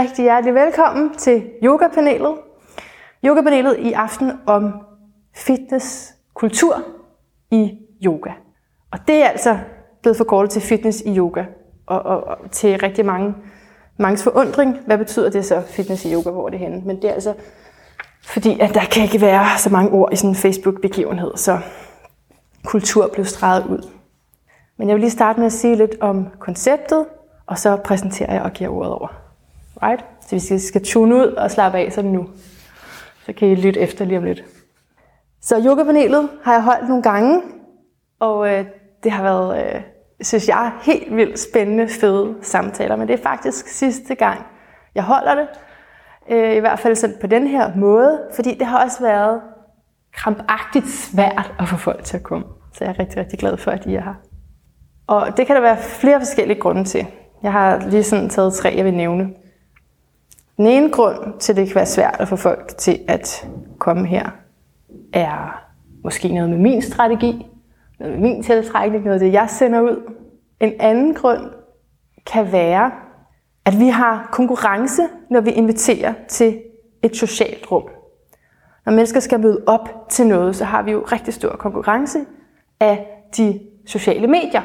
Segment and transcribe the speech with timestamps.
[0.00, 2.34] rigtig hjertelig velkommen til yogapanelet.
[3.24, 4.72] Yogapanelet i aften om
[5.34, 6.74] fitness, kultur
[7.50, 8.30] i yoga.
[8.90, 9.58] Og det er altså
[10.02, 11.44] blevet forkortet til fitness i yoga.
[11.86, 13.34] Og, og, og til rigtig mange,
[13.98, 16.82] mangs forundring, hvad betyder det så, fitness i yoga, hvor er det henne?
[16.84, 17.34] Men det er altså
[18.24, 21.58] fordi, at der kan ikke være så mange ord i sådan en Facebook-begivenhed, så
[22.64, 23.88] kultur blev streget ud.
[24.76, 27.06] Men jeg vil lige starte med at sige lidt om konceptet,
[27.46, 29.25] og så præsenterer jeg og giver ordet over.
[29.82, 30.04] Right?
[30.20, 32.28] Så hvis I skal tune ud og slappe af, så nu.
[33.26, 34.44] Så kan I lytte efter lige om lidt.
[35.40, 37.42] Så yogapanelet har jeg holdt nogle gange,
[38.20, 38.64] og øh,
[39.02, 39.80] det har været, øh,
[40.20, 42.96] synes jeg, helt vildt spændende, fede samtaler.
[42.96, 44.46] Men det er faktisk sidste gang,
[44.94, 45.48] jeg holder det.
[46.30, 49.40] Øh, I hvert fald sådan på den her måde, fordi det har også været
[50.12, 52.46] krampagtigt svært at få folk til at komme.
[52.72, 54.14] Så jeg er rigtig, rigtig glad for, at I er her.
[55.06, 57.06] Og det kan der være flere forskellige grunde til.
[57.42, 59.30] Jeg har lige sådan taget tre, jeg vil nævne.
[60.56, 64.06] Den ene grund til, at det kan være svært at få folk til at komme
[64.06, 64.30] her,
[65.12, 65.64] er
[66.04, 67.46] måske noget med min strategi,
[67.98, 70.12] noget med min tiltrækning, noget af det, jeg sender ud.
[70.60, 71.50] En anden grund
[72.26, 72.92] kan være,
[73.64, 76.62] at vi har konkurrence, når vi inviterer til
[77.02, 77.88] et socialt rum.
[78.86, 82.18] Når mennesker skal møde op til noget, så har vi jo rigtig stor konkurrence
[82.80, 84.62] af de sociale medier,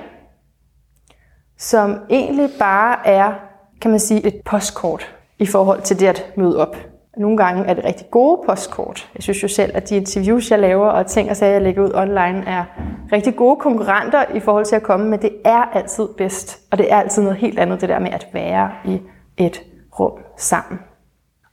[1.57, 3.33] som egentlig bare er,
[3.81, 6.75] kan man sige, et postkort i forhold til det at møde op.
[7.17, 9.09] Nogle gange er det rigtig gode postkort.
[9.15, 11.83] Jeg synes jo selv, at de interviews, jeg laver og ting og sager, jeg lægger
[11.83, 12.63] ud online, er
[13.11, 16.59] rigtig gode konkurrenter i forhold til at komme, men det er altid bedst.
[16.71, 19.01] Og det er altid noget helt andet, det der med at være i
[19.37, 19.61] et
[19.99, 20.79] rum sammen.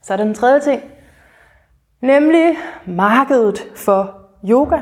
[0.03, 0.81] Så er der den tredje ting,
[2.01, 2.55] nemlig
[2.87, 4.15] markedet for
[4.49, 4.79] yoga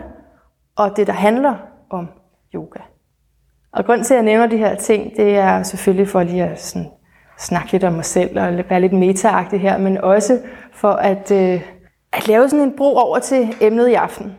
[0.75, 1.55] og det, der handler
[1.89, 2.07] om
[2.55, 2.79] yoga.
[3.71, 6.61] Og grund til, at jeg nævner de her ting, det er selvfølgelig for lige at
[6.61, 6.87] sådan
[7.37, 10.39] snakke lidt om mig selv og være lidt meta her, men også
[10.71, 11.61] for at, øh,
[12.13, 14.37] at lave sådan en bro over til emnet i aften.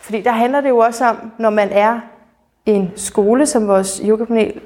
[0.00, 2.00] Fordi der handler det jo også om, når man er
[2.66, 4.60] en skole, som vores yogapanel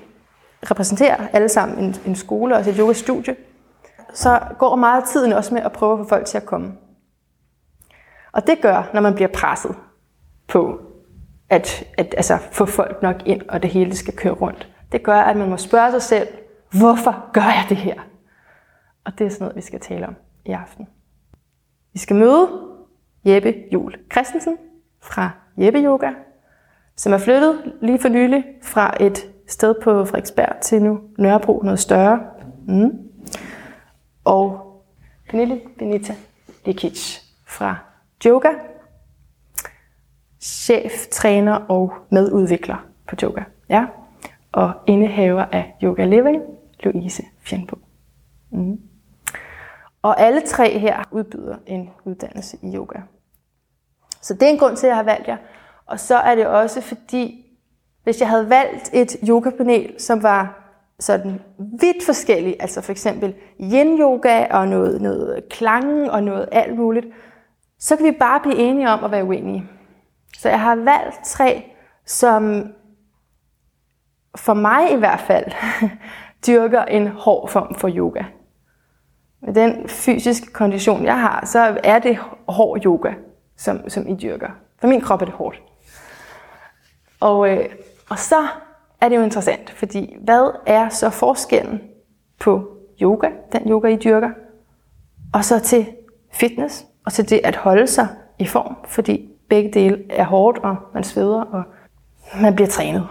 [0.71, 3.37] repræsenterer, alle sammen en, en skole og et yogastudie,
[4.15, 6.73] så går meget af tiden også med at prøve at få folk til at komme.
[8.33, 9.75] Og det gør, når man bliver presset
[10.49, 10.81] på
[11.51, 14.69] at, at altså, få folk nok ind, og det hele skal køre rundt.
[14.93, 16.29] Det gør, at man må spørge sig selv,
[16.79, 18.01] hvorfor gør jeg det her?
[19.05, 20.89] Og det er sådan noget, vi skal tale om i aften.
[21.93, 22.49] Vi skal møde
[23.25, 24.57] Jeppe Jul Christensen
[25.03, 26.11] fra Jeppe Yoga,
[26.97, 31.79] som er flyttet lige for nylig fra et sted på Frederiksberg til nu Nørrebro, noget
[31.79, 32.21] større.
[32.67, 32.99] Mm.
[34.25, 34.61] Og
[35.31, 36.15] Pernille Benita
[36.65, 37.77] Likic fra
[38.27, 38.49] Yoga,
[40.41, 42.77] chef, træner og medudvikler
[43.09, 43.43] på yoga.
[43.69, 43.87] Ja.
[44.53, 46.43] Og indehaver af Yoga Living,
[46.85, 47.77] Louise Fjernbo.
[48.51, 48.81] Mm.
[50.03, 53.01] Og alle tre her udbyder en uddannelse i yoga.
[54.21, 55.37] Så det er en grund til, at jeg har valgt jer.
[55.87, 57.47] Og så er det også fordi,
[58.05, 60.65] hvis jeg havde valgt et yogapanel, som var
[61.01, 61.41] sådan
[61.81, 67.07] vidt forskellige, altså for eksempel yin-yoga og noget, noget klang og noget alt muligt,
[67.79, 69.65] så kan vi bare blive enige om at være uenige.
[70.39, 71.65] Så jeg har valgt tre,
[72.07, 72.73] som
[74.37, 75.45] for mig i hvert fald
[76.47, 78.25] dyrker en hård form for yoga.
[79.41, 82.19] Med den fysiske kondition, jeg har, så er det
[82.49, 83.13] hård yoga,
[83.57, 84.49] som, som I dyrker.
[84.81, 85.63] For min krop er det hårdt.
[87.21, 87.65] Og, øh,
[88.11, 88.47] og så
[89.01, 91.81] er det jo interessant, fordi hvad er så forskellen
[92.41, 94.31] på yoga, den yoga I dyrker,
[95.35, 95.87] og så til
[96.33, 100.77] fitness, og til det at holde sig i form, fordi begge dele er hårdt, og
[100.95, 101.63] man sveder, og
[102.41, 103.09] man bliver trænet.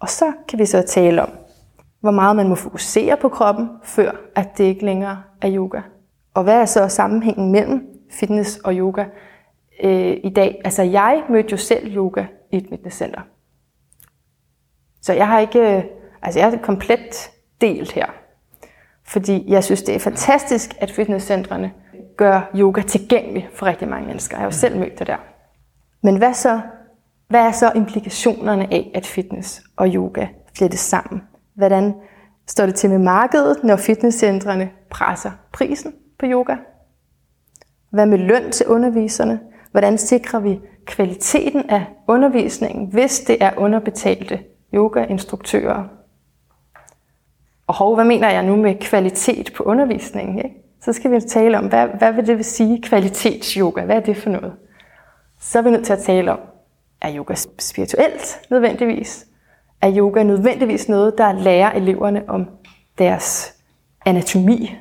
[0.00, 1.30] Og så kan vi så tale om,
[2.06, 5.80] hvor meget man må fokusere på kroppen, før at det ikke længere er yoga.
[6.34, 9.04] Og hvad er så sammenhængen mellem fitness og yoga
[9.82, 10.60] øh, i dag?
[10.64, 13.20] Altså jeg mødte jo selv yoga i et fitnesscenter.
[15.02, 15.84] Så jeg har ikke, øh,
[16.22, 17.30] altså jeg er komplet
[17.60, 18.06] delt her.
[19.04, 21.72] Fordi jeg synes, det er fantastisk, at fitnesscentrene
[22.16, 24.36] gør yoga tilgængelig for rigtig mange mennesker.
[24.36, 25.16] Jeg har jo selv mødt det der.
[26.02, 26.60] Men hvad så?
[27.28, 30.26] Hvad er så implikationerne af, at fitness og yoga
[30.56, 31.22] flettes sammen?
[31.56, 31.94] Hvordan
[32.46, 36.56] står det til med markedet, når fitnesscentrene presser prisen på yoga?
[37.90, 39.40] Hvad med løn til underviserne?
[39.70, 44.40] Hvordan sikrer vi kvaliteten af undervisningen, hvis det er underbetalte
[44.74, 45.84] yogainstruktører?
[47.66, 50.38] Og hov, hvad mener jeg nu med kvalitet på undervisningen?
[50.38, 50.56] Ikke?
[50.80, 53.84] Så skal vi tale om, hvad, hvad vil det vil sige kvalitetsyoga?
[53.84, 54.52] Hvad er det for noget?
[55.40, 56.38] så er vi nødt til at tale om,
[57.00, 59.26] er yoga spirituelt nødvendigvis?
[59.86, 62.48] Er yoga nødvendigvis noget, der lærer eleverne om
[62.98, 63.54] deres
[64.06, 64.76] anatomi,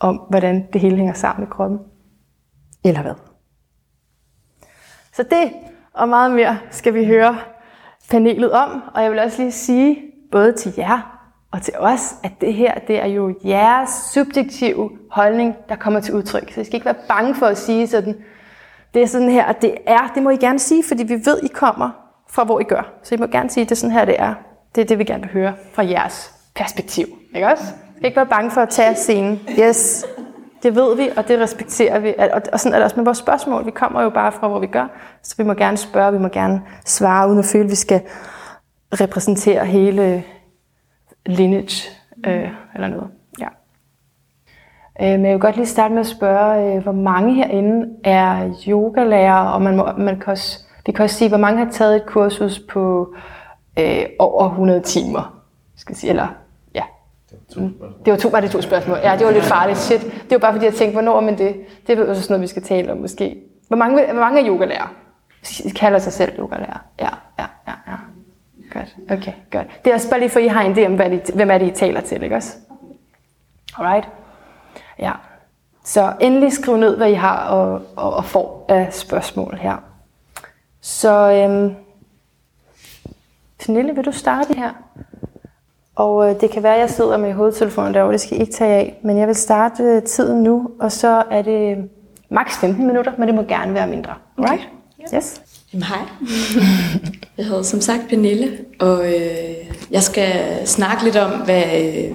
[0.00, 1.78] om hvordan det hele hænger sammen i kroppen.
[2.84, 3.14] Eller hvad?
[5.12, 5.52] Så det
[5.92, 7.38] og meget mere skal vi høre
[8.10, 9.98] panelet om, og jeg vil også lige sige,
[10.32, 15.54] både til jer og til os, at det her, det er jo jeres subjektive holdning,
[15.68, 16.52] der kommer til udtryk.
[16.52, 18.24] Så I skal ikke være bange for at sige sådan,
[18.94, 21.42] det er sådan her, og det er, det må I gerne sige, fordi vi ved,
[21.42, 22.01] I kommer
[22.32, 22.92] fra, hvor I gør.
[23.02, 24.34] Så I må gerne sige, at det er sådan her, det er.
[24.74, 27.06] Det er det, vi gerne vil høre fra jeres perspektiv.
[27.34, 27.64] Ikke også?
[28.00, 29.40] I ikke være bange for at tage scenen.
[29.58, 30.06] Yes,
[30.62, 32.14] det ved vi, og det respekterer vi.
[32.18, 33.66] Og, og sådan er det også med vores spørgsmål.
[33.66, 34.86] Vi kommer jo bare fra, hvor vi gør,
[35.22, 38.00] så vi må gerne spørge, vi må gerne svare, uden at føle, at vi skal
[39.00, 40.24] repræsentere hele
[41.26, 41.90] lineage
[42.26, 43.08] øh, eller noget.
[43.40, 43.48] Ja.
[45.00, 48.54] Øh, men jeg vil godt lige starte med at spørge, øh, hvor mange herinde er
[48.68, 51.96] yogalærer, og man, må, man kan også, vi kan også sige, hvor mange har taget
[51.96, 53.14] et kursus på
[53.78, 55.42] øh, over 100 timer,
[55.76, 56.28] skal sige, eller
[56.74, 56.82] ja.
[58.04, 58.98] Det var to, var det to spørgsmål.
[59.02, 59.78] Ja, det var lidt farligt.
[59.78, 60.00] Shit.
[60.00, 61.56] Det var bare fordi, jeg tænkte, hvornår men det?
[61.86, 63.36] Det er også noget, vi skal tale om måske.
[63.68, 64.92] Hvor mange, hvor mange er yogalærer?
[65.64, 66.78] De kalder sig selv yogalærer.
[67.00, 67.08] Ja,
[67.38, 67.96] ja, ja, ja.
[68.72, 69.66] Godt, okay, godt.
[69.84, 71.58] Det er også bare lige for, I har en idé om, hvad de, hvem er
[71.58, 72.56] det, I taler til, ikke også?
[73.78, 74.08] Alright.
[74.98, 75.12] Ja.
[75.84, 79.76] Så endelig skriv ned, hvad I har og, og, og får af spørgsmål her.
[80.82, 81.74] Så øhm,
[83.64, 84.70] Pernille, vil du starte her?
[85.94, 88.52] Og øh, det kan være, at jeg sidder med hovedtelefonen derovre, det skal I ikke
[88.52, 88.98] tage af.
[89.02, 91.90] Men jeg vil starte øh, tiden nu, og så er det
[92.28, 94.14] maks 15 minutter, men det må gerne være mindre.
[94.38, 94.68] Right?
[95.04, 95.16] Okay.
[95.16, 95.42] Yes.
[95.72, 95.98] Jamen, hej.
[97.38, 99.54] Jeg hedder som sagt Pernille, og øh,
[99.90, 101.64] jeg skal snakke lidt om, hvad,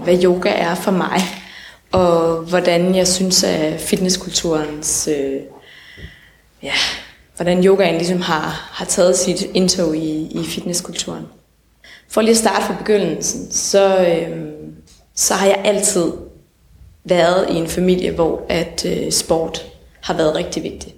[0.03, 1.19] hvad yoga er for mig,
[1.91, 5.41] og hvordan jeg synes, at fitnesskulturens, øh,
[6.63, 6.73] ja,
[7.37, 11.25] hvordan yogaen ligesom har, har taget sit indtog i, i fitnesskulturen.
[12.09, 14.47] For lige at starte fra begyndelsen, så, øh,
[15.15, 16.11] så har jeg altid
[17.03, 19.65] været i en familie, hvor at øh, sport
[20.01, 20.95] har været rigtig vigtigt.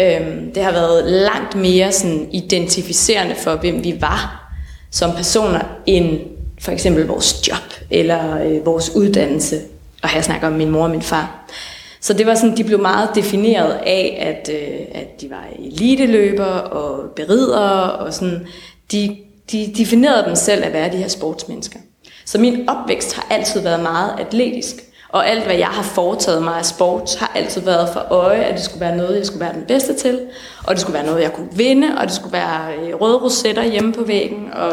[0.00, 4.48] Øh, det har været langt mere sådan identificerende for, hvem vi var
[4.90, 6.20] som personer, end
[6.60, 9.60] for eksempel vores job eller øh, vores uddannelse.
[10.02, 11.50] Og her snakker om min mor og min far.
[12.00, 16.44] Så det var sådan, de blev meget defineret af, at, øh, at de var eliteløber
[16.44, 18.46] og beridere og sådan.
[18.92, 19.16] De,
[19.52, 21.78] de definerede dem selv at være de her sportsmennesker.
[22.24, 24.74] Så min opvækst har altid været meget atletisk.
[25.08, 28.54] Og alt, hvad jeg har foretaget mig af sport, har altid været for øje, at
[28.54, 30.20] det skulle være noget, jeg skulle være den bedste til.
[30.64, 33.64] Og det skulle være noget, jeg kunne vinde, og det skulle være øh, røde rosetter
[33.64, 34.72] hjemme på væggen, og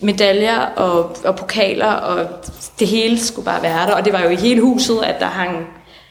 [0.00, 2.26] medaljer og, og pokaler, og
[2.78, 3.94] det hele skulle bare være der.
[3.94, 5.66] Og det var jo i hele huset, at der hang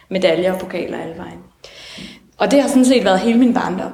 [0.09, 1.39] medaljer og pokaler alle vejen.
[2.37, 3.91] Og det har sådan set været hele min barndom.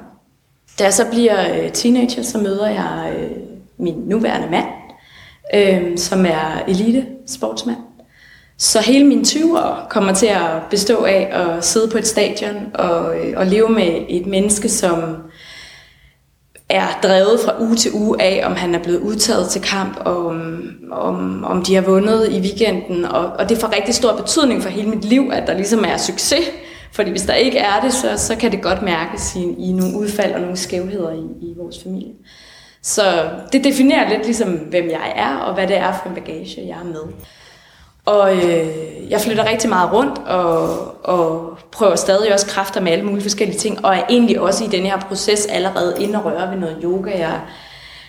[0.80, 3.32] Da jeg så bliver øh, teenager, så møder jeg øh,
[3.78, 4.68] min nuværende mand,
[5.54, 7.78] øh, som er elite sportsmand.
[8.58, 13.20] Så hele min 20'er kommer til at bestå af at sidde på et stadion og,
[13.20, 15.16] øh, og leve med et menneske, som
[16.70, 20.26] er drevet fra uge til uge af, om han er blevet udtaget til kamp, og
[20.26, 23.06] om, om, om de har vundet i weekenden.
[23.06, 25.98] Og, og det får rigtig stor betydning for hele mit liv, at der ligesom er
[25.98, 26.46] succes.
[26.92, 29.98] Fordi hvis der ikke er det, så, så kan det godt mærkes i, i nogle
[29.98, 32.14] udfald og nogle skævheder i, i vores familie.
[32.82, 36.68] Så det definerer lidt ligesom, hvem jeg er, og hvad det er for en bagage,
[36.68, 37.14] jeg er med.
[38.06, 38.68] Og øh,
[39.10, 43.60] jeg flytter rigtig meget rundt og, og prøver stadig også kræfter med alle mulige forskellige
[43.60, 46.78] ting, og er egentlig også i den her proces allerede inde og røre ved noget
[46.84, 47.20] yoga.
[47.20, 47.40] Jeg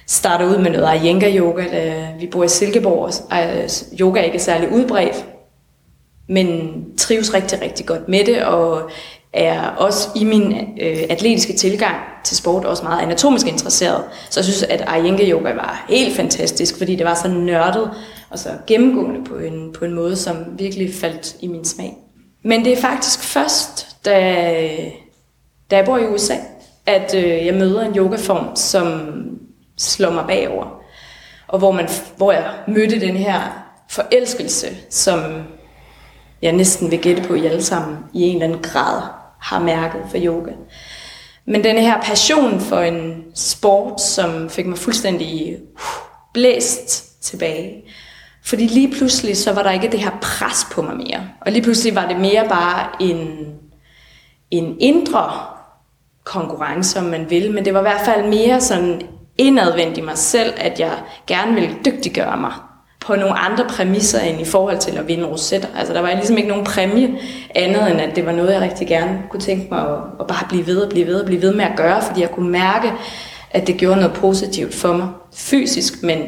[0.07, 3.11] starter ud med noget Iyengar yoga, da vi bor i Silkeborg.
[3.31, 5.25] Og yoga er ikke særlig udbredt,
[6.29, 8.91] men trives rigtig, rigtig godt med det, og
[9.33, 14.05] er også i min øh, atletiske tilgang til sport også meget anatomisk interesseret.
[14.31, 17.91] Så jeg synes, at Iyengar yoga var helt fantastisk, fordi det var så nørdet
[18.35, 21.97] og så gennemgående på en, på en måde, som virkelig faldt i min smag.
[22.43, 24.11] Men det er faktisk først, da,
[25.71, 26.35] da jeg bor i USA,
[26.87, 29.11] at øh, jeg møder en yogaform, som
[29.79, 30.81] slår mig bagover.
[31.49, 33.41] Og hvor, man, hvor jeg mødte den her
[33.91, 35.43] forelskelse, som
[36.43, 39.03] jeg næsten vil gætte på, at I alle sammen i en eller anden grad
[39.41, 40.53] har mærket for yoga.
[41.47, 45.81] Men den her passion for en sport, som fik mig fuldstændig uh,
[46.33, 47.84] blæst tilbage,
[48.45, 51.29] fordi lige pludselig, så var der ikke det her pres på mig mere.
[51.41, 53.47] Og lige pludselig var det mere bare en,
[54.51, 55.33] en indre
[56.25, 57.53] konkurrence, om man vil.
[57.53, 59.03] Men det var i hvert fald mere sådan
[59.39, 60.93] indadvendt i mig selv, at jeg
[61.27, 62.53] gerne ville dygtiggøre mig
[63.01, 65.69] på nogle andre præmisser end i forhold til at vinde rosetter.
[65.79, 67.19] Altså der var ligesom ikke nogen præmie
[67.55, 70.49] andet end at det var noget, jeg rigtig gerne kunne tænke mig at, at bare
[70.49, 72.93] blive ved og blive ved og blive ved med at gøre, fordi jeg kunne mærke,
[73.51, 76.19] at det gjorde noget positivt for mig fysisk, men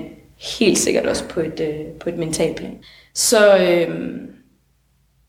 [0.59, 2.77] helt sikkert også på et, øh, på et mentalt plan.
[3.15, 3.89] Så øh,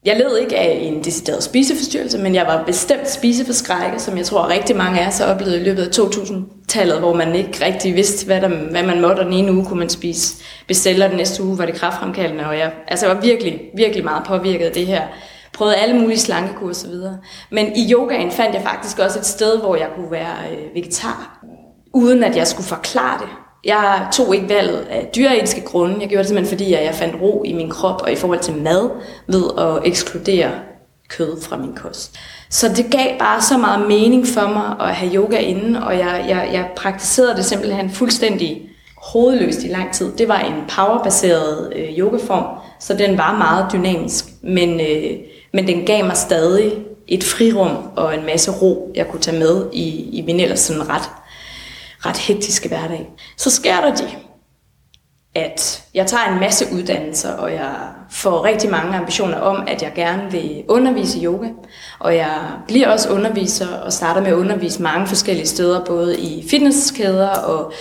[0.05, 4.49] jeg led ikke af en decideret spiseforstyrrelse, men jeg var bestemt spiseforskrækket, som jeg tror
[4.49, 8.25] rigtig mange af os har oplevet i løbet af 2000-tallet, hvor man ikke rigtig vidste,
[8.25, 11.43] hvad, der, hvad man måtte, og den ene uge kunne man spise bestiller, den næste
[11.43, 14.87] uge var det kraftfremkaldende, og jeg, altså jeg var virkelig, virkelig meget påvirket af det
[14.87, 15.07] her.
[15.53, 17.17] Prøvede alle mulige slankekur og så videre.
[17.51, 21.39] Men i yogaen fandt jeg faktisk også et sted, hvor jeg kunne være øh, vegetar,
[21.93, 23.29] uden at jeg skulle forklare det.
[23.67, 25.95] Jeg tog ikke valget af dyreetiske grunde.
[26.01, 28.39] Jeg gjorde det simpelthen fordi, at jeg fandt ro i min krop og i forhold
[28.39, 28.89] til mad
[29.27, 30.51] ved at ekskludere
[31.09, 32.19] kød fra min kost.
[32.49, 36.25] Så det gav bare så meget mening for mig at have yoga inden, og jeg,
[36.29, 40.11] jeg, jeg praktiserede det simpelthen fuldstændig hovedløst i lang tid.
[40.17, 42.45] Det var en powerbaseret øh, yogaform,
[42.79, 45.17] så den var meget dynamisk, men, øh,
[45.53, 46.73] men den gav mig stadig
[47.07, 50.89] et frirum og en masse ro, jeg kunne tage med i, i min ellers sådan
[50.89, 51.09] ret
[52.05, 53.09] ret hektiske hverdag.
[53.37, 54.17] Så sker der det,
[55.35, 57.75] at jeg tager en masse uddannelser, og jeg
[58.09, 61.47] får rigtig mange ambitioner om, at jeg gerne vil undervise yoga.
[61.99, 66.47] Og jeg bliver også underviser og starter med at undervise mange forskellige steder, både i
[66.49, 67.71] fitnesskæder og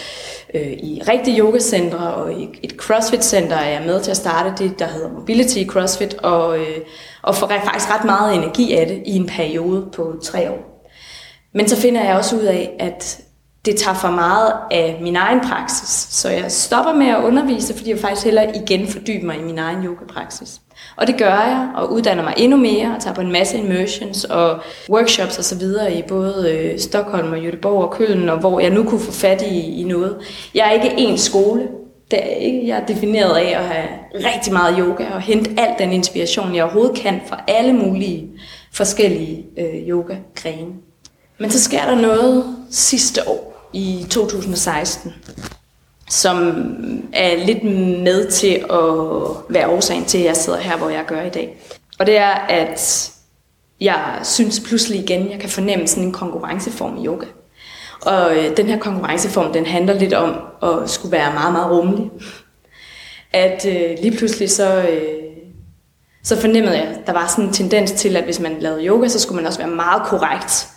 [0.54, 4.78] øh, i rigtige yogacentre og i et CrossFit-center er jeg med til at starte det,
[4.78, 6.78] der hedder Mobility CrossFit, og, øh,
[7.22, 10.88] og får faktisk ret meget energi af det i en periode på tre år.
[11.54, 13.20] Men så finder jeg også ud af, at
[13.66, 16.06] det tager for meget af min egen praksis.
[16.10, 19.58] Så jeg stopper med at undervise, fordi jeg faktisk heller igen fordyber mig i min
[19.58, 20.60] egen yogapraksis.
[20.96, 24.24] Og det gør jeg, og uddanner mig endnu mere, og tager på en masse immersions
[24.24, 25.62] og workshops osv.
[25.98, 29.42] i både øh, Stockholm og Göteborg og Køln, og hvor jeg nu kunne få fat
[29.42, 30.16] i, i noget.
[30.54, 31.68] Jeg er ikke en skole.
[32.10, 32.68] Det er ikke.
[32.68, 36.64] Jeg er defineret af at have rigtig meget yoga og hente al den inspiration, jeg
[36.64, 38.30] overhovedet kan fra alle mulige
[38.72, 40.72] forskellige øh, yoga-grene.
[41.38, 43.45] Men så sker der noget sidste år,
[43.76, 45.14] i 2016,
[46.10, 46.36] som
[47.12, 47.64] er lidt
[48.04, 51.60] med til at være årsagen til, at jeg sidder her, hvor jeg gør i dag.
[51.98, 53.10] Og det er, at
[53.80, 57.26] jeg synes pludselig igen, jeg kan fornemme sådan en konkurrenceform i yoga.
[58.02, 62.10] Og øh, den her konkurrenceform, den handler lidt om at skulle være meget, meget rummelig.
[63.32, 65.12] At øh, lige pludselig så, øh,
[66.22, 69.08] så fornemmede jeg, at der var sådan en tendens til, at hvis man lavede yoga,
[69.08, 70.68] så skulle man også være meget korrekt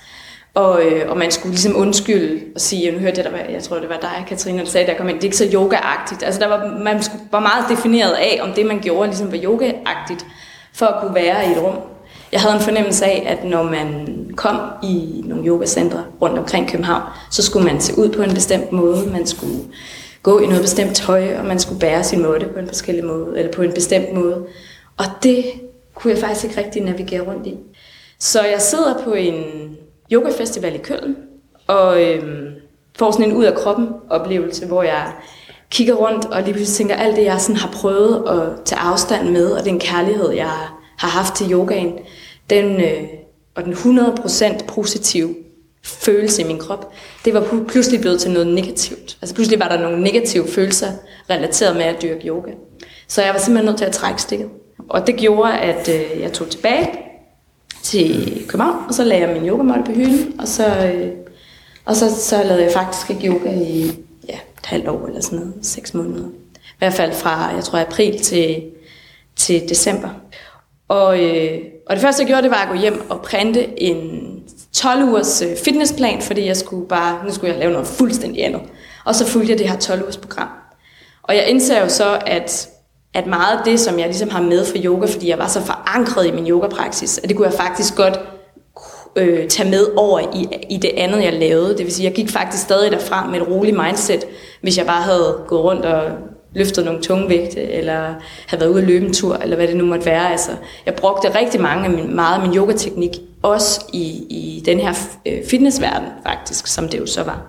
[0.53, 3.63] og, øh, og man skulle ligesom undskylde og sige, nu hørte jeg, der var, jeg
[3.63, 6.23] tror det var dig, Katrine, der sagde, der kom ind, det er ikke så yogaagtigt.
[6.23, 10.25] Altså der var, man var meget defineret af, om det man gjorde ligesom var yogaagtigt,
[10.73, 11.75] for at kunne være i et rum.
[12.31, 17.01] Jeg havde en fornemmelse af, at når man kom i nogle yogacentre rundt omkring København,
[17.31, 19.59] så skulle man se ud på en bestemt måde, man skulle
[20.23, 23.37] gå i noget bestemt tøj, og man skulle bære sin måtte på en forskellig måde,
[23.37, 24.45] eller på en bestemt måde.
[24.97, 25.45] Og det
[25.95, 27.55] kunne jeg faktisk ikke rigtig navigere rundt i.
[28.19, 29.43] Så jeg sidder på en
[30.11, 31.15] yogafestival i Køln,
[31.67, 32.47] og øhm,
[32.97, 35.11] får sådan en ud af kroppen oplevelse, hvor jeg
[35.69, 39.29] kigger rundt og lige pludselig tænker, alt det, jeg sådan har prøvet at tage afstand
[39.29, 40.51] med, og den kærlighed, jeg
[40.97, 41.93] har haft til yogaen,
[42.49, 43.03] den, øh,
[43.55, 45.35] og den 100% positive
[45.83, 46.91] følelse i min krop,
[47.25, 49.17] det var pludselig blevet til noget negativt.
[49.21, 50.87] Altså pludselig var der nogle negative følelser
[51.29, 52.51] relateret med at dyrke yoga.
[53.07, 54.49] Så jeg var simpelthen nødt til at trække stikket.
[54.89, 56.89] Og det gjorde, at øh, jeg tog tilbage
[57.83, 61.11] til København, og så lagde jeg min yogamål på hylden, og så, øh,
[61.85, 63.91] og så, så lavede jeg faktisk ikke yoga i
[64.29, 66.27] ja, et halvt år eller sådan noget, seks måneder.
[66.55, 68.63] I hvert fald fra, jeg tror, april til,
[69.35, 70.09] til december.
[70.87, 74.29] Og, øh, og det første, jeg gjorde, det var at gå hjem og printe en
[74.73, 78.61] 12 ugers øh, fitnessplan, fordi jeg skulle bare, nu skulle jeg lave noget fuldstændig andet.
[79.05, 80.49] Og så fulgte jeg det her 12 ugers program.
[81.23, 82.69] Og jeg indser jo så, at
[83.13, 85.61] at meget af det, som jeg ligesom har med fra yoga, fordi jeg var så
[85.61, 88.19] forankret i min yogapraksis, at det kunne jeg faktisk godt
[89.15, 91.69] øh, tage med over i, i det andet, jeg lavede.
[91.69, 94.25] Det vil sige, jeg gik faktisk stadig derfra med et roligt mindset,
[94.61, 96.11] hvis jeg bare havde gået rundt og
[96.55, 98.13] løftet nogle tunge vægte, eller
[98.47, 100.31] havde været ude at løbe en tur, eller hvad det nu måtte være.
[100.31, 100.51] Altså,
[100.85, 103.11] jeg brugte rigtig mange af min, meget af min yogateknik,
[103.41, 104.93] også i, i den her
[105.25, 107.41] øh, fitnessverden faktisk, som det jo så var.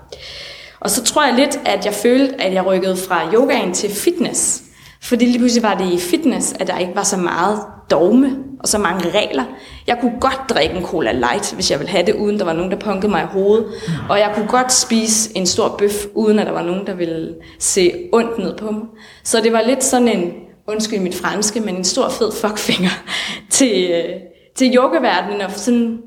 [0.81, 4.63] Og så tror jeg lidt, at jeg følte, at jeg rykkede fra yogaen til fitness.
[5.03, 8.69] Fordi lige pludselig var det i fitness, at der ikke var så meget dogme og
[8.69, 9.45] så mange regler.
[9.87, 12.53] Jeg kunne godt drikke en Cola Light, hvis jeg ville have det, uden der var
[12.53, 13.67] nogen, der punkede mig i hovedet.
[14.09, 17.35] Og jeg kunne godt spise en stor bøf, uden at der var nogen, der ville
[17.59, 18.83] se ondt ned på mig.
[19.25, 20.33] Så det var lidt sådan en,
[20.67, 22.91] undskyld mit franske, men en stor fed fuckfinger
[23.51, 24.15] til, øh,
[24.57, 25.99] til yogaverdenen, og sådan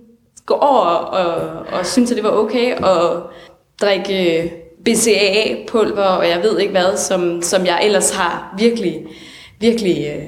[0.46, 3.24] gå over og, og synes, at det var okay at
[3.82, 4.52] drikke øh,
[4.86, 9.06] BCAA-pulver, og jeg ved ikke hvad, som, som jeg ellers har virkelig,
[9.60, 10.24] virkelig øh,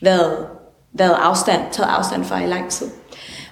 [0.00, 0.36] været,
[0.92, 2.86] været afstand, taget afstand fra i lang tid.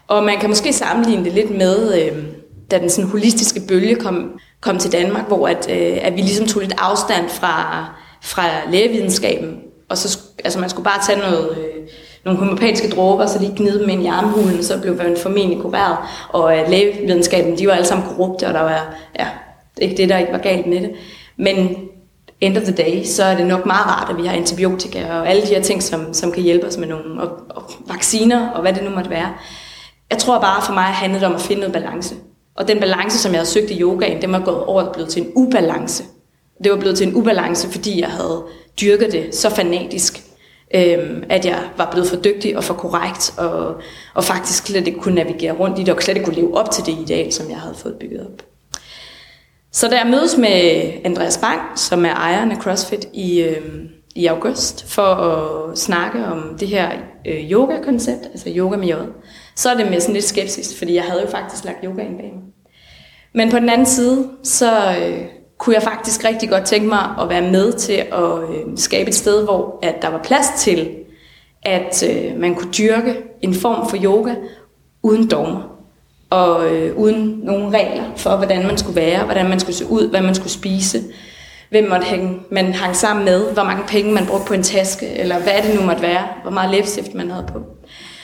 [0.08, 2.24] Og man kan måske sammenligne det lidt med, øh,
[2.70, 6.46] da den sådan holistiske bølge kom, kom til Danmark, hvor at, øh, at vi ligesom
[6.46, 7.86] tog lidt afstand fra,
[8.22, 11.88] fra lægevidenskaben, og så, altså man skulle bare tage noget, øh,
[12.24, 15.96] nogle homopatiske dråber, så lige gnide dem ind i armhulen, så blev man formentlig kureret.
[16.28, 19.26] Og øh, lægevidenskaben, de var alle sammen korrupte, og der var, ja,
[19.82, 20.90] ikke det, der ikke var galt med det.
[21.36, 21.76] Men
[22.40, 25.28] end of the day, så er det nok meget rart, at vi har antibiotika og
[25.28, 28.62] alle de her ting, som, som kan hjælpe os med nogle og, og vacciner og
[28.62, 29.28] hvad det nu måtte være.
[30.10, 32.14] Jeg tror bare for mig handlede det om at finde noget balance.
[32.56, 35.10] Og den balance, som jeg havde søgt i yogaen, den var gået over og blevet
[35.10, 36.04] til en ubalance.
[36.64, 38.44] Det var blevet til en ubalance, fordi jeg havde
[38.80, 40.22] dyrket det så fanatisk,
[40.74, 43.74] øhm, at jeg var blevet for dygtig og for korrekt, og,
[44.14, 46.70] og faktisk slet ikke kunne navigere rundt i det, og slet ikke kunne leve op
[46.70, 48.47] til det ideal, som jeg havde fået bygget op.
[49.72, 53.62] Så da jeg mødes med Andreas Bang, som er ejeren af CrossFit i, øh,
[54.14, 56.90] i august, for at snakke om det her
[57.26, 59.12] øh, yoga-koncept, altså yoga med jod,
[59.56, 62.16] så er det med sådan lidt skepsis, fordi jeg havde jo faktisk lagt yoga ind
[62.16, 62.42] bag mig.
[63.34, 65.24] Men på den anden side, så øh,
[65.58, 69.14] kunne jeg faktisk rigtig godt tænke mig at være med til at øh, skabe et
[69.14, 70.88] sted, hvor at der var plads til,
[71.62, 74.34] at øh, man kunne dyrke en form for yoga
[75.02, 75.77] uden dogmer
[76.30, 80.10] og øh, uden nogen regler for, hvordan man skulle være, hvordan man skulle se ud,
[80.10, 81.02] hvad man skulle spise,
[81.70, 85.06] hvem måtte hænge, man hang sammen med, hvor mange penge man brugte på en taske,
[85.06, 87.62] eller hvad det nu måtte være, hvor meget læbestift man havde på.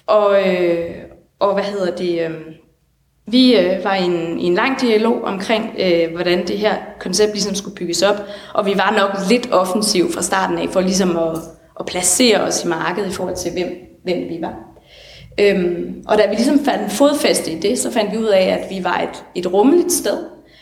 [0.06, 0.90] Og, øh,
[1.38, 2.20] og hvad hedder det...
[2.20, 2.30] Øh,
[3.26, 7.32] vi øh, var i en, i en lang dialog omkring, øh, hvordan det her koncept
[7.32, 8.16] ligesom skulle bygges op,
[8.54, 11.38] og vi var nok lidt offensiv fra starten af, for ligesom at,
[11.80, 13.68] at placere os i markedet i forhold til, hvem,
[14.04, 14.73] hvem vi var.
[15.40, 18.70] Øhm, og da vi ligesom fandt fodfæste i det, så fandt vi ud af, at
[18.70, 20.18] vi var et, et rummeligt sted,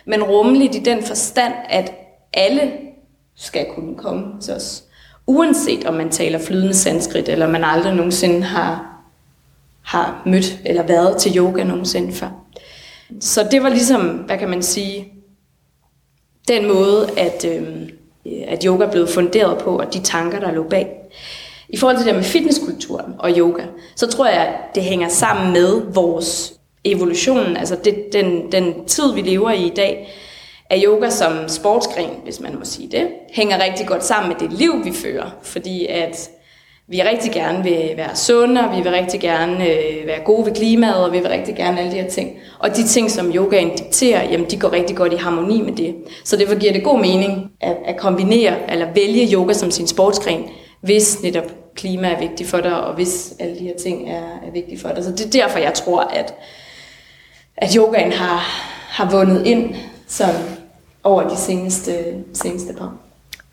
[0.06, 1.92] men rummeligt i den forstand, at
[2.34, 2.72] alle
[3.36, 4.84] skal kunne komme til os.
[5.26, 9.02] Uanset om man taler flydende sanskrit, eller man aldrig nogensinde har,
[9.82, 12.28] har mødt eller været til yoga nogensinde før.
[13.20, 15.12] Så det var ligesom, hvad kan man sige,
[16.48, 17.88] den måde, at, øh,
[18.48, 20.88] at yoga blev funderet på, og de tanker, der lå bag.
[21.72, 23.62] I forhold til det med fitnesskulturen og yoga,
[23.96, 26.52] så tror jeg, at det hænger sammen med vores
[26.84, 30.12] evolution, altså det, den, den tid, vi lever i i dag,
[30.70, 34.58] at yoga som sportsgren, hvis man må sige det, hænger rigtig godt sammen med det
[34.58, 35.30] liv, vi fører.
[35.42, 36.30] Fordi at
[36.88, 40.54] vi rigtig gerne vil være sunde, og vi vil rigtig gerne øh, være gode ved
[40.54, 42.30] klimaet, og vi vil rigtig gerne alle de her ting.
[42.58, 45.94] Og de ting, som yogaen dikterer, jamen de går rigtig godt i harmoni med det.
[46.24, 50.44] Så derfor giver det god mening at, at kombinere, eller vælge yoga som sin sportsgren,
[50.80, 54.50] hvis netop klima er vigtigt for dig, og hvis alle de her ting er, er
[54.52, 55.04] vigtige for dig.
[55.04, 56.34] Så det er derfor, jeg tror, at,
[57.56, 58.38] at yogaen har,
[58.88, 59.74] har vundet ind
[60.06, 60.42] sådan
[61.04, 62.96] over de seneste, seneste par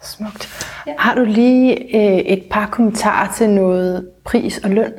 [0.04, 0.50] Smukt.
[0.88, 0.94] Ja.
[0.98, 4.94] Har du lige øh, et par kommentarer til noget pris og løn?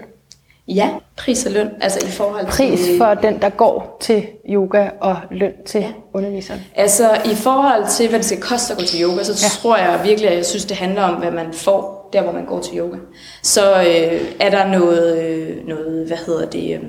[0.68, 2.52] Ja, pris og løn, altså i forhold til...
[2.52, 5.92] Pris for den, der går til yoga, og løn til ja.
[6.12, 6.60] underviseren.
[6.74, 9.48] Altså i forhold til, hvad det skal koste at gå til yoga, så ja.
[9.48, 12.46] tror jeg virkelig, at jeg synes, det handler om, hvad man får, der hvor man
[12.46, 12.96] går til yoga.
[13.42, 16.80] Så øh, er der noget, øh, noget, hvad hedder det, øh,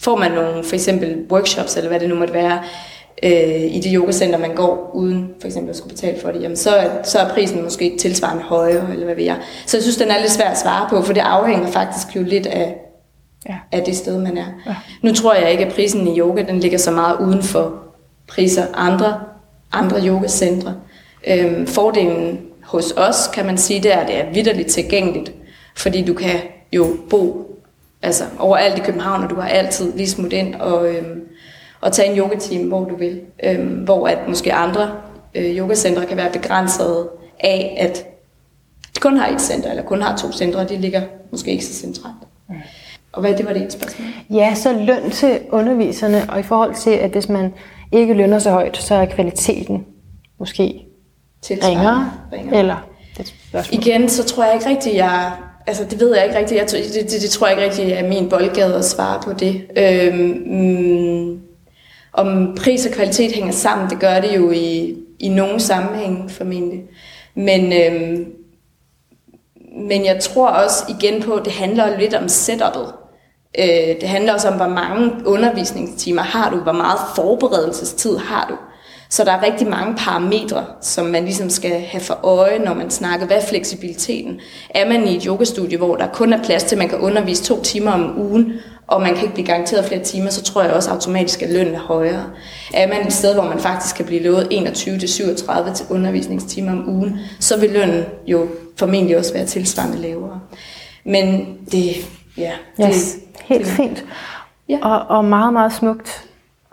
[0.00, 2.62] får man nogle for eksempel workshops, eller hvad det nu måtte være,
[3.22, 6.56] øh, i det yogacenter, man går, uden for eksempel at skulle betale for det, jamen
[6.56, 9.36] så, så er prisen måske tilsvarende højere, eller hvad ved jeg.
[9.66, 12.22] Så jeg synes, den er lidt svær at svare på, for det afhænger faktisk jo
[12.22, 12.76] lidt af,
[13.48, 13.54] ja.
[13.72, 14.46] af det sted, man er.
[14.66, 14.74] Ja.
[15.02, 17.82] Nu tror jeg ikke, at prisen i yoga, den ligger så meget uden for
[18.28, 19.20] priser andre,
[19.72, 20.74] andre yogacentre.
[21.26, 22.40] Øhm, fordelen
[22.72, 25.32] hos os, kan man sige, det er, at det er vidderligt tilgængeligt,
[25.76, 26.40] fordi du kan
[26.72, 27.52] jo bo
[28.02, 31.20] altså, overalt i København, og du har altid lige smut ind og, øhm,
[31.80, 33.20] og tage en yogatime, hvor du vil.
[33.44, 34.90] Øhm, hvor at måske andre
[35.34, 37.08] øh, yogacentre kan være begrænset
[37.40, 38.06] af, at
[38.94, 41.64] de kun har et center, eller kun har to centre, og de ligger måske ikke
[41.64, 42.14] så centralt.
[42.48, 42.54] Mm.
[43.12, 44.08] Og hvad det var det et spørgsmål?
[44.30, 47.52] Ja, så løn til underviserne, og i forhold til, at hvis man
[47.92, 49.86] ikke lønner så højt, så er kvaliteten
[50.38, 50.86] måske
[51.50, 52.58] ringere, ringere.
[52.58, 52.76] eller
[53.18, 53.34] det
[53.72, 55.32] Igen, så tror jeg ikke rigtigt, jeg
[55.66, 56.60] Altså, det ved jeg ikke rigtigt.
[56.60, 59.62] Jeg, det, det, det tror jeg ikke rigtigt er min boldgade at svare på det.
[59.76, 61.40] Øhm,
[62.12, 66.82] om pris og kvalitet hænger sammen, det gør det jo i, i nogle sammenhænge formentlig.
[67.34, 68.26] Men, øhm,
[69.88, 72.92] men jeg tror også igen på, at det handler lidt om setup'et.
[73.58, 78.56] Øh, det handler også om, hvor mange undervisningstimer har du, hvor meget forberedelsestid har du.
[79.12, 82.90] Så der er rigtig mange parametre, som man ligesom skal have for øje, når man
[82.90, 84.40] snakker, hvad er fleksibiliteten?
[84.70, 87.44] Er man i et yogastudie, hvor der kun er plads til, at man kan undervise
[87.44, 88.52] to timer om ugen,
[88.86, 91.74] og man kan ikke blive garanteret flere timer, så tror jeg også automatisk, at lønnen
[91.74, 92.24] er højere.
[92.74, 97.18] Er man et sted, hvor man faktisk kan blive lovet 21-37 til undervisningstimer om ugen,
[97.40, 100.40] så vil lønnen jo formentlig også være tilsvarende lavere.
[101.04, 101.94] Men det,
[102.36, 102.52] ja.
[102.76, 104.04] Det, yes, helt det, fint.
[104.68, 104.78] Ja.
[104.82, 106.24] Og, og meget, meget smukt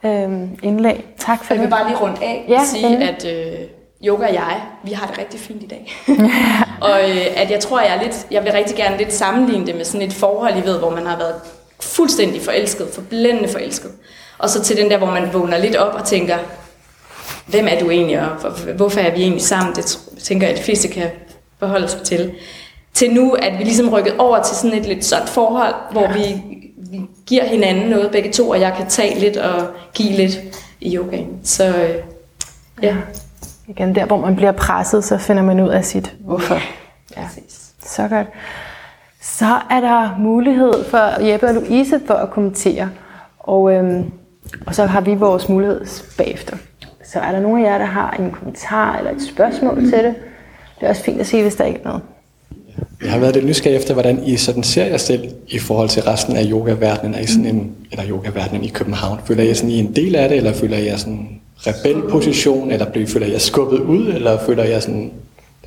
[0.06, 1.06] øhm, indlæg.
[1.18, 1.62] Tak for jeg det.
[1.62, 3.60] Jeg vil bare lige rundt af ja, sige, at øh,
[4.06, 5.94] yoga og jeg, vi har det rigtig fint i dag.
[6.90, 9.76] og øh, at jeg tror, jeg er lidt, jeg vil rigtig gerne lidt sammenligne det
[9.76, 11.36] med sådan et forhold, I ved, hvor man har været
[11.80, 13.92] fuldstændig forelsket, forblændende forelsket.
[14.38, 16.38] Og så til den der, hvor man vågner lidt op og tænker,
[17.48, 19.76] hvem er du egentlig, og hvorfor er vi egentlig sammen?
[19.76, 21.10] Det tænker jeg, at de fleste kan
[21.60, 22.32] forholde sig til.
[22.94, 26.14] Til nu, at vi ligesom rykket over til sådan et lidt sådan forhold, hvor ja.
[26.14, 26.42] vi,
[26.80, 30.39] vi giver hinanden noget begge to, og jeg kan tage lidt og give lidt
[30.82, 31.39] i yogaen.
[31.44, 31.74] Så øh,
[32.82, 32.88] ja.
[32.88, 32.96] ja.
[33.68, 36.56] Igen, der hvor man bliver presset, så finder man ud af sit hvorfor.
[37.18, 37.72] Ja, præcis.
[37.84, 38.28] Så godt.
[39.22, 42.89] Så er der mulighed for Jeppe og Louise for at kommentere.
[43.39, 44.12] Og, øhm,
[44.65, 45.86] og så har vi vores mulighed
[46.18, 46.58] bagefter.
[47.04, 50.15] Så er der nogen af jer, der har en kommentar eller et spørgsmål til det?
[50.80, 52.02] Det er også fint at sige, hvis der ikke er noget.
[53.04, 56.04] Jeg har været lidt nysgerrig efter, hvordan I sådan ser jer selv i forhold til
[56.04, 57.15] resten af yogaverdenen.
[57.15, 59.20] Er I sådan en, eller yogaverdenen i København?
[59.26, 63.08] Føler I sådan I en del af det, eller føler I sådan rebelposition, eller bliver,
[63.08, 65.12] føler I jer skubbet ud, eller føler I sådan...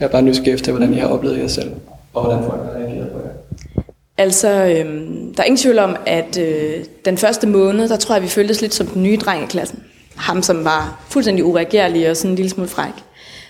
[0.00, 1.70] Jeg er bare nysgerrig efter, hvordan I har oplevet jer selv,
[2.14, 3.82] og hvordan folk har reageret på jer.
[4.18, 8.22] Altså, øhm, der er ingen tvivl om, at øh, den første måned, der tror jeg,
[8.22, 9.82] vi føltes lidt som den nye dreng i klassen.
[10.16, 12.92] Ham, som var fuldstændig ureagerlig og sådan en lille smule fræk.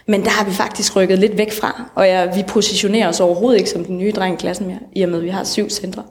[0.06, 3.58] Men der har vi faktisk rykket lidt væk fra, og ja, vi positionerer os overhovedet
[3.58, 5.70] ikke som den nye dreng i klassen mere, i og med, at vi har syv
[5.70, 6.02] centre.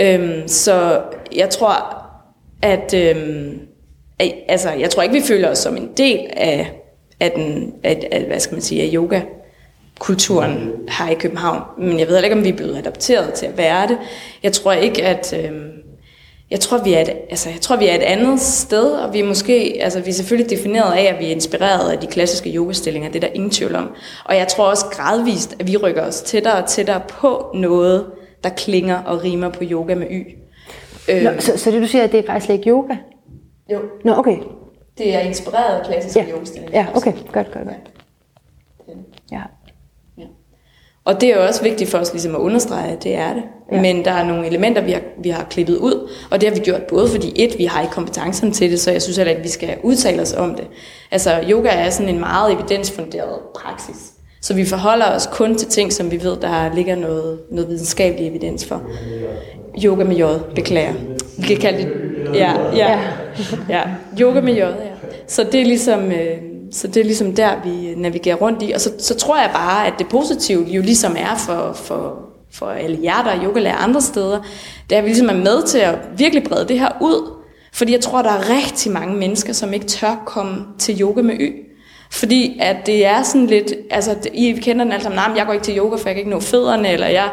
[0.00, 1.02] Øhm, så
[1.36, 2.06] jeg tror,
[2.62, 3.58] at, øhm,
[4.48, 6.72] altså, jeg tror ikke, vi føler os som en del af,
[7.20, 9.20] af, den, af, af hvad skal man sige, af yoga
[9.98, 11.62] kulturen her i København.
[11.78, 13.98] Men jeg ved ikke, om vi er blevet adopteret til at være det.
[14.42, 15.34] Jeg tror ikke, at...
[15.44, 15.52] Øh,
[16.50, 19.20] jeg tror, vi er et, altså, jeg tror, vi er et andet sted, og vi
[19.20, 22.50] er måske, altså, vi er selvfølgelig defineret af, at vi er inspireret af de klassiske
[22.50, 23.90] yogastillinger, det er der ingen tvivl om.
[24.24, 28.06] Og jeg tror også gradvist, at vi rykker os tættere og tættere på noget,
[28.44, 30.36] der klinger og rimer på yoga med y.
[31.08, 31.40] Nå, øhm.
[31.40, 32.96] så, så det du siger, at det er faktisk ikke yoga?
[33.72, 33.80] Jo.
[34.04, 34.36] Nå, okay.
[34.98, 36.34] Det er inspireret af klassiske ja.
[36.34, 36.78] yogastillinger.
[36.78, 37.12] Ja, okay.
[37.12, 37.90] Godt, godt, godt.
[39.32, 39.40] Ja.
[41.04, 43.42] Og det er jo også vigtigt for os ligesom at understrege, at det er det.
[43.72, 43.80] Ja.
[43.80, 46.60] Men der er nogle elementer, vi har, vi har klippet ud, og det har vi
[46.60, 49.40] gjort både fordi et, vi har ikke kompetencen til det, så jeg synes heller ikke,
[49.40, 50.66] at vi skal udtale os om det.
[51.10, 54.12] Altså yoga er sådan en meget evidensfunderet praksis.
[54.40, 58.28] Så vi forholder os kun til ting, som vi ved, der ligger noget, noget videnskabelig
[58.28, 58.82] evidens for.
[59.84, 60.22] Yoga med J,
[60.54, 60.94] beklager.
[61.38, 61.90] Vi kan kalde det...
[62.34, 63.00] Ja, ja,
[63.68, 63.82] ja.
[64.20, 64.66] Yoga med J, ja.
[65.26, 66.12] Så det er ligesom...
[66.12, 68.72] Øh, så det er ligesom der, vi navigerer rundt i.
[68.72, 72.18] Og så, så tror jeg bare, at det positive jo ligesom er for, for,
[72.52, 74.42] for alle jer, der er yogalærer andre steder,
[74.90, 77.32] det er, at vi ligesom er med til at virkelig brede det her ud.
[77.72, 81.34] Fordi jeg tror, der er rigtig mange mennesker, som ikke tør komme til yoga med
[81.34, 81.69] y.
[82.12, 85.52] Fordi at det er sådan lidt, altså I kender den alle sammen, nej, jeg går
[85.52, 87.28] ikke til yoga, for jeg kan ikke nå fødderne, eller jeg,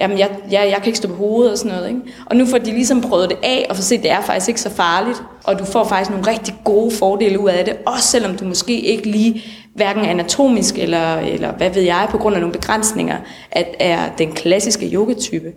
[0.00, 1.88] jamen jeg, jeg, jeg kan ikke stå på hovedet og sådan noget.
[1.88, 2.00] Ikke?
[2.26, 4.48] Og nu får de ligesom prøvet det af, og får set, at det er faktisk
[4.48, 8.08] ikke så farligt, og du får faktisk nogle rigtig gode fordele ud af det, også
[8.08, 12.40] selvom du måske ikke lige, hverken anatomisk eller, eller hvad ved jeg, på grund af
[12.40, 13.16] nogle begrænsninger,
[13.50, 15.52] at er den klassiske yogatype.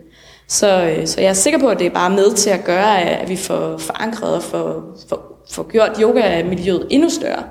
[0.48, 3.02] Så, øh, så jeg er sikker på, at det er bare med til at gøre,
[3.02, 7.44] at vi får forankret og får, får, får gjort yoga-miljøet endnu større.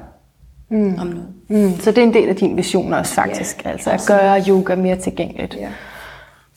[0.71, 0.95] Mm.
[0.99, 1.29] Om noget.
[1.49, 1.81] Mm.
[1.81, 4.75] Så det er en del af din vision også faktisk, ja, altså at gøre yoga
[4.75, 5.57] mere tilgængeligt.
[5.61, 5.69] Ja.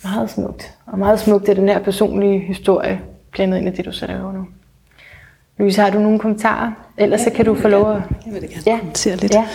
[0.04, 0.74] Meget smukt.
[0.86, 4.34] Og meget smukt er den her personlige historie blandet ind i det, du så laver
[4.34, 4.46] nu.
[5.58, 6.72] Louise, har du nogle kommentarer?
[6.98, 8.02] Ellers så kan du få lov at...
[8.26, 8.78] Jeg vil da gerne ja.
[8.78, 9.34] kommentere lidt.
[9.34, 9.48] Ja.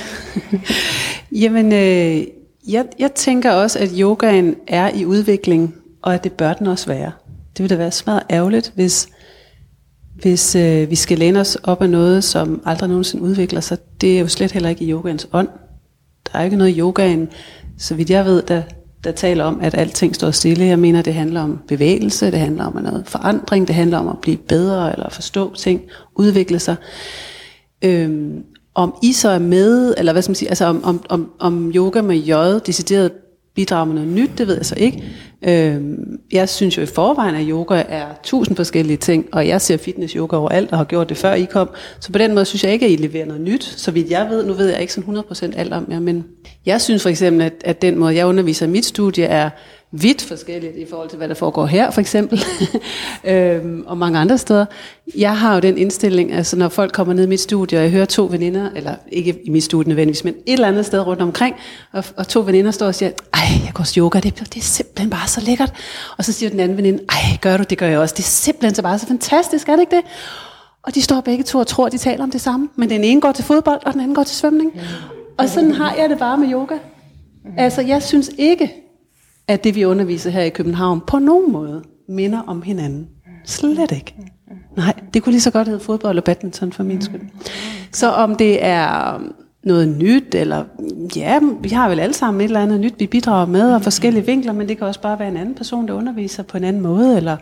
[1.43, 2.27] Jamen, øh,
[2.69, 6.87] jeg, jeg tænker også, at yogaen er i udvikling, og at det bør den også
[6.87, 7.13] være.
[7.57, 9.09] Det vil da være smadret ærgerligt, hvis,
[10.21, 13.79] hvis øh, vi skal læne os op af noget, som aldrig nogensinde udvikler sig.
[14.01, 15.49] Det er jo slet heller ikke i yogans ånd.
[16.33, 17.29] Der er ikke noget i yogaen,
[17.79, 18.63] så vidt jeg ved, der,
[19.05, 20.65] der taler om, at alting står stille.
[20.65, 24.19] Jeg mener, det handler om bevægelse, det handler om noget forandring, det handler om at
[24.23, 25.83] blive bedre eller forstå ting,
[26.17, 26.77] udvikle sig.
[27.85, 31.31] Øhm, om I så er med, eller hvad skal man sige, altså om, om, om,
[31.39, 32.33] om yoga med J
[32.67, 33.13] decideret
[33.59, 35.05] bidrage med noget nyt, det ved jeg så ikke.
[35.43, 39.77] Øhm, jeg synes jo i forvejen, at yoga er tusind forskellige ting, og jeg ser
[39.77, 41.71] fitness yoga overalt, og har gjort det før I kom.
[42.01, 43.65] Så på den måde synes jeg ikke, at I leverer noget nyt.
[43.65, 46.25] Så vidt jeg ved, nu ved jeg ikke sådan 100% alt om jer, men
[46.67, 49.51] jeg synes for eksempel, at, at den måde, jeg underviser i mit studie, er
[49.93, 52.45] vidt forskelligt i forhold til, hvad der foregår her, for eksempel,
[53.25, 54.67] øhm, og mange andre steder.
[55.17, 57.91] Jeg har jo den indstilling, altså når folk kommer ned i mit studie, og jeg
[57.91, 61.23] hører to veninder, eller ikke i mit studie nødvendigvis, men et eller andet sted rundt
[61.23, 61.57] omkring,
[61.93, 64.61] og, og to veninder står og siger, ej, jeg går til yoga, det, det er
[64.61, 65.73] simpelthen bare så lækkert.
[66.17, 68.29] Og så siger den anden veninde, ej, gør du, det gør jeg også, det er
[68.29, 70.05] simpelthen så bare så fantastisk, er det ikke det?
[70.83, 73.21] Og de står begge to og tror, de taler om det samme, men den ene
[73.21, 74.73] går til fodbold, og den anden går til svømning.
[75.37, 76.75] Og sådan har jeg det bare med yoga.
[77.57, 78.88] Altså, jeg synes ikke,
[79.49, 83.09] at det vi underviser her i København på nogen måde minder om hinanden.
[83.45, 84.15] Slet ikke.
[84.77, 87.21] Nej, det kunne lige så godt hedde fodbold og badminton for min skyld.
[87.93, 89.21] Så om det er
[89.65, 90.65] noget nyt, eller
[91.17, 94.27] ja, vi har vel alle sammen et eller andet nyt, vi bidrager med, og forskellige
[94.27, 96.83] vinkler, men det kan også bare være en anden person, der underviser på en anden
[96.83, 97.37] måde, eller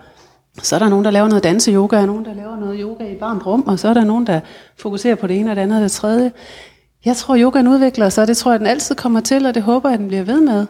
[0.63, 3.21] så er der nogen, der laver noget danse-yoga, og nogen, der laver noget yoga i
[3.21, 4.41] varmt rum, og så er der nogen, der
[4.79, 6.33] fokuserer på det ene og det andet og det tredje.
[7.05, 9.63] Jeg tror, yogaen udvikler sig, og det tror jeg, den altid kommer til, og det
[9.63, 10.67] håber jeg, den bliver ved med.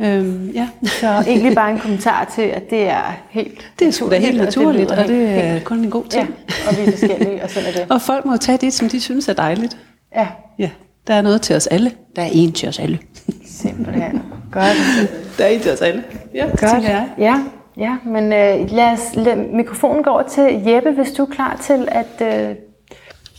[0.00, 0.68] Øhm, ja.
[0.84, 4.36] Så egentlig bare en kommentar til, at det er helt Det er sgu da helt
[4.38, 6.34] naturligt, og det er kun en god ting.
[6.48, 7.86] Ja, og vi er forskellige, og sådan er det.
[7.90, 9.76] Og folk må tage det, som de synes er dejligt.
[10.16, 10.28] Ja,
[10.58, 10.70] Ja,
[11.06, 11.92] der er noget til os alle.
[12.16, 12.98] Der er en til os alle.
[13.46, 14.22] simpelthen.
[14.52, 14.76] Godt.
[15.38, 16.04] Der er en til os alle.
[16.34, 16.62] Ja, Godt.
[16.62, 17.08] jeg.
[17.18, 17.34] Ja,
[17.76, 21.60] ja, men øh, lad os lad mikrofonen gå over til Jeppe, hvis du er klar
[21.66, 22.48] til at...
[22.50, 22.56] Øh,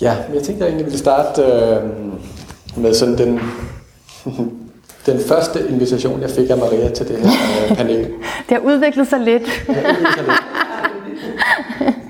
[0.02, 1.84] Ja, men jeg tænkte, jeg egentlig ville starte øh,
[2.78, 3.40] med sådan den,
[5.06, 7.30] den første invitation, jeg fik af Maria til det her
[7.70, 7.98] øh, panel.
[8.50, 9.44] det har udviklet sig lidt.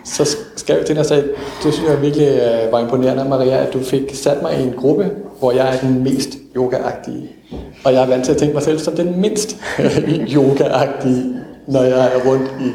[0.04, 1.24] Så skrev jeg til dig og sagde,
[1.64, 4.74] det synes jeg virkelig øh, var imponerende, Maria, at du fik sat mig i en
[4.78, 7.32] gruppe, hvor jeg er den mest yogaagtige.
[7.84, 9.58] Og jeg er vant til at tænke mig selv som den mindst
[10.36, 11.36] yogaagtige,
[11.68, 12.72] når jeg er rundt i,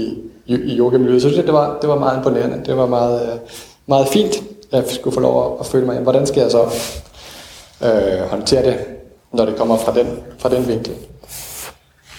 [0.00, 1.22] i, i, i yogamiljøet.
[1.22, 2.62] Så synes jeg, det var, det var meget imponerende.
[2.66, 3.38] Det var meget, øh,
[3.86, 4.36] meget fint,
[4.72, 5.98] at jeg skulle få lov at, at føle mig.
[5.98, 6.62] Hvordan skal jeg så
[7.82, 8.76] øh, håndtere det,
[9.32, 10.06] når det kommer fra den,
[10.38, 10.92] fra den vinkel?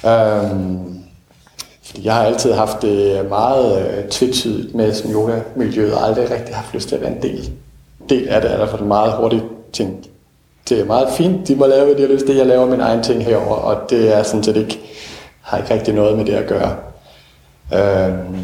[0.05, 1.03] Øhm,
[1.83, 6.55] fordi jeg har altid haft det meget øh, tvetydigt med sådan yoga-miljøet, og aldrig rigtig
[6.55, 7.51] haft lyst til at være en del,
[8.09, 9.43] del af det, eller for det meget hurtigt
[9.73, 10.09] tænkt,
[10.69, 12.81] det er meget fint, de må lave, hvad de har lyst til, jeg laver min
[12.81, 14.79] egen ting herover, og det er sådan set ikke,
[15.41, 16.75] har ikke rigtig noget med det at gøre.
[17.73, 18.37] Øhm,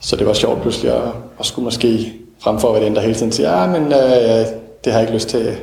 [0.00, 1.02] så det var sjovt pludselig at,
[1.40, 4.46] at skulle måske frem for at være den, der hele tiden siger, ja, men øh,
[4.84, 5.56] det har jeg ikke lyst til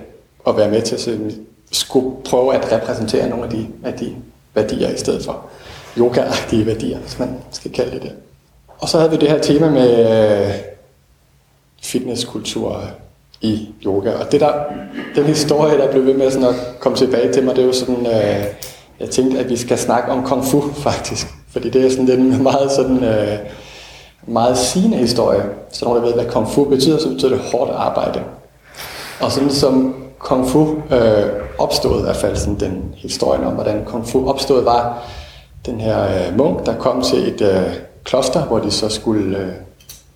[0.47, 1.31] at være med til, at jeg
[1.71, 4.15] skulle prøve at repræsentere nogle af de, af de
[4.53, 5.45] værdier i stedet for
[5.97, 8.11] yoga-agtige værdier, hvis man skal kalde det det.
[8.79, 9.99] Og så havde vi det her tema med
[10.47, 10.53] øh,
[11.83, 12.83] fitnesskultur
[13.41, 14.11] i yoga.
[14.13, 14.53] Og det der,
[15.15, 17.73] den historie, der blev ved med sådan at komme tilbage til mig, det er jo
[17.73, 18.45] sådan, øh,
[18.99, 21.27] jeg tænkte, at vi skal snakke om kung fu faktisk.
[21.49, 23.37] Fordi det er sådan den meget sådan, øh,
[24.27, 25.43] meget sigende historie.
[25.71, 28.19] Så når der ved, hvad kung fu betyder, så betyder det hårdt arbejde.
[29.21, 31.25] Og sådan som kung fu øh,
[31.57, 35.03] opstod, i hvert fald sådan den historien om, hvordan kung fu opstod, var
[35.65, 39.51] den her øh, munk, der kom til et øh, kloster, hvor de så skulle øh,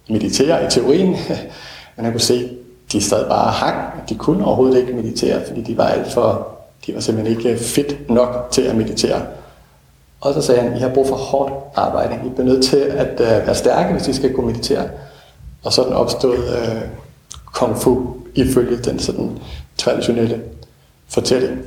[0.10, 1.10] meditere i teorien.
[1.96, 2.50] Men han kunne se,
[2.92, 4.10] de sad bare hang.
[4.10, 6.48] De kunne overhovedet ikke meditere, fordi de var alt for,
[6.86, 9.22] de var simpelthen ikke fit nok til at meditere.
[10.22, 12.16] Og så sagde han, I har brug for hårdt arbejde.
[12.26, 14.84] I bliver nødt til at øh, være stærke, hvis I skal kunne meditere.
[15.64, 16.82] Og sådan opstod øh,
[17.54, 19.40] kung fu ifølge den sådan
[19.80, 20.42] traditionelle
[21.08, 21.60] fortælling.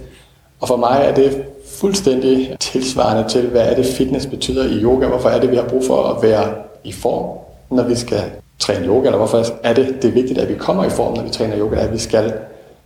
[0.60, 5.06] Og for mig er det fuldstændig tilsvarende til, hvad er det fitness betyder i yoga.
[5.06, 7.38] Hvorfor er det, vi har brug for at være i form,
[7.70, 8.22] når vi skal
[8.58, 11.22] træne yoga, eller hvorfor er det, det er vigtigt, at vi kommer i form, når
[11.22, 12.32] vi træner yoga, at vi skal.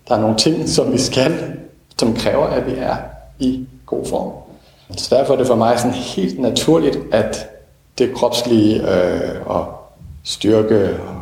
[0.08, 1.32] Der er nogle ting, som vi skal,
[1.98, 2.96] som kræver, at vi er
[3.38, 4.32] i god form.
[4.96, 7.50] Så derfor er det for mig sådan helt naturligt, at
[7.98, 9.66] det kropslige øh, og
[10.24, 11.15] styrke og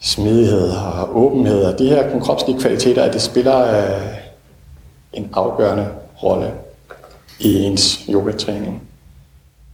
[0.00, 4.16] smidighed og åbenhed og de her kropslige kvaliteter, at det spiller øh,
[5.12, 5.88] en afgørende
[6.22, 6.52] rolle
[7.40, 8.82] i ens yogatræning.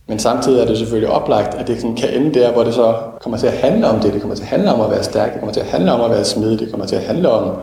[0.06, 3.02] Men samtidig er det selvfølgelig oplagt, at det sådan kan ende der, hvor det så
[3.20, 4.12] kommer til at handle om det.
[4.12, 6.00] Det kommer til at handle om at være stærk, det kommer til at handle om
[6.00, 7.56] at være smidig, det kommer til at handle om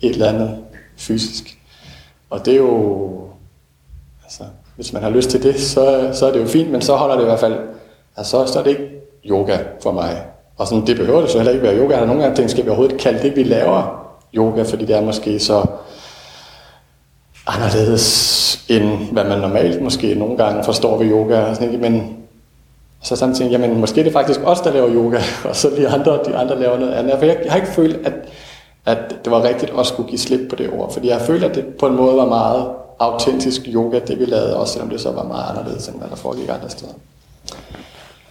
[0.00, 0.58] et eller andet
[0.96, 1.58] fysisk.
[2.30, 3.20] Og det er jo,
[4.24, 4.42] altså,
[4.76, 7.14] hvis man har lyst til det, så, så er det jo fint, men så holder
[7.14, 7.58] det i hvert fald,
[8.16, 8.90] altså, så er det ikke
[9.24, 10.22] yoga for mig.
[10.56, 11.94] Og sådan, det behøver det så heller ikke være yoga.
[11.94, 14.96] Der er nogle gange ting, skal vi overhovedet kalde det, vi laver yoga, fordi det
[14.96, 15.66] er måske så
[17.46, 21.40] anderledes, end hvad man normalt måske nogle gange forstår ved yoga.
[21.40, 22.16] Og sådan, men
[23.02, 26.18] så samtidig, jamen måske er det faktisk os, der laver yoga, og så de andre,
[26.26, 27.18] de andre laver noget andet.
[27.18, 28.12] For jeg, jeg har ikke følt, at,
[28.86, 31.54] at det var rigtigt at skulle give slip på det ord, fordi jeg følte, at
[31.54, 35.10] det på en måde var meget autentisk yoga, det vi lavede, også selvom det så
[35.10, 36.92] var meget anderledes, end hvad der foregik andre steder.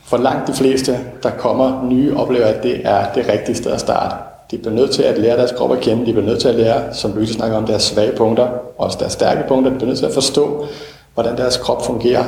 [0.08, 3.80] For langt de fleste, der kommer nye, oplever, at det er det rigtige sted at
[3.80, 4.16] starte.
[4.52, 6.06] De bliver nødt til at lære deres krop at kende.
[6.06, 9.14] De bliver nødt til at lære, som Louise snakker om, deres svage punkter, også deres
[9.14, 9.72] stærke punkter.
[9.72, 10.66] De bliver nødt til at forstå,
[11.14, 12.24] hvordan deres krop fungerer,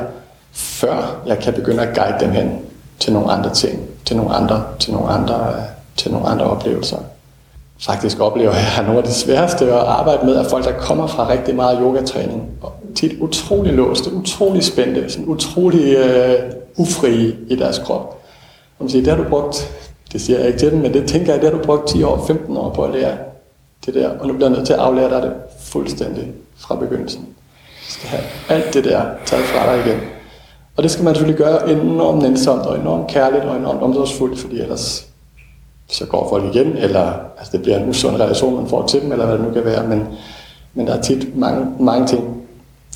[0.51, 2.59] før jeg kan begynde at guide dem hen
[2.99, 5.53] til nogle andre ting, til nogle andre, til nogle andre,
[5.95, 6.97] til nogle andre oplevelser.
[7.85, 11.07] Faktisk oplever jeg, at nogle af de sværeste at arbejde med, er folk, der kommer
[11.07, 16.39] fra rigtig meget yogatræning, og tit utrolig låste, utrolig spændte, sådan utrolig øh,
[16.77, 18.23] ufrie i deres krop.
[18.79, 19.71] Og man siger, det har du brugt
[20.11, 22.03] det siger jeg ikke til dem, men det tænker jeg, det har du brugt 10
[22.03, 23.17] år, 15 år på at lære
[23.85, 27.21] det der, og nu bliver jeg nødt til at aflære dig det fuldstændig fra begyndelsen.
[27.87, 29.99] Du skal have alt det der taget fra dig igen.
[30.75, 34.59] Og det skal man selvfølgelig gøre enormt nænsomt og enormt kærligt og enormt omsorgsfuldt, fordi
[34.59, 35.07] ellers
[35.89, 39.11] så går folk igen, eller altså, det bliver en usund relation, man får til dem,
[39.11, 39.87] eller hvad det nu kan være.
[39.87, 40.03] Men,
[40.73, 42.47] men der er tit mange, mange ting,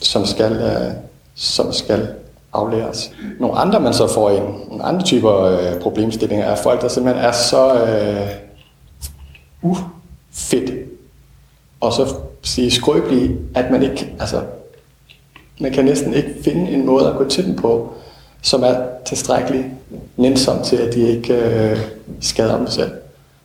[0.01, 0.93] som skal, øh,
[1.35, 2.07] som skal
[2.53, 3.11] aflæres.
[3.39, 7.25] Nogle andre, man så får ind, nogle andre typer øh, problemstillinger, er folk, der simpelthen
[7.25, 8.27] er så øh,
[9.61, 10.71] ufedt,
[11.81, 14.41] og så sige skrøbelige, at man ikke, altså,
[15.59, 17.93] man kan næsten ikke finde en måde at gå til dem på,
[18.41, 19.65] som er tilstrækkeligt
[20.17, 21.77] nænsom til, at de ikke øh,
[22.21, 22.91] skader dem selv.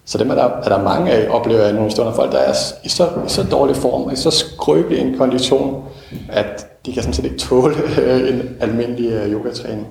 [0.04, 2.52] Så dem er der, er der mange af, oplever jeg nogle stunder, folk, der er
[2.84, 5.84] i så, i så dårlig form, og i så skrøbelig en kondition,
[6.28, 9.86] at de kan sådan set ikke tåle øh, en almindelig øh, yogatræning.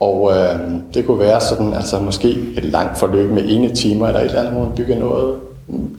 [0.00, 0.60] Og øh,
[0.94, 4.40] det kunne være sådan, altså måske et langt forløb med ene timer, eller et eller
[4.40, 5.40] andet, hvor man bygger noget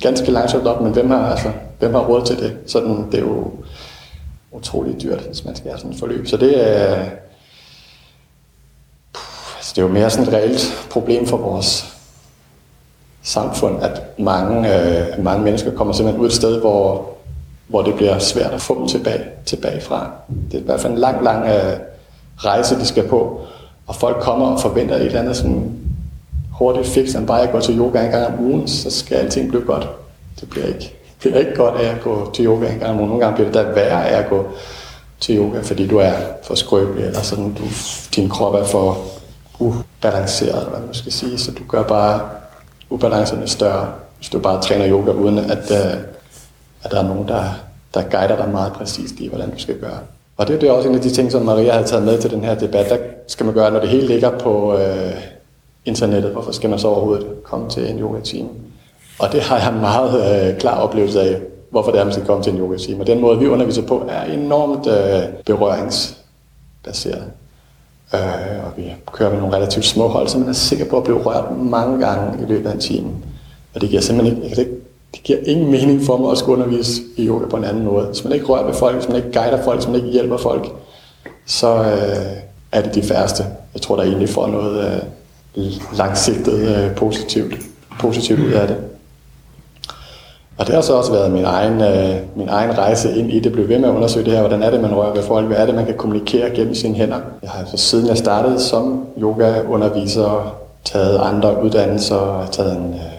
[0.02, 2.58] ganske langsomt op, men hvem har, altså, hvem har råd til det?
[2.66, 3.52] Sådan, det er jo
[4.52, 6.28] utroligt dyrt, hvis man skal have sådan et forløb.
[6.28, 6.96] Så det øh, er,
[9.56, 11.96] altså, det er jo mere sådan et reelt problem for vores
[13.22, 17.14] samfund, at mange, øh, mange mennesker kommer simpelthen ud et sted, hvor,
[17.68, 20.12] hvor det bliver svært at få tilbage, tilbage fra.
[20.52, 21.74] Det er i hvert fald en lang, lang øh,
[22.38, 23.42] rejse, de skal på.
[23.88, 25.72] Og folk kommer og forventer et eller andet sådan
[26.52, 29.50] hurtigt fix, end bare at gå til yoga en gang om ugen, så skal alting
[29.50, 29.90] blive godt.
[30.40, 33.10] Det bliver ikke, bliver ikke godt af at gå til yoga en gang om ugen.
[33.10, 34.46] Nogle gange bliver det da værre af at gå
[35.20, 37.64] til yoga, fordi du er for skrøbelig, eller sådan, du,
[38.16, 38.98] din krop er for
[39.60, 42.22] ubalanceret, eller hvad man skal sige, så du gør bare
[42.90, 46.00] ubalancerne større, hvis du bare træner yoga, uden at, øh,
[46.84, 47.44] at der er nogen, der,
[47.94, 50.00] der guider dig meget præcist i, hvordan du skal gøre.
[50.38, 52.32] Og det, det er også en af de ting, som Maria havde taget med til
[52.32, 52.90] den her debat.
[52.90, 55.14] Der skal man gøre, når det hele ligger på øh,
[55.86, 56.32] internettet.
[56.32, 58.50] Hvorfor skal man så overhovedet komme til en yoga-time?
[59.20, 62.26] Og det har jeg en meget øh, klar oplevelse af, hvorfor det er, man skal
[62.26, 63.02] komme til en yoga-time.
[63.02, 67.24] Og den måde, vi underviser på, er enormt øh, berøringsbaseret.
[68.14, 71.04] Øh, og vi kører med nogle relativt små hold, så man er sikker på at
[71.04, 73.10] blive rørt mange gange i løbet af en time.
[73.76, 74.72] Og det giver simpelthen ikke, ikke
[75.14, 78.06] det giver ingen mening for mig at skulle undervise i yoga på en anden måde.
[78.06, 80.38] Hvis man ikke rører ved folk, hvis man ikke guider folk, hvis man ikke hjælper
[80.38, 80.72] folk,
[81.46, 82.38] så øh,
[82.72, 83.46] er det de færreste.
[83.74, 85.02] Jeg tror, der egentlig får noget
[85.58, 85.64] øh,
[85.98, 87.54] langsigtet øh, positivt,
[88.00, 88.78] positivt ud af det.
[90.58, 93.52] Og det har så også været min egen, øh, min egen rejse ind i det,
[93.52, 95.58] blev ved med at undersøge det her, hvordan er det, man rører ved folk, hvad
[95.58, 97.20] er det, man kan kommunikere gennem sine hænder.
[97.42, 103.13] Jeg har altså siden jeg startede som yogaunderviser, taget andre uddannelser, taget en øh,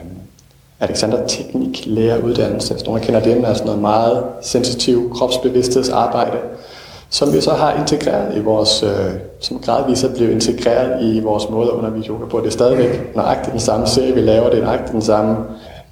[0.80, 6.38] Alexander Teknik læreruddannelse, hvis nogen kender det, er sådan noget meget sensitiv kropsbevidsthedsarbejde,
[7.10, 11.50] som vi så har integreret i vores, øh, som gradvist er blevet integreret i vores
[11.50, 12.38] måde at undervise yoga på.
[12.38, 15.37] Det er stadigvæk nøjagtigt den samme serie, vi laver, det er nøjagtigt den samme,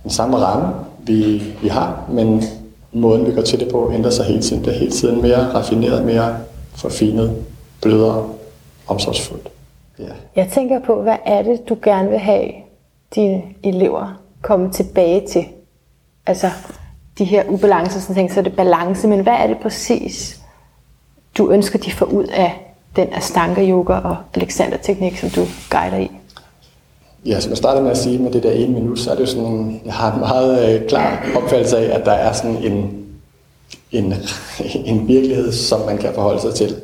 [0.03, 2.43] den samme ramme, vi, vi har, men
[2.93, 4.65] måden vi går til det på ændrer sig hele tiden.
[4.65, 6.37] Det er hele tiden mere raffineret, mere
[6.77, 7.37] forfinet,
[7.83, 8.29] blødere,
[8.87, 9.49] omsorgsfuldt.
[9.99, 10.05] Ja.
[10.37, 12.51] Jeg tænker på, hvad er det, du gerne vil have
[13.15, 15.45] dine elever komme tilbage til?
[16.27, 16.51] Altså
[17.19, 20.41] de her ubalancer, sådan ting, så er det balance, men hvad er det præcis,
[21.39, 25.97] du ønsker, de får ud af den Astanga yoga og Alexander teknik, som du guider
[25.97, 26.11] i?
[27.27, 29.21] Ja, som jeg startede med at sige med det der ene minut, så er det
[29.21, 33.05] jo sådan, jeg har en meget øh, klar opfattelse af, at der er sådan en,
[33.93, 34.15] en,
[34.91, 36.77] en virkelighed, som man kan forholde sig til.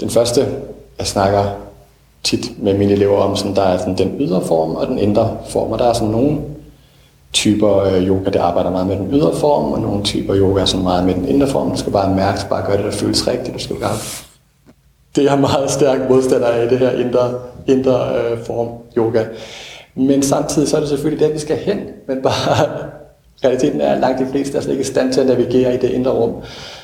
[0.00, 0.40] Den første,
[0.98, 1.44] jeg snakker
[2.22, 5.36] tit med mine elever om, sådan, der er sådan den ydre form og den indre
[5.48, 6.38] form, og der er sådan nogle
[7.32, 10.80] typer øh, yoga, der arbejder meget med den ydre form, og nogle typer yoga, som
[10.80, 11.70] meget med den indre form.
[11.70, 13.54] Du skal bare mærke, bare gøre det, der føles rigtigt.
[13.54, 13.96] Du skal gøre
[15.18, 17.34] det er meget stærk modstander af, det her indre,
[17.66, 19.24] indre øh, form yoga.
[19.94, 21.80] Men samtidig så er det selvfølgelig der, vi skal hen.
[22.08, 22.66] Men bare
[23.44, 25.76] realiteten er, at langt de fleste er slet ikke i stand til at navigere i
[25.76, 26.32] det indre rum.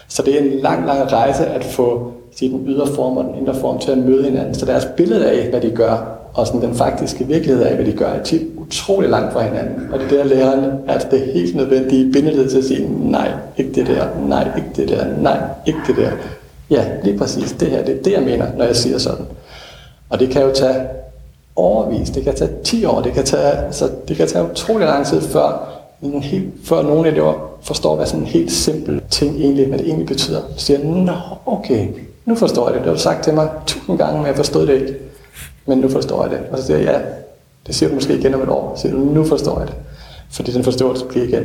[0.09, 3.35] Så det er en lang, lang rejse at få sige, den ydre form og den
[3.35, 4.55] indre form til at møde hinanden.
[4.55, 7.93] Så deres billede af, hvad de gør, og sådan den faktiske virkelighed af, hvad de
[7.93, 9.93] gør, er tit utrolig langt fra hinanden.
[9.93, 13.73] Og det der læreren at det er helt nødvendige bindeled til at sige, nej, ikke
[13.73, 16.11] det der, nej, ikke det der, nej, ikke det der.
[16.71, 17.53] Ja, lige præcis.
[17.53, 19.27] Det her, det er det, jeg mener, når jeg siger sådan.
[20.11, 20.87] Og det kan jo tage
[21.57, 25.07] overvis, det kan tage 10 år, det kan tage, så det kan tage utrolig lang
[25.07, 25.71] tid, før,
[26.03, 29.87] en helt, før nogle elever forstår, hvad sådan en helt simpel ting egentlig, hvad det
[29.87, 30.41] egentlig betyder.
[30.57, 31.13] Så siger, nå,
[31.47, 31.89] okay,
[32.25, 32.81] nu forstår jeg det.
[32.81, 34.95] Det har du sagt til mig tusind gange, men jeg forstod det ikke.
[35.67, 36.41] Men nu forstår jeg det.
[36.53, 36.99] Og så siger jeg, ja,
[37.67, 38.77] det siger du måske igen om et år.
[38.77, 39.77] Så siger du, nu forstår jeg det.
[40.31, 41.45] Fordi den forståelse bliver igen.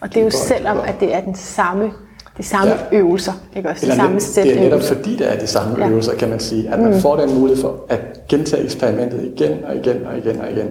[0.00, 1.92] Og det er jo selvom, at det er den samme
[2.38, 2.96] de samme ja.
[2.96, 3.86] øvelser, ikke også?
[3.86, 5.88] De samme sæt Det er netop fordi, det er de samme ja.
[5.90, 7.00] øvelser, kan man sige, at man mm.
[7.00, 10.68] får den mulighed for at gentage eksperimentet igen og igen og igen og igen.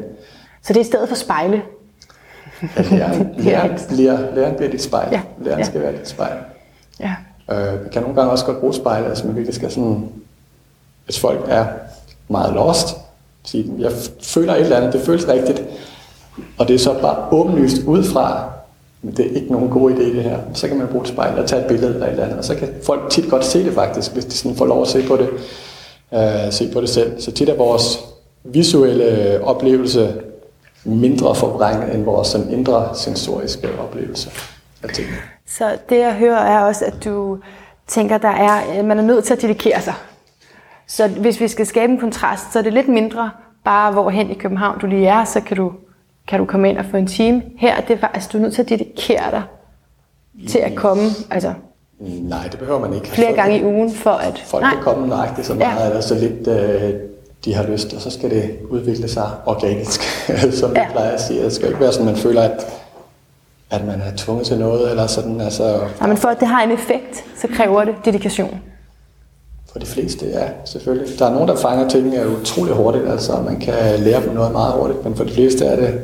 [0.62, 1.62] Så det er i stedet for spejle?
[2.62, 5.08] Ja, læreren, læreren, bliver, læreren bliver dit spejl.
[5.12, 5.22] Ja.
[5.42, 5.66] Læreren ja.
[5.66, 6.38] skal være dit spejl.
[7.00, 7.16] Ja.
[7.52, 10.10] Øh, vi kan nogle gange også godt bruge spejle, altså man virkelig skal sådan,
[11.06, 11.66] hvis folk er
[12.28, 12.98] meget lost,
[13.48, 13.92] sige, jeg
[14.22, 15.64] føler et eller andet, det føles rigtigt,
[16.58, 18.44] og det er så bare åbenlyst ud fra,
[19.02, 20.38] men det er ikke nogen god idé det her.
[20.54, 22.46] Så kan man bruge et spejl og tage et billede eller et eller andet, og
[22.46, 25.08] så kan folk tit godt se det faktisk, hvis de sådan får lov at se
[25.08, 25.30] på det,
[26.14, 27.22] øh, se på det selv.
[27.22, 28.00] Så tit er vores
[28.44, 30.14] visuelle oplevelse
[30.84, 34.30] mindre forvrænget end vores sådan indre sensoriske oplevelse
[34.84, 35.18] af tingene.
[35.48, 37.38] Så det jeg hører er også, at du
[37.88, 39.94] tænker, der er, man er nødt til at dedikere sig.
[40.88, 43.32] Så hvis vi skal skabe en kontrast, så er det lidt mindre
[43.64, 45.72] bare hvorhen i København du lige er, så kan du,
[46.28, 47.44] kan du komme ind og få en time.
[47.58, 49.44] Her det er faktisk, du er nødt til at dedikere dig
[50.50, 51.54] til at komme altså,
[52.00, 53.08] Nej, det behøver man ikke.
[53.08, 54.40] flere gange i ugen for at...
[54.46, 55.60] Folk nej, kan komme nøjagtigt så Ja.
[55.60, 55.88] meget, ja.
[55.90, 56.94] eller så lidt øh,
[57.46, 60.02] de har lyst, og så skal det udvikle sig organisk,
[60.60, 60.92] som vi Ja.
[60.92, 61.44] plejer at sige.
[61.44, 62.66] Det skal ikke være sådan, man føler, at,
[63.72, 66.64] at man er tvunget til noget, eller sådan, altså, nej, men for at det har
[66.64, 68.60] en effekt, så kræver det dedikation.
[69.72, 71.20] For de fleste, ja, selvfølgelig.
[71.20, 74.52] Der er nogen, der fanger ting øh, utrolig hurtigt, altså man kan lære dem noget
[74.52, 76.00] meget hurtigt, men for de fleste er det,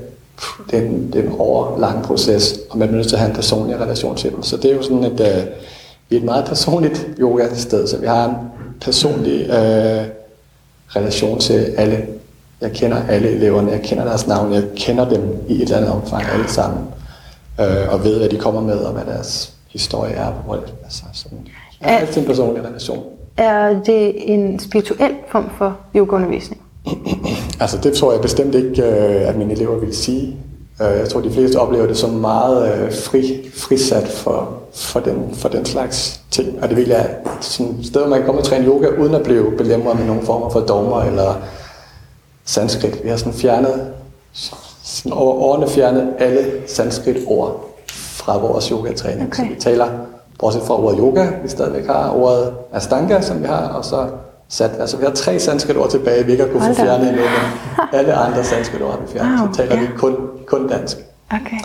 [0.72, 3.30] det er en, det er en overlang proces, og man er nødt til at have
[3.30, 4.44] en personlig relation til dem.
[4.44, 5.44] Så det er jo sådan et, øh,
[6.10, 8.36] vi er et meget personligt yoga-sted, så vi har en
[8.82, 10.06] personlig øh,
[10.96, 12.06] relation til alle.
[12.62, 15.92] Jeg kender alle eleverne, jeg kender deres navn, jeg kender dem i et eller andet
[15.92, 16.80] omfang alle sammen,
[17.60, 20.32] øh, og ved, hvad de kommer med, og hvad deres historie er.
[20.84, 21.38] Altså, sådan,
[21.82, 23.04] jeg har Er- altid en personlig relation.
[23.38, 26.62] Er det en spirituel form for yogaundervisning?
[27.60, 30.38] Altså det tror jeg bestemt ikke, øh, at mine elever vil sige.
[30.82, 35.30] Øh, Jeg tror, de fleste oplever det som meget øh, fri, frisat for, for, den,
[35.36, 36.64] for den slags ting.
[36.64, 37.06] Og det vil er
[37.42, 40.06] sådan et sted, hvor man kan komme og træne yoga, uden at blive belemret med
[40.08, 41.34] nogle former for dogmer eller
[42.46, 43.04] sanskrit.
[43.04, 43.88] Vi har sådan fjernet,
[44.84, 49.28] sådan over årene fjernet alle sanskrit-ord fra vores yogatræning.
[49.28, 49.44] Okay.
[49.44, 49.88] Så vi taler,
[50.44, 54.08] bortset fra ordet yoga, vi stadigvæk har ordet astanga, som vi har, og så
[54.48, 57.22] sat, altså vi har tre sanskrit-ord tilbage, vi ikke har kunne få Hold fjernet endnu,
[57.22, 59.82] men alle andre sanskrit-ord har vi fjernet, Wow, så taler ja.
[59.82, 60.16] vi kun,
[60.46, 60.98] kun dansk.
[61.32, 61.60] Okay.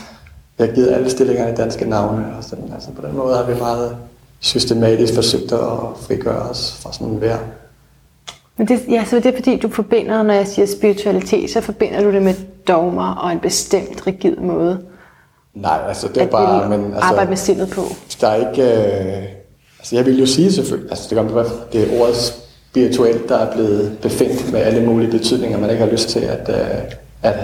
[0.59, 3.61] Jeg har givet alle stillingerne danske navne, og sådan, altså på den måde har vi
[3.61, 3.97] meget
[4.41, 5.59] systematisk forsøgt at
[6.01, 7.37] frigøre os fra sådan hver
[8.57, 12.03] Men det, ja, så det er fordi, du forbinder, når jeg siger spiritualitet, så forbinder
[12.03, 12.35] du det med
[12.69, 14.79] dogmer og en bestemt rigid måde
[15.63, 17.83] Nej, altså det er at bare, men altså, arbejde med sindet på.
[18.21, 19.23] der er ikke, øh,
[19.79, 22.17] altså jeg vil jo sige selvfølgelig, altså det kan være, det er ordet
[22.71, 26.49] spirituelt, der er blevet befængt med alle mulige betydninger, man ikke har lyst til at,
[26.49, 26.79] øh,
[27.23, 27.35] at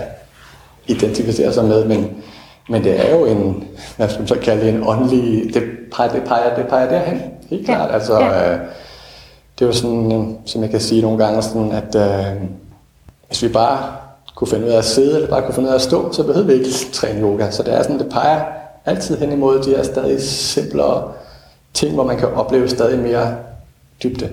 [0.87, 2.11] identificere sig med, men,
[2.69, 3.65] men det er jo en,
[3.97, 5.62] hvad skal man så kalde en åndelig, det
[5.93, 7.75] peger, det peger, det peger derhen, helt Ja.
[7.75, 8.53] klart, altså Ja.
[8.53, 8.59] øh,
[9.59, 12.33] det er jo sådan, øh, som jeg kan sige nogle gange, sådan at øh,
[13.29, 13.79] hvis vi bare
[14.35, 16.22] kunne finde ud af at sidde, eller bare kunne finde ud af at stå, så
[16.22, 17.51] behøvede vi ikke træne yoga.
[17.51, 18.45] Så det er sådan, det peger
[18.87, 21.12] altid hen imod de her stadig simplere
[21.74, 23.37] ting, hvor man kan opleve stadig mere
[24.03, 24.28] dybde.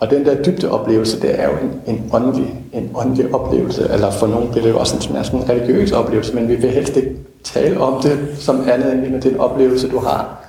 [0.00, 4.10] Og den der dybde oplevelse, det er jo en, en, åndelig, en åndelig oplevelse, eller
[4.10, 6.70] for nogle bliver det jo også en, sådan, sådan en religiøs oplevelse, men vi vil
[6.70, 10.44] helst ikke tale om det som andet end det er en oplevelse, du har,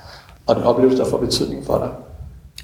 [0.46, 1.88] og den oplevelse, der får betydning for dig.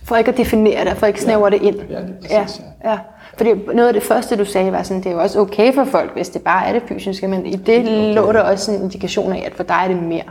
[0.05, 1.76] For ikke at definere det, for ikke snævre det ind.
[1.76, 2.98] Ja, lige ja, præcis, ja.
[3.36, 5.84] Fordi noget af det første, du sagde, var sådan, det er jo også okay for
[5.84, 8.14] folk, hvis det bare er det fysiske, men i det okay.
[8.14, 10.22] lå der også en indikation af, at for dig er det mere.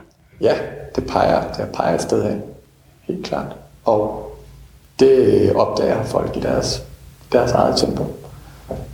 [0.41, 0.53] Ja,
[0.95, 2.41] det peger, det peger et sted hen.
[3.01, 3.55] Helt klart.
[3.85, 4.31] Og
[4.99, 6.83] det opdager folk i deres,
[7.31, 8.03] deres eget tempo.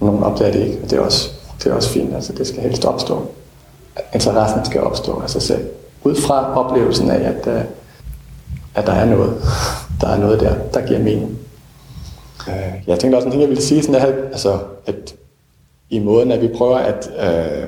[0.01, 1.29] Nogle opdager det ikke, og det er også,
[1.63, 2.15] det er også fint.
[2.15, 3.31] Altså, det skal helst opstå.
[4.13, 5.69] Interessen skal opstå af sig selv.
[6.03, 7.61] Ud fra oplevelsen af, at, øh,
[8.75, 9.41] at der er noget.
[10.01, 11.37] Der er noget der, der giver mening.
[12.47, 12.53] Øh,
[12.87, 15.15] Jeg tænkte også en ting, jeg ville sige, sådan at, altså, at
[15.89, 17.67] i måden, at vi prøver at øh,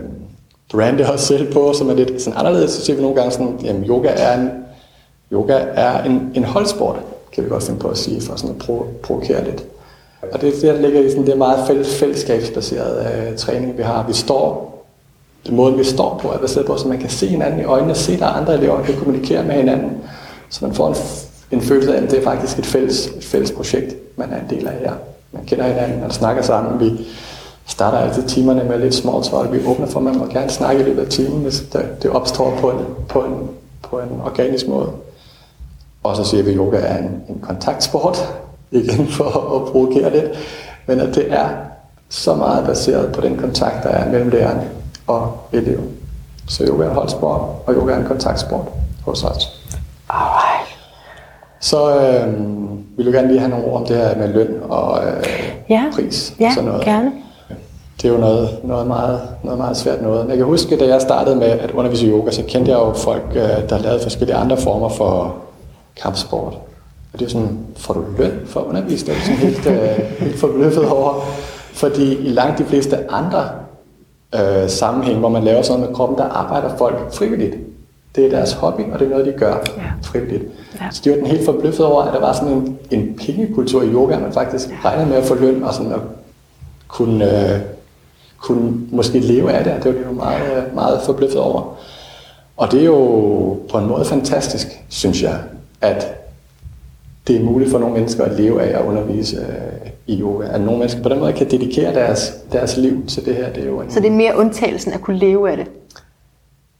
[0.71, 3.59] brande os selv på, som er lidt sådan anderledes, så ser vi nogle gange sådan,
[3.63, 4.49] jamen yoga er en,
[5.32, 6.95] yoga er en, en holdsport,
[7.34, 9.63] kan vi godt finde på at sige, for sådan at pro- provokere lidt.
[10.32, 13.84] Og det er det, der ligger i sådan, det meget fælles, fællesskabsbaseret øh, træning, vi
[13.84, 14.07] har.
[14.07, 14.69] Vi står,
[15.47, 17.95] den måde, vi står på, er baseret på, så man kan se hinanden i øjnene,
[17.95, 19.91] se, der er andre elever, kan kommunikere med hinanden,
[20.49, 20.95] så man får en,
[21.52, 24.50] en følelse af, at det er faktisk et fælles, et fælles projekt, man er en
[24.50, 24.93] del af her.
[25.32, 27.08] Man kender hinanden, man snakker sammen, vi
[27.66, 29.52] starter altid timerne med lidt small talk.
[29.52, 32.12] Vi åbner for, at man må gerne snakke i løbet af timen, hvis det, det
[32.12, 33.50] opstår på en, på, en,
[33.89, 34.89] på en organisk måde.
[36.04, 38.34] Og så siger vi, at yoga er en, en kontaktsport,
[38.72, 40.26] igen for at provokere lidt,
[40.88, 41.50] men at det er
[42.10, 44.60] så meget baseret på den kontakt, der er mellem læreren
[45.08, 45.89] og eleven.
[46.47, 48.66] Så yoga er en holdsport, og yoga er en kontaktsport
[49.06, 49.59] hos os.
[51.60, 52.34] Så øh,
[52.97, 55.24] vil du gerne lige have nogle ord om det her med løn og øh,
[55.70, 56.86] Ja, pris ja og sådan noget.
[56.86, 57.12] gerne.
[58.01, 60.30] Det er jo noget, noget, meget, noget meget svært noget.
[60.30, 63.24] Jeg kan huske, da jeg startede med at undervise yoga, så kendte jeg jo folk,
[63.36, 65.36] øh, der lavede forskellige andre former for
[66.01, 66.53] kampsport.
[67.14, 69.05] Og det er sådan, får du løn for at undervise?
[69.05, 71.14] Det er sådan helt, øh, helt forbløffet over.
[71.74, 73.43] Fordi i langt de fleste andre
[74.36, 77.55] øh, sammenhæng, hvor man laver sådan med kroppen, der arbejder folk frivilligt.
[78.20, 79.84] Det er deres hobby, og det er noget, de gør ja.
[80.03, 80.43] frivilligt.
[80.82, 80.86] Ja.
[80.91, 83.88] Så de var den helt forbløffet over, at der var sådan en, en pengekultur i
[83.88, 85.99] yoga, man faktisk regner med at få løn og sådan at
[86.88, 87.59] kunne, øh,
[88.38, 89.74] kunne måske leve af det.
[89.84, 91.78] Det var de jo meget, meget forbløffet over.
[92.57, 92.97] Og det er jo
[93.72, 95.39] på en måde fantastisk, synes jeg,
[95.82, 96.15] at
[97.28, 100.47] det er muligt for nogle mennesker at leve af at undervise øh, i yoga.
[100.47, 103.53] At nogle mennesker på den måde kan dedikere deres, deres liv til det her.
[103.53, 105.67] Det er jo en, så det er mere undtagelsen at kunne leve af det?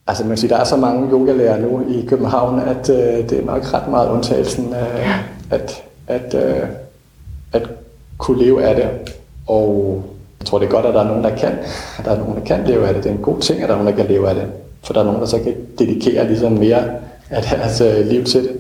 [0.10, 3.46] Altså man siger, der er så mange yogalærer nu i København, at øh, det er
[3.46, 6.68] nok ret meget undtagelsen øh, at, at, øh,
[7.54, 7.70] at
[8.18, 8.90] kunne leve af det.
[9.48, 10.02] Og
[10.40, 11.52] jeg tror, det er godt, at der er nogen, der kan.
[12.00, 13.04] At der er nogen, der kan leve af det.
[13.04, 14.44] Det er en god ting, at der er nogen, der kan leve af det.
[14.84, 16.84] For der er nogen, der så kan dedikere ligesom mere
[17.30, 18.58] af deres øh, liv til det.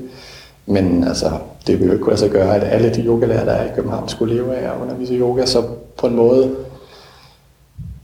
[0.65, 1.31] Men altså,
[1.67, 4.09] det vil jo ikke kunne altså gøre, at alle de yogalærer, der er i København,
[4.09, 5.45] skulle leve af at undervise yoga.
[5.45, 5.63] Så
[5.97, 6.55] på en måde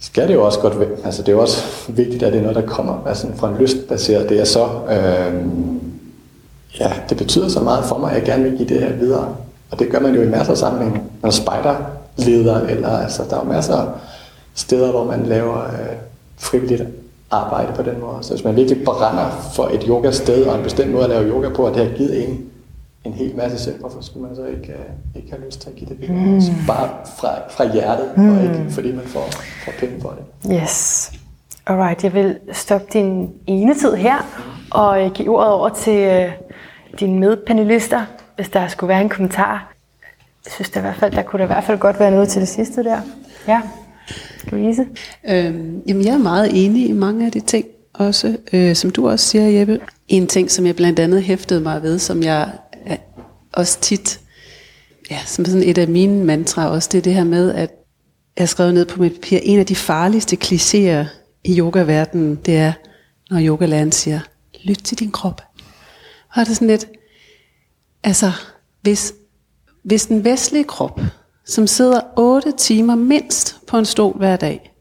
[0.05, 0.89] skal det jo også godt være.
[1.05, 3.57] Altså, det er jo også vigtigt, at det er noget, der kommer altså, fra en
[3.57, 4.29] lystbaseret.
[4.29, 5.45] Det er så, øh,
[6.79, 9.35] ja, det betyder så meget for mig, at jeg gerne vil give det her videre.
[9.71, 11.01] Og det gør man jo i masser af sammenhænge.
[11.21, 13.87] Man er spejderleder, eller altså, der er jo masser af
[14.55, 15.95] steder, hvor man laver øh,
[16.37, 16.83] frivilligt
[17.31, 18.17] arbejde på den måde.
[18.21, 21.49] Så hvis man virkelig brænder for et yogasted og en bestemt måde at lave yoga
[21.49, 22.45] på, og det har givet en
[23.05, 25.75] en hel masse selv, hvorfor skulle man så ikke, uh, ikke have lyst til at
[25.75, 26.15] give det videre?
[26.15, 26.41] Mm.
[26.67, 28.37] Bare fra, fra hjertet, mm.
[28.37, 29.29] og ikke fordi man får,
[29.65, 30.51] får penge for det.
[30.61, 31.11] Yes.
[31.67, 36.31] Alright, jeg vil stoppe din ene tid her, og give ordet over til uh,
[36.99, 39.73] dine medpanelister, hvis der skulle være en kommentar.
[40.45, 42.29] Jeg synes der i hvert fald, der kunne der i hvert fald godt være noget
[42.29, 42.99] til det sidste der.
[43.47, 43.61] Ja.
[44.51, 44.85] Louise?
[45.29, 49.09] Øhm, jamen, jeg er meget enig i mange af de ting, også, øh, som du
[49.09, 49.79] også siger, Jeppe.
[50.07, 52.59] En ting, som jeg blandt andet hæftede mig ved, som jeg øh,
[53.55, 54.19] også tit,
[55.11, 57.71] ja, som sådan et af mine mantraer også, det er det her med, at
[58.37, 61.05] jeg har skrevet ned på mit papir, en af de farligste klichéer
[61.43, 62.73] i yogaverdenen, det er,
[63.29, 64.19] når yogalæreren siger,
[64.63, 65.41] lyt til din krop.
[66.35, 66.87] Og det er sådan lidt,
[68.03, 68.31] altså,
[68.81, 69.13] hvis,
[69.83, 70.99] hvis den vestlige krop
[71.45, 74.71] som sidder 8 timer mindst på en stol hver dag,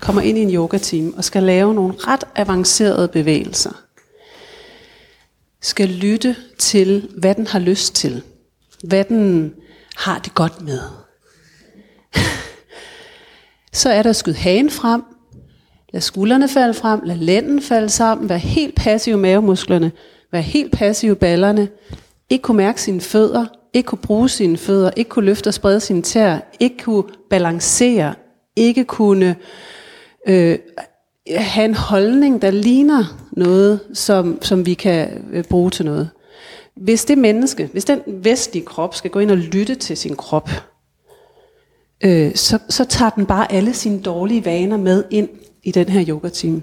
[0.00, 3.70] kommer ind i en yogatime og skal lave nogle ret avancerede bevægelser,
[5.62, 8.22] skal lytte til, hvad den har lyst til,
[8.84, 9.54] hvad den
[9.96, 10.80] har det godt med.
[13.72, 15.02] Så er der skudt hagen frem,
[15.92, 19.92] lad skuldrene falde frem, lad lænden falde sammen, vær helt passiv mavemusklerne,
[20.32, 21.68] vær helt passiv ballerne,
[22.30, 25.80] ikke kunne mærke sine fødder, ikke kunne bruge sine fødder, ikke kunne løfte og sprede
[25.80, 28.14] sine tæer, ikke kunne balancere,
[28.56, 29.36] ikke kunne
[30.28, 30.58] øh,
[31.36, 36.10] have en holdning, der ligner noget, som, som vi kan øh, bruge til noget.
[36.76, 40.50] Hvis det menneske, hvis den vestlige krop skal gå ind og lytte til sin krop,
[42.04, 45.28] øh, så, så tager den bare alle sine dårlige vaner med ind
[45.62, 46.62] i den her yogatime.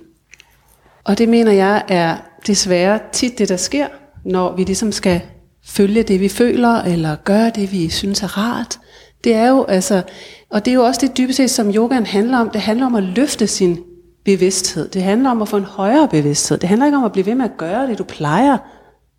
[1.03, 3.87] Og det mener jeg er desværre tit det, der sker,
[4.25, 5.21] når vi ligesom skal
[5.65, 8.79] følge det, vi føler, eller gøre det, vi synes er rart.
[9.23, 10.01] Det er jo altså,
[10.49, 12.49] og det er jo også det dybest set, som yogaen handler om.
[12.49, 13.79] Det handler om at løfte sin
[14.27, 14.87] bevidsthed.
[14.87, 16.57] Det handler om at få en højere bevidsthed.
[16.57, 18.57] Det handler ikke om at blive ved med at gøre det, du plejer.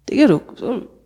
[0.08, 0.40] Det kan du,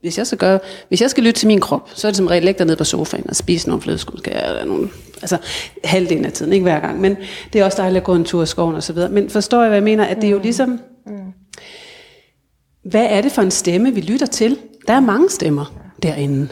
[0.00, 2.26] hvis jeg skal gøre, hvis jeg skal lytte til min krop, så er det som
[2.26, 4.88] regel lægge dig ned på sofaen og spise nogle flødeskud, eller nogle,
[5.22, 5.38] altså
[5.84, 7.16] halvdelen af tiden, ikke hver gang, men
[7.52, 9.10] det er også dejligt at gå en tur i skoven og så videre.
[9.10, 10.42] Men forstår jeg, hvad jeg mener, at det er jo mm.
[10.42, 11.32] ligesom, mm.
[12.84, 14.58] hvad er det for en stemme, vi lytter til?
[14.86, 16.48] Der er mange stemmer derinde.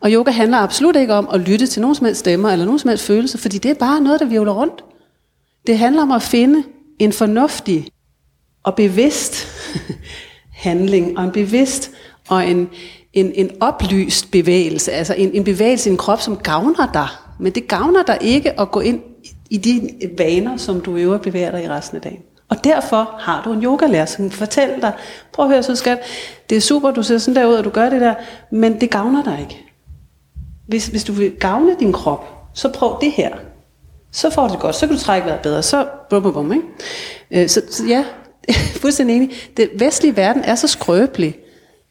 [0.00, 2.78] Og yoga handler absolut ikke om at lytte til nogen som helst stemmer eller nogen
[2.78, 4.84] som helst følelser, fordi det er bare noget, der virvler rundt.
[5.66, 6.64] Det handler om at finde
[6.98, 7.88] en fornuftig
[8.62, 9.46] og bevidst
[10.66, 11.90] handling, og en bevidst
[12.28, 12.68] og en,
[13.12, 17.08] en, en oplyst bevægelse, altså en, en bevægelse i en krop, som gavner dig.
[17.40, 19.00] Men det gavner dig ikke at gå ind
[19.50, 22.22] i de vaner, som du øver bevæger dig i resten af dagen.
[22.48, 24.92] Og derfor har du en yogalærer, som fortæller dig,
[25.32, 25.98] prøv at høre så skat,
[26.50, 28.14] det er super, du ser sådan der ud, og du gør det der,
[28.50, 29.64] men det gavner dig ikke.
[30.66, 33.36] Hvis, hvis du vil gavne din krop, så prøv det her.
[34.16, 36.52] Så får du det godt, så kan du trække vejret bedre, så bum, bum, bum,
[36.52, 36.64] ikke?
[37.30, 38.04] Øh, så, så ja,
[38.82, 39.30] fuldstændig enig.
[39.56, 41.36] Det vestlige verden er så skrøbelig,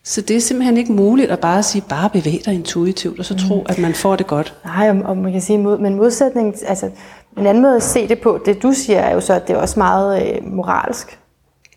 [0.04, 3.36] så det er simpelthen ikke muligt at bare sige, bare bevæg dig intuitivt, og så
[3.48, 3.66] tro, mm.
[3.70, 4.54] at man får det godt.
[4.66, 6.90] Nej, og, og man kan sige, men modsætning, altså
[7.38, 9.54] en anden måde at se det på, det du siger, er jo så, at det
[9.54, 11.20] er også meget øh, moralsk.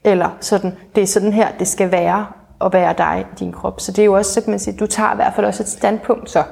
[0.04, 2.26] Eller sådan, det er sådan her, det skal være
[2.64, 3.80] at være dig i din krop.
[3.80, 6.30] Så det er jo også, man sige, du tager i hvert fald også et standpunkt
[6.30, 6.42] så.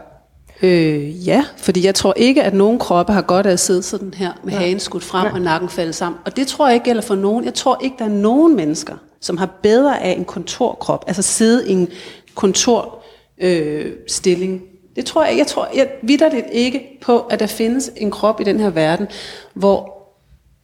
[0.62, 4.14] Øh, ja, fordi jeg tror ikke, at nogen kroppe har godt af at sidde sådan
[4.14, 4.58] her med ja.
[4.58, 5.32] hagen skudt frem ja.
[5.32, 6.20] og nakken faldet sammen.
[6.24, 7.44] Og det tror jeg ikke gælder for nogen.
[7.44, 11.04] Jeg tror ikke, der er nogen mennesker, som har bedre af en kontorkrop.
[11.06, 11.88] Altså sidde i en
[12.34, 14.60] kontorstilling øh,
[14.96, 18.44] Det tror jeg, jeg tror jeg vidderligt ikke på, at der findes en krop i
[18.44, 19.06] den her verden,
[19.54, 19.96] hvor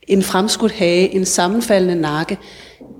[0.09, 2.39] en fremskudt hage, en sammenfaldende nakke,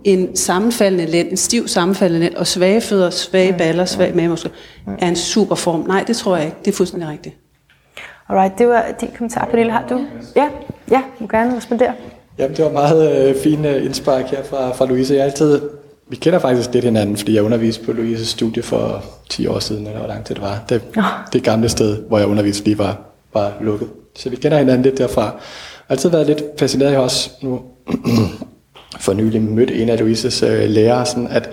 [0.05, 4.51] en sammenfaldende lænd, en stiv sammenfaldende lænd, og svage fødder, svage baller, svage mavemuskler,
[4.99, 5.81] er en super form.
[5.81, 6.57] Nej, det tror jeg ikke.
[6.65, 7.37] Det er fuldstændig rigtigt.
[8.29, 9.47] Alright, det var din kommentar.
[9.51, 10.07] Pernille, har du?
[10.37, 10.49] Ja,
[10.91, 11.93] ja, du må gerne respondere.
[12.39, 15.15] Jamen, det var meget øh, fint øh, indspark her fra, fra Louise.
[15.15, 15.61] Jeg altid,
[16.09, 19.87] vi kender faktisk lidt hinanden, fordi jeg underviste på Louises studie for 10 år siden,
[19.87, 20.65] eller hvor lang tid det var.
[20.69, 20.83] Det,
[21.33, 23.01] det gamle sted, hvor jeg underviste lige var,
[23.35, 23.89] var lukket.
[24.17, 25.23] Så vi kender hinanden lidt derfra.
[25.23, 25.31] Jeg
[25.87, 26.93] har altid været lidt fascineret.
[26.93, 27.61] Har også nu
[29.01, 31.51] for nylig mødt en af Louises øh, lærere, sådan at,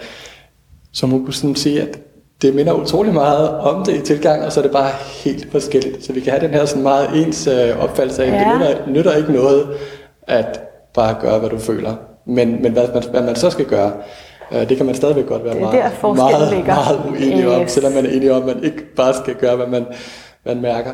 [0.94, 2.00] som hun kunne sådan sige, at
[2.42, 4.90] det minder utrolig meget om det i tilgang, og så er det bare
[5.24, 6.06] helt forskelligt.
[6.06, 8.40] Så vi kan have den her sådan meget ens øh, opfattelse af, at Ja.
[8.40, 9.68] det nytter, nytter ikke noget
[10.28, 10.62] at
[10.94, 11.96] bare gøre, hvad du føler.
[12.26, 13.92] Men, men hvad, man, hvad man så skal gøre,
[14.52, 16.76] øh, det kan man stadigvæk godt være meget, der meget, ligger.
[16.76, 17.72] meget uenig om, Yes.
[17.72, 19.86] selvom man er enig om, at man ikke bare skal gøre, hvad man,
[20.46, 20.92] man mærker.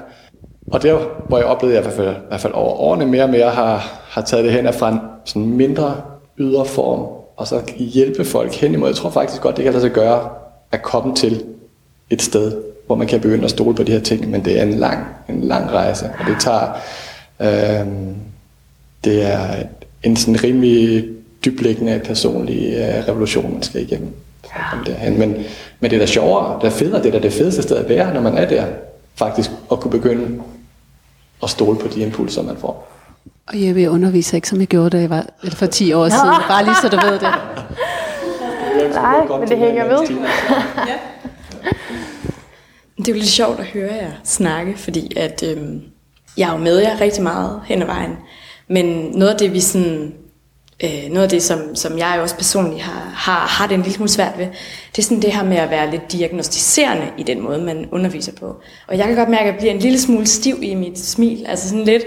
[0.71, 3.05] Og der, hvor jeg oplevede, at jeg i hvert fald, i hvert fald over årene
[3.05, 5.95] mere og mere har, har taget det hen, er fra en sådan mindre
[6.39, 6.99] ydre form,
[7.37, 8.89] og så hjælpe folk hen imod.
[8.89, 10.29] Jeg tror faktisk godt, det kan lade sig gøre
[10.71, 11.43] at komme til
[12.09, 14.63] et sted, hvor man kan begynde at stole på de her ting, men det er
[14.63, 16.67] en lang, en lang rejse, og det tager,
[17.39, 17.87] øh,
[19.03, 19.63] det er
[20.03, 21.05] en sådan rimelig
[21.45, 24.09] dyblæggende personlig øh, revolution, man skal igennem.
[24.43, 25.19] for derhen.
[25.19, 25.35] Men,
[25.79, 27.89] men det er da sjovere, det er federe, det er da det fedeste sted at
[27.89, 28.65] være, når man er der,
[29.15, 30.41] faktisk at kunne begynde
[31.43, 32.94] at stole på de impulser, man får.
[33.47, 36.35] Og jeg underviser ikke, som jeg gjorde, da jeg var eller for 10 år siden.
[36.47, 37.21] Bare lige så du ved det.
[38.93, 40.07] Nej, men det hænger ved.
[42.97, 45.81] Det er jo lidt sjovt at høre jer snakke, fordi at, øhm,
[46.37, 48.17] jeg er jo med jer rigtig meget hen ad vejen.
[48.67, 50.13] Men noget af det, vi sådan,
[50.83, 53.93] øh, noget af det, som, som jeg også personligt har, har, har det en lille
[53.93, 54.45] smule svært ved,
[54.91, 58.31] det er sådan det her med at være lidt diagnostiserende i den måde, man underviser
[58.31, 58.55] på.
[58.87, 61.45] Og jeg kan godt mærke, at jeg bliver en lille smule stiv i mit smil.
[61.45, 62.03] Altså sådan lidt,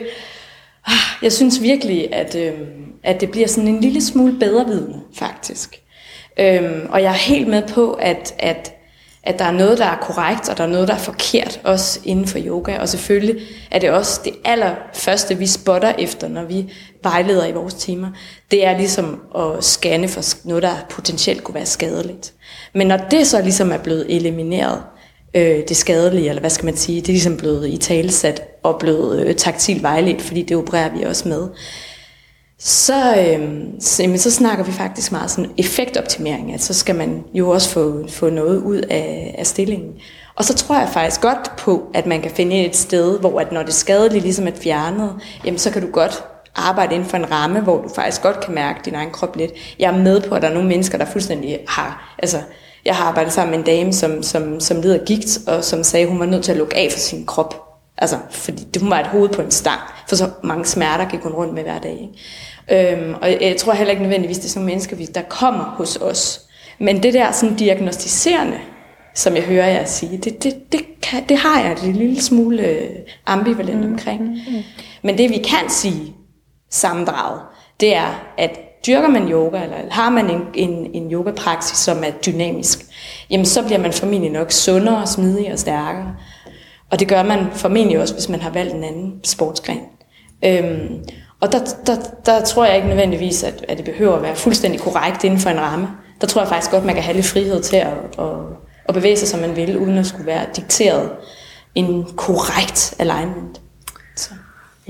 [1.22, 2.52] jeg synes virkelig, at, øh,
[3.02, 5.82] at det bliver sådan en lille smule bedre vidende, faktisk.
[6.38, 8.74] Øhm, og jeg er helt med på, at, at,
[9.22, 12.00] at der er noget, der er korrekt, og der er noget, der er forkert, også
[12.04, 12.78] inden for yoga.
[12.78, 16.72] Og selvfølgelig er det også det allerførste, vi spotter efter, når vi
[17.02, 18.08] vejleder i vores timer.
[18.50, 22.32] Det er ligesom at scanne for noget, der potentielt kunne være skadeligt.
[22.74, 24.82] Men når det så ligesom er blevet elimineret,
[25.34, 28.78] øh, det skadelige, eller hvad skal man sige, det er ligesom blevet i talesat og
[28.78, 31.48] blevet øh, taktil vejledt, fordi det opererer vi også med
[32.60, 37.24] så, øh, så, jamen, så snakker vi faktisk meget sådan effektoptimering, at så skal man
[37.34, 39.92] jo også få, få noget ud af, af stillingen.
[40.34, 43.52] Og så tror jeg faktisk godt på, at man kan finde et sted, hvor at
[43.52, 45.14] når det skadelige ligesom er fjernet,
[45.44, 46.24] jamen så kan du godt
[46.56, 49.52] arbejde inden for en ramme, hvor du faktisk godt kan mærke din egen krop lidt.
[49.78, 52.16] Jeg er med på, at der er nogle mennesker, der fuldstændig har...
[52.18, 52.38] Altså,
[52.84, 56.04] jeg har arbejdet sammen med en dame, som, som, som lider gigt, og som sagde,
[56.04, 57.64] at hun var nødt til at lukke af for sin krop.
[57.98, 61.32] Altså, fordi hun var et hoved på en stang, for så mange smerter gik hun
[61.32, 62.10] rundt med hver dag.
[62.70, 62.92] Ikke?
[62.96, 65.96] Øhm, og jeg, tror heller ikke nødvendigvis, det er sådan nogle mennesker, der kommer hos
[65.96, 66.40] os.
[66.78, 68.58] Men det der sådan diagnostiserende,
[69.14, 72.62] som jeg hører jer sige, det, det, det, kan, det har jeg det lille smule
[72.62, 72.90] øh,
[73.26, 74.38] ambivalent omkring.
[75.02, 76.14] Men det vi kan sige
[76.70, 77.40] sammendraget,
[77.80, 82.10] det er, at dyrker man yoga, eller har man en, en, en yogapraksis, som er
[82.26, 82.86] dynamisk,
[83.30, 86.14] jamen så bliver man formentlig nok sundere, smidigere og stærkere.
[86.90, 89.80] Og det gør man formentlig også, hvis man har valgt en anden sportsgren.
[90.44, 91.04] Øhm,
[91.40, 94.80] og der, der, der tror jeg ikke nødvendigvis, at, at det behøver at være fuldstændig
[94.80, 95.88] korrekt inden for en ramme.
[96.20, 98.26] Der tror jeg faktisk godt, man kan have lidt frihed til at, at,
[98.88, 101.10] at bevæge sig, som man vil, uden at skulle være dikteret
[101.74, 103.60] en korrekt alignment.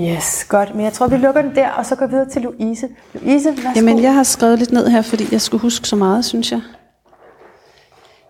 [0.01, 0.75] Yes, godt.
[0.75, 2.89] Men jeg tror, vi lukker den der, og så går vi videre til Louise.
[3.15, 3.69] Louise, værsgo.
[3.77, 6.61] Jamen, jeg har skrevet lidt ned her, fordi jeg skulle huske så meget, synes jeg.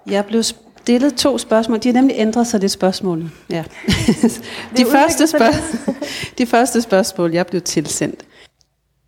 [0.07, 1.79] Jeg blev stillet to spørgsmål.
[1.83, 3.31] De har nemlig ændret sig lidt spørgsmålene.
[3.51, 3.65] Ja.
[4.77, 5.95] de, første spørg-
[6.39, 8.23] de første spørgsmål, jeg blev tilsendt,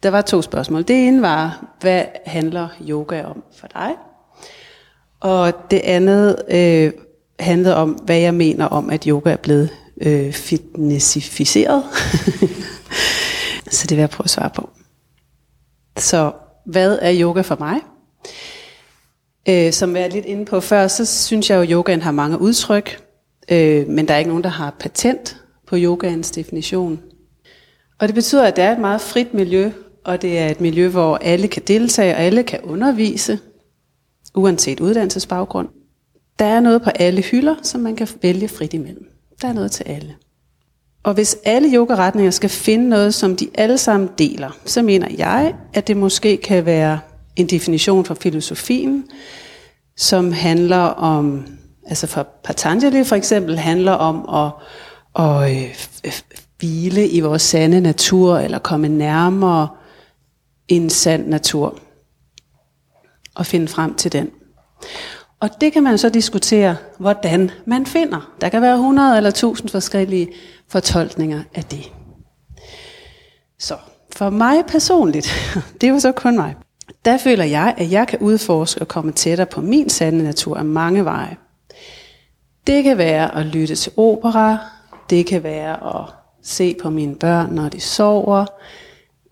[0.02, 0.82] der var to spørgsmål.
[0.82, 3.90] Det ene var, hvad handler yoga om for dig?
[5.20, 6.92] Og det andet øh,
[7.40, 11.84] handlede om, hvad jeg mener om, at yoga er blevet øh, fitnessificeret.
[13.70, 14.70] Så det vil jeg prøve at svare på.
[15.98, 16.32] Så
[16.66, 17.80] hvad er yoga for mig?
[19.48, 22.10] Øh, som jeg er lidt inde på før, så synes jeg jo, at yogaen har
[22.10, 23.02] mange udtryk,
[23.50, 25.36] øh, men der er ikke nogen, der har patent
[25.66, 27.00] på yogaens definition.
[27.98, 29.70] Og det betyder, at det er et meget frit miljø,
[30.04, 33.38] og det er et miljø, hvor alle kan deltage, og alle kan undervise,
[34.34, 35.68] uanset uddannelsesbaggrund.
[36.38, 39.19] Der er noget på alle hylder, som man kan vælge frit imellem.
[39.42, 40.16] Der er noget til alle.
[41.02, 45.54] Og hvis alle yogaretninger skal finde noget, som de alle sammen deler, så mener jeg,
[45.74, 47.00] at det måske kan være
[47.36, 49.04] en definition for filosofien,
[49.96, 51.46] som handler om
[51.86, 54.52] altså for Patanjali for eksempel, handler om at,
[55.24, 55.50] at
[56.04, 56.12] øh,
[56.58, 59.68] hvile i vores sande natur, eller komme nærmere
[60.68, 61.78] en sand natur,
[63.34, 64.30] og finde frem til den.
[65.40, 68.32] Og det kan man så diskutere, hvordan man finder.
[68.40, 70.28] Der kan være 100 eller 1000 forskellige
[70.68, 71.92] fortolkninger af det.
[73.58, 73.76] Så
[74.16, 75.28] for mig personligt,
[75.80, 76.54] det var så kun mig,
[77.04, 80.64] der føler jeg, at jeg kan udforske og komme tættere på min sande natur af
[80.64, 81.36] mange veje.
[82.66, 84.58] Det kan være at lytte til opera,
[85.10, 86.06] det kan være at
[86.42, 88.46] se på mine børn, når de sover,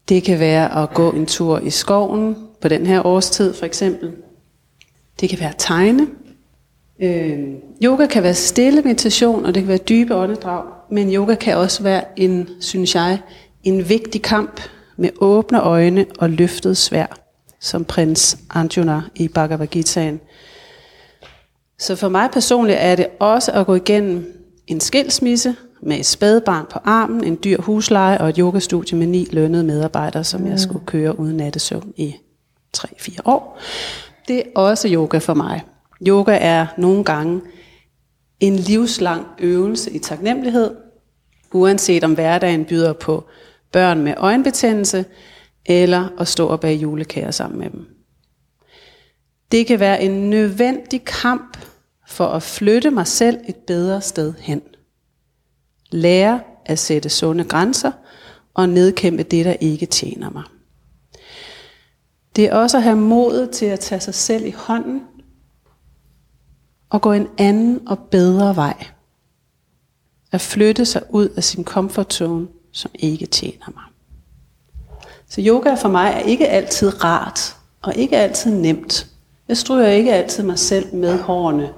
[0.08, 4.12] det kan være at gå en tur i skoven på den her årstid for eksempel.
[5.20, 6.06] Det kan være tegne.
[7.02, 7.48] Øh,
[7.82, 10.64] yoga kan være stille meditation, og det kan være dybe åndedrag.
[10.90, 13.18] Men yoga kan også være en, synes jeg,
[13.64, 14.60] en vigtig kamp
[14.96, 17.18] med åbne øjne og løftet svær,
[17.60, 20.20] som prins Arjuna i Bhagavad Gitaen.
[21.78, 26.66] Så for mig personligt er det også at gå igennem en skilsmisse med et spædbarn
[26.70, 30.86] på armen, en dyr husleje og et yogastudie med ni lønnede medarbejdere, som jeg skulle
[30.86, 32.14] køre uden nattesøvn i
[32.76, 33.60] 3-4 år.
[34.28, 35.62] Det er også yoga for mig.
[36.06, 37.40] Yoga er nogle gange
[38.40, 40.74] en livslang øvelse i taknemmelighed,
[41.52, 43.24] uanset om hverdagen byder på
[43.72, 45.04] børn med øjenbetændelse,
[45.66, 47.86] eller at stå og bage julekager sammen med dem.
[49.52, 51.58] Det kan være en nødvendig kamp
[52.08, 54.62] for at flytte mig selv et bedre sted hen.
[55.90, 57.92] Lære at sætte sunde grænser
[58.54, 60.42] og nedkæmpe det, der ikke tjener mig.
[62.38, 65.02] Det er også at have modet til at tage sig selv i hånden
[66.90, 68.86] og gå en anden og bedre vej.
[70.32, 73.84] At flytte sig ud af sin comfort zone, som ikke tjener mig.
[75.28, 79.06] Så yoga for mig er ikke altid rart og ikke altid nemt.
[79.48, 81.72] Jeg stryger ikke altid mig selv med hårene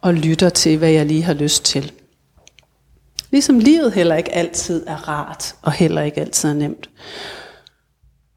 [0.00, 1.92] og lytter til, hvad jeg lige har lyst til.
[3.30, 6.90] Ligesom livet heller ikke altid er rart og heller ikke altid er nemt.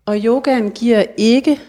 [0.07, 1.59] Og yogaen giver ikke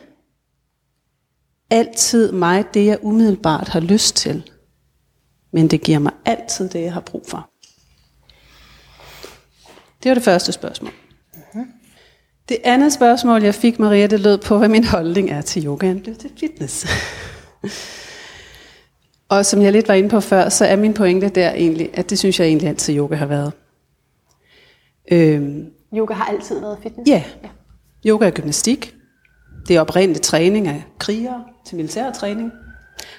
[1.70, 4.50] altid mig det, jeg umiddelbart har lyst til.
[5.52, 7.50] Men det giver mig altid det, jeg har brug for.
[10.02, 10.92] Det var det første spørgsmål.
[12.48, 15.98] Det andet spørgsmål, jeg fik, Maria, det lød på, hvad min holdning er til yogaen.
[16.04, 16.86] Det er til fitness.
[19.28, 22.10] Og som jeg lidt var inde på før, så er min pointe der egentlig, at
[22.10, 23.52] det synes jeg egentlig altid, yoga har været.
[25.10, 27.10] Øhm, yoga har altid været fitness?
[27.10, 27.24] Ja.
[27.42, 27.48] ja.
[28.08, 28.94] Yoga er gymnastik.
[29.68, 32.52] Det er oprindeligt træning af krigere til militær træning.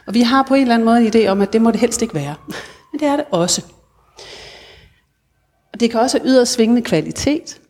[0.07, 1.79] Og vi har på en eller anden måde en idé om, at det må det
[1.79, 2.35] helst ikke være.
[2.91, 3.65] Men det er det også.
[5.73, 7.61] Og det kan også have yderst svingende kvalitet.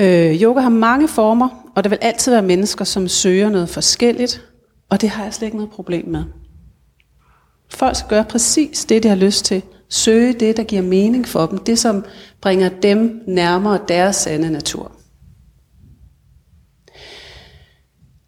[0.00, 4.44] Øh, yoga har mange former, og der vil altid være mennesker, som søger noget forskelligt,
[4.88, 6.24] og det har jeg slet ikke noget problem med.
[7.70, 9.62] Folk skal gøre præcis det, de har lyst til.
[9.90, 11.58] Søge det, der giver mening for dem.
[11.58, 12.04] Det, som
[12.42, 14.92] bringer dem nærmere deres sande natur.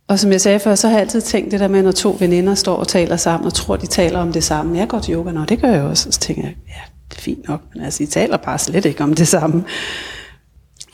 [0.09, 2.17] Og som jeg sagde før, så har jeg altid tænkt det der med, når to
[2.21, 4.79] veninder står og taler sammen, og tror, de taler om det samme.
[4.79, 6.13] Jeg går til yoga, nå, det gør jeg også.
[6.13, 6.81] Så tænker jeg, ja,
[7.11, 9.65] det er fint nok, men altså, I taler bare slet ikke om det samme.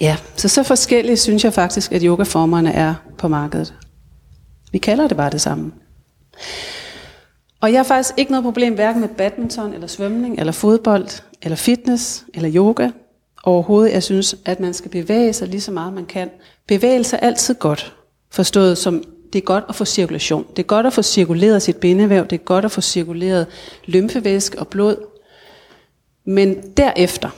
[0.00, 3.74] Ja, så så forskellige synes jeg faktisk, at yogaformerne er på markedet.
[4.72, 5.72] Vi kalder det bare det samme.
[7.66, 11.56] Og jeg har faktisk ikke noget problem hverken med badminton, eller svømning, eller fodbold, eller
[11.56, 12.90] fitness, eller yoga.
[13.44, 16.30] Overhovedet, jeg synes, at man skal bevæge sig lige så meget man kan.
[16.66, 17.94] Bevægelse er altid godt,
[18.30, 20.46] forstået som det er godt at få cirkulation.
[20.50, 23.46] Det er godt at få cirkuleret sit bindevæv, det er godt at få cirkuleret
[23.84, 24.96] lymfevæske og blod.
[26.24, 27.30] Men derefter,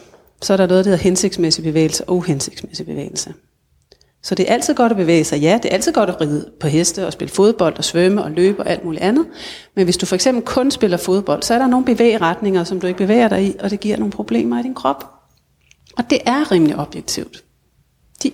[0.43, 3.35] så er der noget, der hedder hensigtsmæssig bevægelse og uhensigtsmæssig bevægelse.
[4.29, 5.41] Så det er altid godt at bevæge sig.
[5.41, 8.31] Ja, det er altid godt at ride på heste og spille fodbold og svømme og
[8.31, 9.27] løbe og alt muligt andet.
[9.77, 12.87] Men hvis du for eksempel kun spiller fodbold, så er der nogle bevægeretninger, som du
[12.87, 15.05] ikke bevæger dig i, og det giver nogle problemer i din krop.
[15.99, 17.45] Og det er rimelig objektivt.
[18.23, 18.31] De,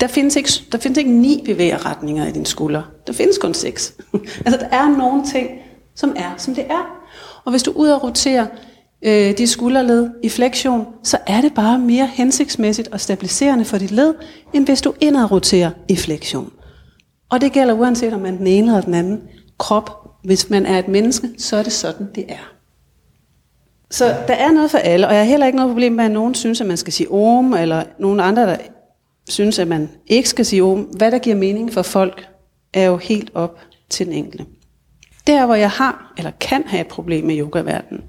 [0.00, 2.82] der, findes ikke, der findes ikke ni bevægeretninger i din skulder.
[3.06, 3.94] Der findes kun seks.
[4.46, 5.50] altså der er nogle ting,
[5.94, 6.86] som er, som det er.
[7.44, 8.46] Og hvis du ud og roterer
[9.02, 13.90] øh, de skulderled i flektion, så er det bare mere hensigtsmæssigt og stabiliserende for dit
[13.90, 14.14] led,
[14.54, 16.52] end hvis du indadroterer i flektion.
[17.30, 19.22] Og det gælder uanset om man er den ene eller den anden
[19.58, 19.90] krop.
[20.24, 22.52] Hvis man er et menneske, så er det sådan, det er.
[23.90, 26.10] Så der er noget for alle, og jeg har heller ikke noget problem med, at
[26.10, 28.56] nogen synes, at man skal sige om, eller nogen andre, der
[29.28, 30.80] synes, at man ikke skal sige om.
[30.80, 32.28] Hvad der giver mening for folk,
[32.74, 33.58] er jo helt op
[33.90, 34.46] til den enkelte.
[35.26, 38.04] Der, hvor jeg har, eller kan have et problem med yogaverdenen,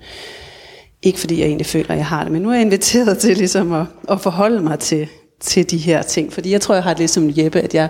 [1.02, 3.38] ikke fordi jeg egentlig føler, at jeg har det, men nu er jeg inviteret til
[3.38, 5.08] ligesom at, at forholde mig til,
[5.40, 6.34] til de her ting.
[6.34, 7.90] Fordi jeg tror, jeg har det ligesom Jeppe, at jeg,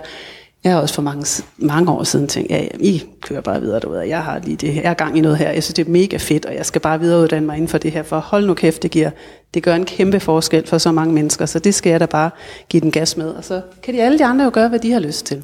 [0.64, 3.80] Jeg har også for mange, mange år siden tænkt, ja, ja, I kører bare videre
[3.80, 5.86] derude, jeg har lige det her, jeg er gang i noget her, jeg synes, det
[5.86, 8.46] er mega fedt, og jeg skal bare videreuddanne mig inden for det her, for hold
[8.46, 9.10] nu kæft, det, giver,
[9.54, 12.30] det gør en kæmpe forskel for så mange mennesker, så det skal jeg da bare
[12.68, 14.92] give den gas med, og så kan de alle de andre jo gøre, hvad de
[14.92, 15.42] har lyst til.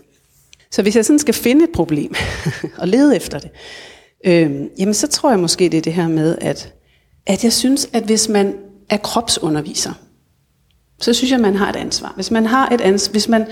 [0.70, 2.14] Så hvis jeg sådan skal finde et problem,
[2.80, 3.50] og lede efter det,
[4.24, 6.72] øh, jamen så tror jeg måske, det er det her med, at,
[7.26, 8.56] at jeg synes, at hvis man
[8.90, 9.92] er kropsunderviser,
[11.00, 12.12] så synes jeg, man har et ansvar.
[12.14, 13.46] Hvis man har et ansvar, hvis man,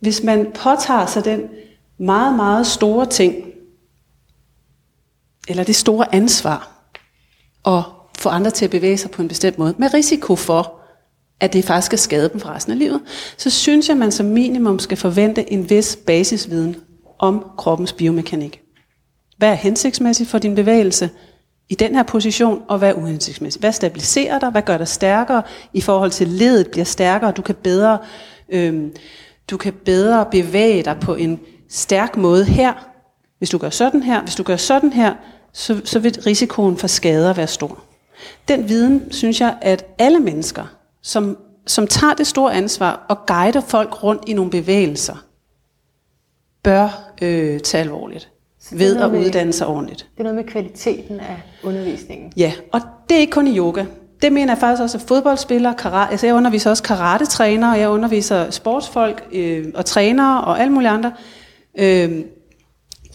[0.00, 1.40] hvis man påtager sig den
[1.98, 3.34] meget, meget store ting,
[5.48, 6.70] eller det store ansvar,
[7.66, 7.82] at
[8.18, 10.80] få andre til at bevæge sig på en bestemt måde, med risiko for,
[11.40, 13.00] at det faktisk skal skade dem for resten af livet,
[13.36, 16.76] så synes jeg, at man som minimum skal forvente en vis basisviden
[17.18, 18.60] om kroppens biomekanik.
[19.36, 21.10] Hvad er hensigtsmæssigt for din bevægelse
[21.68, 23.62] i den her position, og hvad er uhensigtsmæssigt?
[23.62, 24.50] Hvad stabiliserer dig?
[24.50, 25.42] Hvad gør dig stærkere
[25.72, 27.32] i forhold til ledet bliver stærkere?
[27.32, 27.98] Du kan bedre,
[28.48, 28.96] øhm,
[29.50, 32.72] du kan bedre bevæge dig på en stærk måde her.
[33.38, 35.14] Hvis du gør sådan her, hvis du gør sådan her,
[35.52, 37.82] så, så vil risikoen for skader være stor.
[38.48, 40.64] Den viden, synes jeg, at alle mennesker,
[41.02, 45.24] som, som tager det store ansvar og guider folk rundt i nogle bevægelser,
[46.62, 48.33] bør øh, tage alvorligt
[48.72, 49.98] ved at med, uddanne sig ordentligt.
[49.98, 52.32] Det er noget med kvaliteten af undervisningen.
[52.36, 53.84] Ja, og det er ikke kun i yoga.
[54.22, 58.50] Det mener jeg faktisk også, at fodboldspillere, karate, altså jeg underviser også karate-trænere, jeg underviser
[58.50, 61.12] sportsfolk øh, og trænere og alle mulige andre.
[61.78, 62.24] Øh,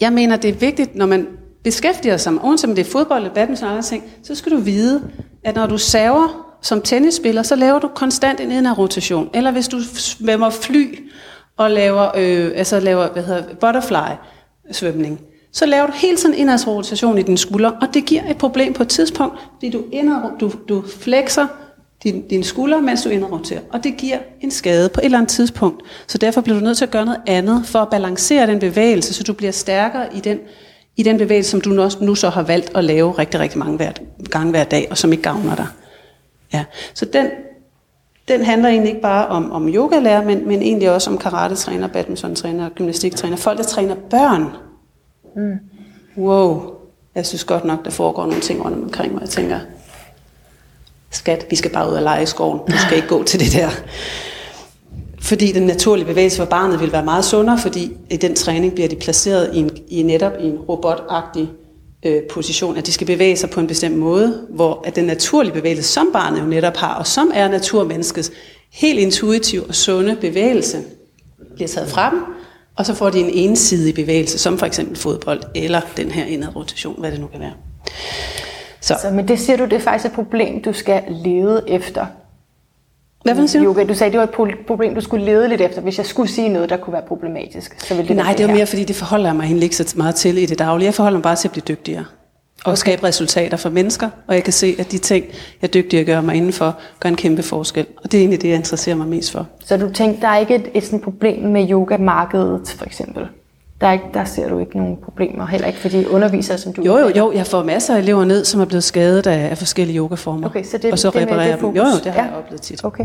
[0.00, 1.26] jeg mener, det er vigtigt, når man
[1.64, 4.52] beskæftiger sig med, uanset om det er fodbold eller badminton eller andre ting, så skal
[4.52, 5.02] du vide,
[5.44, 9.30] at når du saver som tennisspiller, så laver du konstant en rotation.
[9.34, 10.98] Eller hvis du svømmer fly
[11.56, 14.14] og laver, øh, altså laver hvad hedder, butterfly
[14.72, 15.20] svømning,
[15.52, 18.82] så laver du hele tiden indadsrotation i din skulder, og det giver et problem på
[18.82, 21.46] et tidspunkt, fordi du, indad, du, du flexer
[22.02, 25.30] din, din skulder, mens du indadroterer, og det giver en skade på et eller andet
[25.30, 25.82] tidspunkt.
[26.06, 29.14] Så derfor bliver du nødt til at gøre noget andet for at balancere den bevægelse,
[29.14, 30.38] så du bliver stærkere i den,
[30.96, 33.76] i den bevægelse, som du nu, nu så har valgt at lave rigtig, rigtig mange
[33.76, 33.92] hver,
[34.30, 35.66] gange hver dag, og som ikke gavner dig.
[36.52, 36.64] Ja.
[36.94, 37.26] Så den,
[38.28, 42.68] den handler egentlig ikke bare om, om yogalærer, men, men egentlig også om karate-træner, badminton-træner,
[42.68, 44.46] gymnastiktræner, folk, der træner børn.
[45.36, 45.58] Mm.
[46.16, 46.62] Wow,
[47.14, 49.20] jeg synes godt nok, der foregår nogle ting rundt omkring mig.
[49.20, 49.58] Jeg tænker,
[51.10, 52.60] skat, vi skal bare ud og lege i skoven.
[52.66, 53.70] Vi skal ikke gå til det der.
[55.20, 58.88] Fordi den naturlige bevægelse for barnet vil være meget sundere, fordi i den træning bliver
[58.88, 61.50] de placeret i, en, i netop i en robotagtig
[62.02, 65.52] øh, position, at de skal bevæge sig på en bestemt måde, hvor at den naturlige
[65.52, 68.32] bevægelse, som barnet jo netop har, og som er naturmenneskets
[68.72, 70.82] helt intuitiv og sunde bevægelse,
[71.54, 72.22] bliver taget fra dem,
[72.80, 76.56] og så får de en ensidig bevægelse, som for eksempel fodbold, eller den her indad
[76.56, 77.52] rotation, hvad det nu kan være.
[78.80, 78.94] Så.
[79.02, 82.06] så men det siger du, det er faktisk et problem, du skal lede efter.
[83.24, 83.84] Hvad for siger du?
[83.88, 85.80] Du sagde, det var et problem, du skulle lede lidt efter.
[85.80, 88.54] Hvis jeg skulle sige noget, der kunne være problematisk, så ville det Nej, det var
[88.54, 90.86] mere, fordi det forholder jeg mig egentlig ikke så meget til i det daglige.
[90.86, 92.04] Jeg forholder mig bare til at blive dygtigere
[92.64, 95.24] og skabe resultater for mennesker, og jeg kan se, at de ting,
[95.62, 97.86] jeg dygtig at gøre mig indenfor, gør en kæmpe forskel.
[97.96, 99.46] Og det er egentlig det, jeg interesserer mig mest for.
[99.64, 103.26] Så du tænker, der er ikke et, et sådan problem med yogamarkedet, for eksempel?
[103.80, 106.72] Der, er ikke, der ser du ikke nogen problemer, heller ikke for de undervisere, som
[106.72, 106.82] du...
[106.82, 107.32] Jo, jo, jo.
[107.32, 110.46] Jeg får masser af elever ned, som er blevet skadet af, af forskellige yogaformer.
[110.46, 111.66] Okay, så det, og så det reparerer dem.
[111.66, 112.26] Jo, jo, det har ja.
[112.26, 112.84] jeg oplevet tit.
[112.84, 113.04] Okay.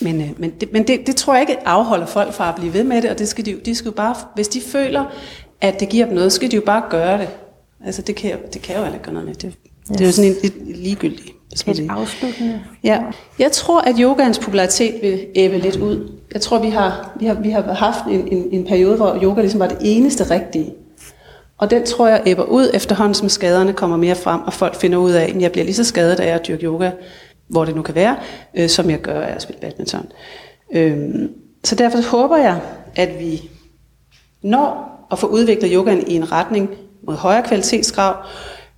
[0.00, 2.74] Men, øh, men, det, men det, det tror jeg ikke afholder folk fra at blive
[2.74, 5.04] ved med det, og det skal de, de skal jo bare, hvis de føler,
[5.60, 7.28] at det giver dem noget, så skal de jo bare gøre det.
[7.86, 9.34] Altså det kan, det kan jo heller ikke gøre noget med.
[9.34, 9.88] Det, yes.
[9.88, 11.30] det er jo sådan lidt ligegyldigt.
[11.66, 12.60] Et afsluttende.
[12.84, 13.02] Ja.
[13.38, 16.12] Jeg tror, at yogaens popularitet vil æbe lidt ud.
[16.32, 19.40] Jeg tror, vi har, vi har, vi har haft en, en, en periode, hvor yoga
[19.40, 20.74] ligesom var det eneste rigtige.
[21.58, 24.98] Og den tror jeg æber ud efterhånden, som skaderne kommer mere frem, og folk finder
[24.98, 26.90] ud af, at jeg bliver lige så skadet af at dyrke yoga,
[27.48, 28.16] hvor det nu kan være,
[28.54, 30.06] øh, som jeg gør af at spille badminton.
[30.72, 30.98] Øh,
[31.64, 32.60] så derfor håber jeg,
[32.96, 33.50] at vi
[34.42, 36.70] når at få udviklet yogaen i en retning,
[37.06, 38.16] mod højere kvalitetskrav,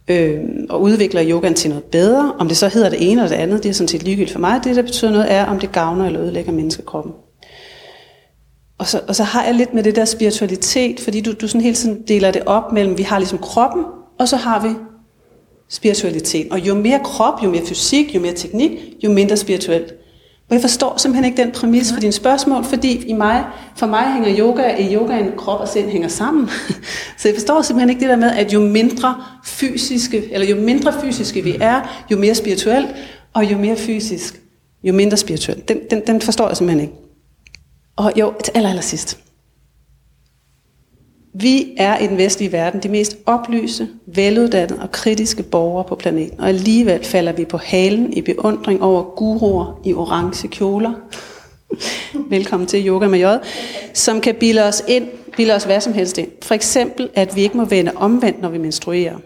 [0.08, 2.32] øh, og udvikler yogaen til noget bedre.
[2.38, 4.40] Om det så hedder det ene eller det andet, det er sådan set ligegyldigt for
[4.40, 4.60] mig.
[4.64, 7.12] Det, der betyder noget, er, om det gavner eller ødelægger menneskekroppen.
[8.78, 11.60] Og så, og så har jeg lidt med det der spiritualitet, fordi du, du sådan
[11.60, 13.84] hele tiden deler det op mellem, vi har ligesom kroppen,
[14.18, 14.74] og så har vi
[15.68, 16.48] spiritualitet.
[16.50, 18.70] Og jo mere krop, jo mere fysik, jo mere teknik,
[19.04, 19.94] jo mindre spirituelt.
[20.48, 23.44] Og jeg forstår simpelthen ikke den præmis for dine spørgsmål, fordi i mig,
[23.76, 26.48] for mig hænger yoga, i yogaen krop og sind hænger sammen.
[27.18, 30.92] Så jeg forstår simpelthen ikke det der med, at jo mindre fysiske, eller jo mindre
[31.00, 32.88] fysiske vi er, jo mere spirituelt,
[33.34, 34.40] og jo mere fysisk,
[34.82, 35.68] jo mindre spirituelt.
[35.68, 36.94] Den, den, den forstår jeg simpelthen ikke.
[37.96, 39.18] Og jo, til aller, aller sidst.
[41.40, 46.40] Vi er i den vestlige verden de mest oplyste, veluddannede og kritiske borgere på planeten.
[46.40, 50.92] Og alligevel falder vi på halen i beundring over guruer i orange kjoler.
[52.28, 53.24] Velkommen til Yoga med J.
[53.94, 56.28] som kan bilde os ind, bilde os hvad som helst ind.
[56.42, 59.16] For eksempel, at vi ikke må vende omvendt, når vi menstruerer.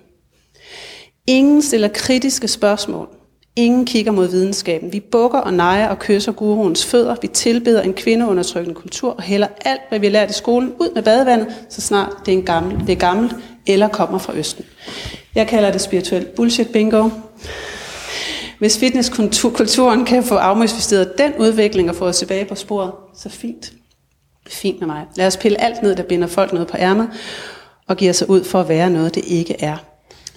[1.27, 3.09] Ingen stiller kritiske spørgsmål.
[3.57, 4.93] Ingen kigger mod videnskaben.
[4.93, 7.17] Vi bukker og nejer og kysser guruens fødder.
[7.23, 10.95] Vi tilbeder en kvindeundertrykkende kultur og hælder alt, hvad vi har lært i skolen, ud
[10.95, 13.35] med badevandet, så snart det er, en gammel, det er gammelt
[13.67, 14.65] eller kommer fra Østen.
[15.35, 17.11] Jeg kalder det spirituel bullshit bingo.
[18.59, 23.73] Hvis fitnesskulturen kan få afmystificeret den udvikling og få os tilbage på sporet, så fint.
[24.49, 25.05] Fint med mig.
[25.17, 27.09] Lad os pille alt ned, der binder folk noget på ærmet,
[27.89, 29.77] og giver sig ud for at være noget, det ikke er.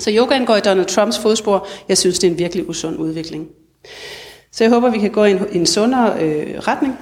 [0.03, 1.67] Så yogaen går i Donald Trumps fodspor.
[1.89, 3.47] Jeg synes, det er en virkelig usund udvikling.
[4.51, 6.97] Så jeg håber, vi kan gå i en, en sundere øh, retning.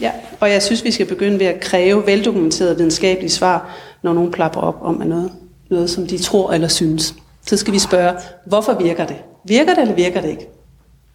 [0.00, 4.32] Ja, og jeg synes, vi skal begynde ved at kræve veldokumenterede videnskabelige svar, når nogen
[4.32, 5.32] plapper op om at noget,
[5.70, 7.14] noget, som de tror eller synes.
[7.46, 8.14] Så skal vi spørge,
[8.46, 9.16] hvorfor virker det?
[9.44, 10.48] Virker det, eller virker det ikke?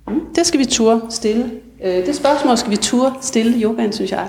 [0.07, 1.51] Mm, det skal vi turde stille.
[1.83, 4.27] Øh, det spørgsmål skal vi turde stille yogaen, synes jeg.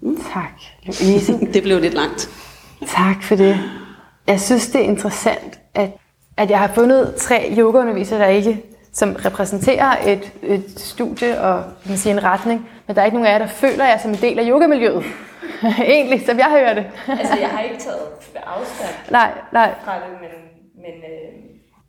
[0.00, 0.16] Mm.
[0.32, 0.52] Tak,
[0.86, 1.38] Louise.
[1.54, 2.30] det blev lidt langt.
[2.86, 3.60] Tak for det.
[4.26, 5.99] Jeg synes, det er interessant, at,
[6.40, 8.62] at jeg har fundet tre yogaundervisere, der ikke
[8.92, 13.26] som repræsenterer et, et studie og man sige, en retning, men der er ikke nogen
[13.26, 15.04] af jer, der føler jer som en del af yogamiljøet.
[15.94, 16.86] Egentlig, som jeg hører det.
[17.08, 17.98] altså, jeg har ikke taget
[18.34, 19.74] afstand nej, nej.
[19.84, 20.30] fra det, men,
[20.76, 21.42] men øh,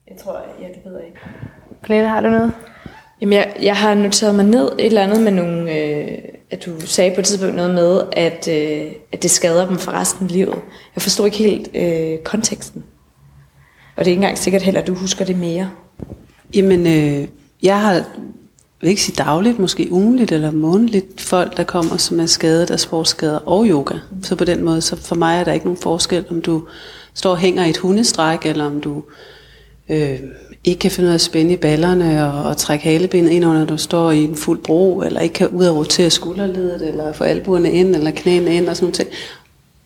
[0.08, 1.20] jeg tror, ja, det ved jeg ikke.
[1.84, 2.54] Pernille, har du noget?
[3.22, 6.18] Jamen, jeg, jeg har noteret mig ned et eller andet med nogle, øh,
[6.52, 9.92] at du sagde på et tidspunkt noget med, at, øh, at det skader dem for
[9.92, 10.62] resten af livet.
[10.96, 12.84] Jeg forstod ikke helt øh, konteksten.
[13.96, 15.70] Og det er ikke engang sikkert heller, at du husker det mere.
[16.56, 17.28] Jamen, øh,
[17.64, 18.04] jeg har, jeg
[18.82, 22.80] vil ikke sige dagligt, måske ugenligt eller månedligt, folk, der kommer, som er skadet af
[22.80, 23.96] sportsskader og yoga.
[24.24, 26.64] Så på den måde, så for mig er der ikke nogen forskel, om du
[27.14, 29.04] står og hænger i et hundestræk, eller om du
[29.90, 30.20] øh,
[30.64, 33.66] ikke kan finde ud af at spænde i ballerne og, og trække halebenet ind, når
[33.66, 37.24] du står i en fuld bro, eller ikke kan ud og rotere skulderledet, eller få
[37.24, 39.14] albuerne ind, eller knæene ind og sådan noget.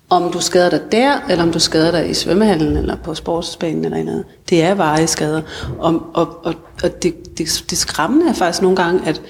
[0.10, 3.86] Om du skader dig der, eller om du skader dig i svømmehallen, eller på sportsbanen
[3.86, 4.26] eller noget.
[4.49, 5.41] Det er varige skader.
[5.80, 6.53] Og, og, og,
[6.84, 9.22] og det, det, det skræmmende er faktisk nogle gange, at,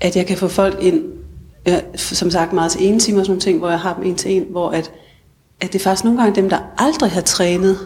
[0.00, 1.02] at jeg kan få folk ind,
[1.66, 4.04] ja, som sagt meget til en time og sådan nogle ting, hvor jeg har dem
[4.04, 4.90] en til en, hvor at,
[5.60, 7.78] at det er faktisk nogle gange dem, der aldrig har trænet,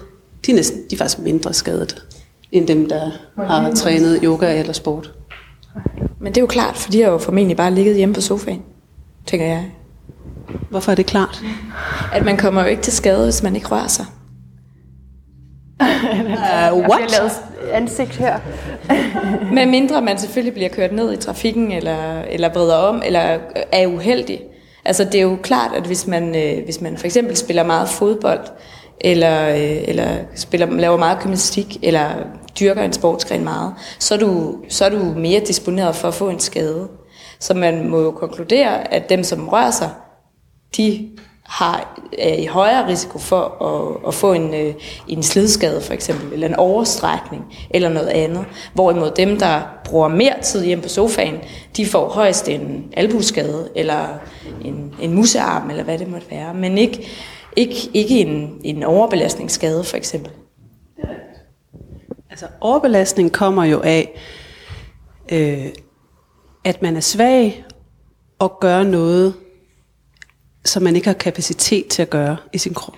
[0.46, 2.04] de er, næsten, de er faktisk mindre skadet,
[2.52, 5.12] end dem, der har trænet yoga eller sport.
[6.20, 8.62] Men det er jo klart, for de har jo formentlig bare ligget hjemme på sofaen,
[9.26, 9.70] tænker jeg.
[10.70, 11.42] Hvorfor er det klart?
[12.12, 14.06] At man kommer jo ikke til skade, hvis man ikke rører sig.
[15.80, 17.00] Uh, what?
[17.00, 17.32] Jeg lavet
[17.72, 18.38] ansigt her.
[19.54, 23.38] Med mindre man selvfølgelig bliver kørt ned i trafikken, eller, eller bredder om, eller
[23.72, 24.40] er uheldig.
[24.84, 27.88] Altså det er jo klart, at hvis man, øh, hvis man for eksempel spiller meget
[27.88, 28.40] fodbold,
[29.00, 32.10] eller, øh, eller spiller, laver meget gymnastik, eller
[32.60, 36.28] dyrker en sportsgren meget, så er, du, så er du mere disponeret for at få
[36.28, 36.88] en skade.
[37.40, 39.90] Så man må jo konkludere, at dem, som rører sig,
[40.76, 41.10] de
[41.42, 44.74] har er i højere risiko for at, at få en, øh,
[45.08, 48.44] en slidskade for eksempel, eller en overstrækning, eller noget andet.
[48.74, 51.34] Hvorimod dem, der bruger mere tid hjemme på sofaen,
[51.76, 54.06] de får højst en albuskade, eller
[54.64, 57.08] en, en musearm, eller hvad det måtte være, men ikke,
[57.56, 60.32] ikke, ikke en, en overbelastningsskade for eksempel.
[62.30, 64.20] Altså overbelastning kommer jo af,
[65.32, 65.66] øh,
[66.64, 67.64] at man er svag
[68.38, 69.34] og gør noget,
[70.64, 72.96] som man ikke har kapacitet til at gøre i sin krop.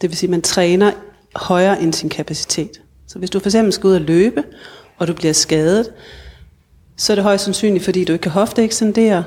[0.00, 0.92] Det vil sige, at man træner
[1.36, 2.80] højere end sin kapacitet.
[3.06, 4.44] Så hvis du for eksempel skal ud og løbe,
[4.98, 5.92] og du bliver skadet,
[6.96, 9.24] så er det højst sandsynligt, fordi du ikke kan hofte ekstendere.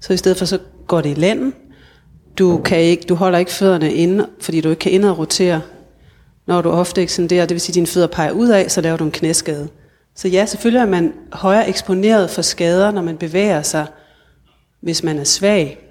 [0.00, 1.54] Så i stedet for, så går det i lænden.
[2.38, 5.60] Du, kan ikke, du holder ikke fødderne inde, fordi du ikke kan ind og rotere.
[6.46, 8.96] Når du ofte ekstenderer, det vil sige, at dine fødder peger ud af, så laver
[8.96, 9.68] du en knæskade.
[10.14, 13.86] Så ja, selvfølgelig er man højere eksponeret for skader, når man bevæger sig,
[14.80, 15.87] hvis man er svag.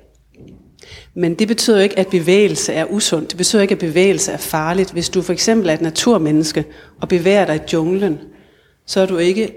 [1.18, 3.30] Men det betyder jo ikke, at bevægelse er usundt.
[3.30, 4.92] Det betyder ikke, at bevægelse er farligt.
[4.92, 6.66] Hvis du for eksempel er et naturmenneske
[7.02, 8.20] og bevæger dig i junglen,
[8.86, 9.54] så er du ikke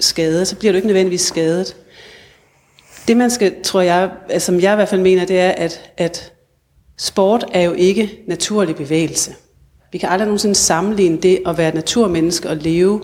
[0.00, 1.76] skadet, så bliver du ikke nødvendigvis skadet.
[3.08, 5.90] Det man skal, tror jeg, altså, som jeg i hvert fald mener, det er, at,
[5.96, 6.32] at
[6.98, 9.34] sport er jo ikke naturlig bevægelse.
[9.92, 13.02] Vi kan aldrig nogensinde sammenligne det at være et naturmenneske og leve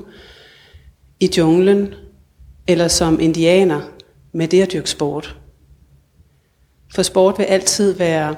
[1.21, 1.95] i junglen,
[2.69, 3.81] eller som indianer,
[4.33, 5.37] med det at dyrke sport.
[6.95, 8.35] For sport vil altid være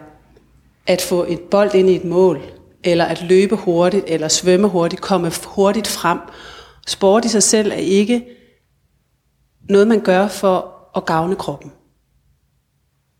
[0.86, 2.40] at få et bold ind i et mål,
[2.84, 6.18] eller at løbe hurtigt, eller svømme hurtigt, komme hurtigt frem.
[6.86, 8.26] Sport i sig selv er ikke
[9.68, 11.72] noget, man gør for at gavne kroppen.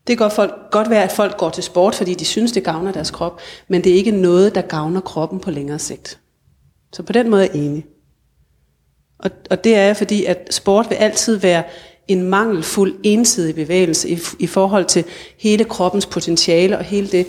[0.07, 2.63] Det kan godt, folk, godt være, at folk går til sport, fordi de synes, det
[2.63, 6.19] gavner deres krop, men det er ikke noget, der gavner kroppen på længere sigt.
[6.93, 7.85] Så på den måde er jeg enig.
[9.19, 11.63] Og, og det er fordi, at sport vil altid være
[12.09, 15.03] en mangelfuld ensidig bevægelse i, i forhold til
[15.37, 17.27] hele kroppens potentiale og hele det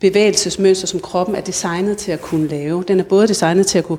[0.00, 2.84] bevægelsesmønster, som kroppen er designet til at kunne lave.
[2.88, 3.98] Den er både designet til at kunne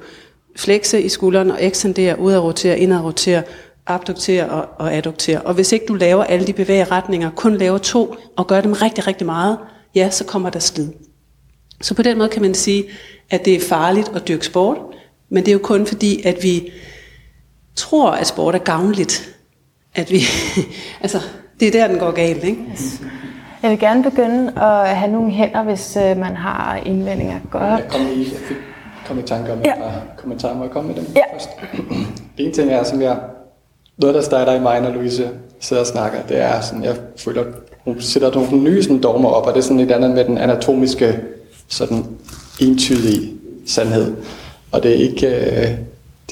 [0.56, 3.44] flekse i skulderen og ekstendere, udadrotere, indadrotere,
[3.88, 5.42] abduktere og, og adduktere.
[5.42, 9.08] Og hvis ikke du laver alle de bevægeretninger, kun laver to og gør dem rigtig,
[9.08, 9.58] rigtig meget,
[9.96, 10.90] ja, så kommer der slid.
[11.82, 12.86] Så på den måde kan man sige,
[13.30, 14.78] at det er farligt at dyrke sport,
[15.30, 16.72] men det er jo kun fordi, at vi
[17.76, 19.33] tror, at sport er gavnligt.
[19.96, 20.20] At vi,
[21.04, 21.18] altså,
[21.60, 22.62] det er der, den går galt, ikke?
[22.72, 23.02] Yes.
[23.64, 27.40] Jeg vil gerne begynde at have nogle hænder, hvis øh, man har indvendinger.
[27.52, 27.64] Godt.
[27.64, 28.58] Jeg kom i, jeg fik,
[29.08, 29.72] kom i tanke om ja.
[29.72, 30.56] et par kommentarer.
[30.56, 31.34] Må jeg komme med dem ja.
[31.34, 31.50] først?
[32.38, 33.18] En ting er, som jeg...
[33.98, 35.30] Noget, der starter i mig, når Louise
[35.60, 37.44] sidder og snakker, det er sådan, jeg føler,
[37.84, 40.38] hun sætter nogle nye sådan, dogmer op, og det er sådan et andet med den
[40.38, 41.20] anatomiske,
[41.68, 42.06] sådan
[42.62, 43.34] entydige
[43.68, 44.16] sandhed.
[44.72, 45.78] Og det er ikke, øh,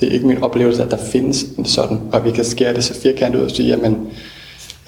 [0.02, 2.84] det er ikke min oplevelse, at der findes en sådan, og vi kan skære det
[2.84, 4.08] så firkantet ud og sige, jamen,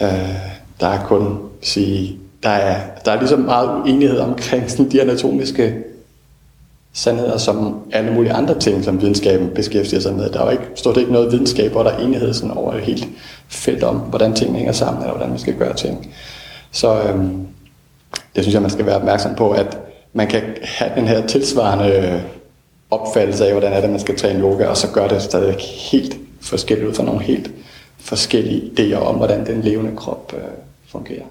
[0.02, 0.36] øh,
[0.80, 5.76] der er kun sige, der er, der er ligesom meget uenighed omkring sådan de anatomiske
[6.94, 10.30] sandheder, som alle mulige andre ting, som videnskaben beskæftiger sig med.
[10.30, 12.82] Der er jo ikke, stort ikke noget videnskab, hvor der er enighed sådan over et
[12.82, 13.08] helt
[13.48, 16.14] felt om, hvordan tingene hænger sammen, eller hvordan man skal gøre ting.
[16.72, 17.48] Så øhm,
[18.36, 19.78] det synes jeg, man skal være opmærksom på, at
[20.14, 22.24] man kan have den her tilsvarende
[23.00, 25.56] opfattelse af, hvordan er det, man skal træne yoga, og så gør det stadig
[25.92, 27.52] helt forskelligt ud fra nogle helt
[28.00, 30.44] forskellige idéer om, hvordan den levende krop øh,
[30.88, 31.24] fungerer.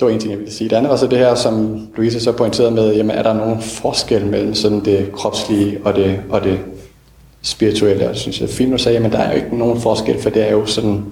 [0.00, 0.70] Det var en ting, jeg ville sige.
[0.70, 3.60] Det andet var så det her, som Louise så pointerede med, jamen er der nogen
[3.62, 6.58] forskel mellem sådan det kropslige og det, og det
[7.42, 8.04] spirituelle?
[8.04, 10.30] Og det synes jeg fint, at sagde, men der er jo ikke nogen forskel, for
[10.30, 11.04] det er jo sådan,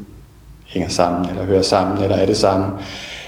[0.67, 2.67] hænger sammen, eller hører sammen, eller er det samme.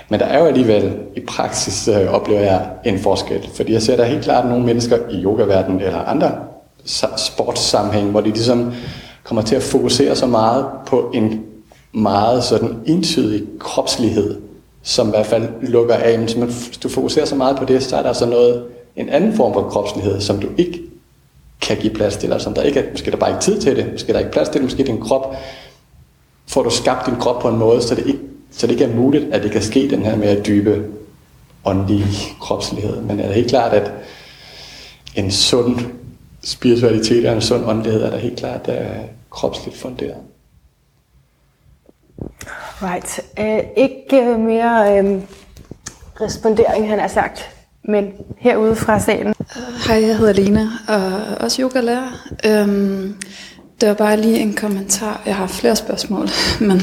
[0.08, 3.48] Men der er jo alligevel i praksis, øh, oplever jeg en forskel.
[3.54, 6.30] Fordi jeg ser der helt klart nogle mennesker i yogaverdenen eller andre
[7.16, 8.72] sportssammenhæng, hvor de ligesom
[9.24, 11.42] kommer til at fokusere så meget på en
[11.92, 14.40] meget sådan entydig kropslighed,
[14.82, 16.18] som i hvert fald lukker af.
[16.18, 18.64] Men hvis du fokuserer så meget på det, så er der så noget,
[18.96, 20.80] en anden form for kropslighed, som du ikke
[21.60, 23.76] kan give plads til, eller som der ikke er, måske der bare ikke tid til
[23.76, 25.36] det, måske der ikke plads til det, måske din krop,
[26.46, 28.18] får du skabt din krop på en måde, så det ikke,
[28.56, 30.84] så det ikke er muligt, at det kan ske den her mere dybe
[31.64, 32.06] åndelige
[32.40, 33.00] kropslighed.
[33.00, 33.92] Men er det helt klart, at
[35.14, 35.80] en sund
[36.44, 40.16] spiritualitet og en sund åndelighed er der helt klart er kropsligt funderet.
[42.82, 43.20] Right.
[43.40, 45.22] Uh, ikke uh, mere uh,
[46.20, 47.50] respondering, han har sagt,
[47.84, 49.34] men herude fra salen.
[49.86, 52.12] Hej, jeg hedder Lena, og også yogalærer.
[52.64, 53.16] Um,
[53.80, 55.22] det var bare lige en kommentar.
[55.26, 56.28] Jeg har flere spørgsmål,
[56.68, 56.82] men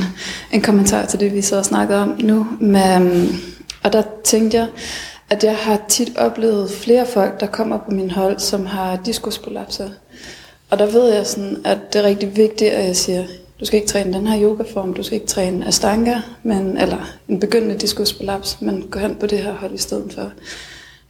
[0.52, 2.48] en kommentar til det, vi så har snakket om nu.
[2.60, 3.28] Med,
[3.84, 4.68] og der tænkte jeg,
[5.30, 9.90] at jeg har tit oplevet flere folk, der kommer på min hold, som har diskusprolapser.
[10.70, 13.24] Og der ved jeg sådan, at det er rigtig vigtigt, at jeg siger,
[13.60, 17.40] du skal ikke træne den her yogaform, du skal ikke træne Ashtanga, men, eller en
[17.40, 20.32] begyndende diskusprolaps, men gå hen på det her hold i stedet for.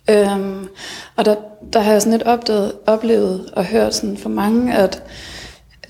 [0.09, 0.67] Øhm,
[1.15, 1.35] og der,
[1.73, 5.03] der har jeg sådan lidt opdaget, oplevet og hørt sådan for mange, at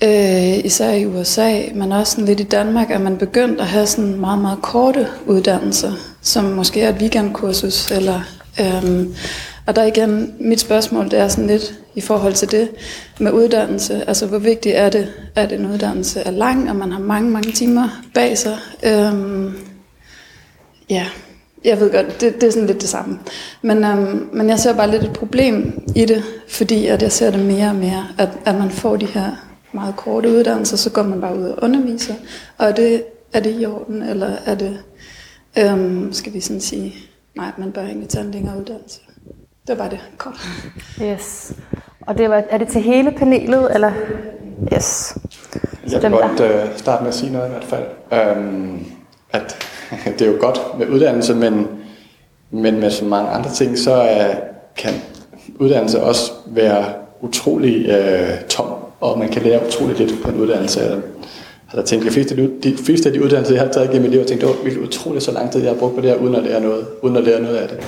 [0.02, 3.86] øh, især i USA, men også sådan lidt i Danmark, at man begyndt at have
[3.86, 5.92] sådan meget, meget korte uddannelser,
[6.22, 8.20] som måske er et weekendkursus, eller
[8.60, 9.06] øh,
[9.66, 12.68] og der igen, mit spørgsmål det er sådan lidt i forhold til det
[13.20, 14.08] med uddannelse.
[14.08, 17.52] Altså, hvor vigtigt er det, at en uddannelse er lang, og man har mange, mange
[17.52, 18.56] timer bag sig?
[18.82, 19.12] øh,
[20.90, 21.06] ja,
[21.64, 23.18] jeg ved godt, det, det er sådan lidt det samme.
[23.62, 27.30] Men, øhm, men jeg ser bare lidt et problem i det, fordi at jeg ser
[27.30, 29.30] det mere og mere, at, at man får de her
[29.74, 32.14] meget korte uddannelser, så går man bare ud og underviser.
[32.58, 34.78] Og er det, er det i orden, eller er det,
[35.58, 36.94] øhm, skal vi sådan sige,
[37.36, 39.00] nej, man bør egentlig tage en længere uddannelse.
[39.66, 40.00] Det var det.
[40.18, 40.48] Godt.
[41.02, 41.52] Yes.
[42.00, 43.92] Og det var, er det til hele panelet, eller?
[44.74, 45.16] Yes.
[45.90, 48.36] Jeg vil godt uh, starte med at sige noget i hvert fald.
[48.36, 48.86] Um,
[49.32, 49.56] at
[50.18, 51.68] det er jo godt med uddannelse, men,
[52.50, 54.36] men med så mange andre ting, så uh,
[54.76, 54.92] kan
[55.58, 56.84] uddannelse også være
[57.20, 60.80] utrolig uh, tom, og man kan lære utrolig lidt på en uddannelse.
[60.80, 61.00] Jeg
[61.68, 64.20] har tænkt, de fleste, de fleste af de uddannelser, jeg har taget igennem mit liv,
[64.20, 66.16] har tænkt, det var vildt utroligt så lang tid, jeg har brugt på det her,
[66.16, 67.78] uden at lære noget, uden at lære noget af det.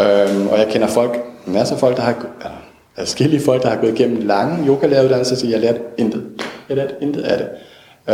[0.00, 2.14] Øhm, og jeg kender folk, masser af folk, der har,
[2.96, 6.24] eller forskellige folk, der har gået igennem lange yogalæreruddannelser, så jeg har lært intet.
[6.68, 7.48] Jeg har lært intet af det.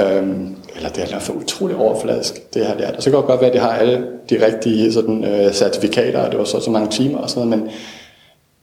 [0.01, 2.97] Øhm, eller det har lært for utrolig overfladisk, det jeg har lært.
[2.97, 6.20] Og så kan det godt være, at det har alle de rigtige sådan, øh, certifikater,
[6.20, 7.64] og det var så, så mange timer og sådan noget,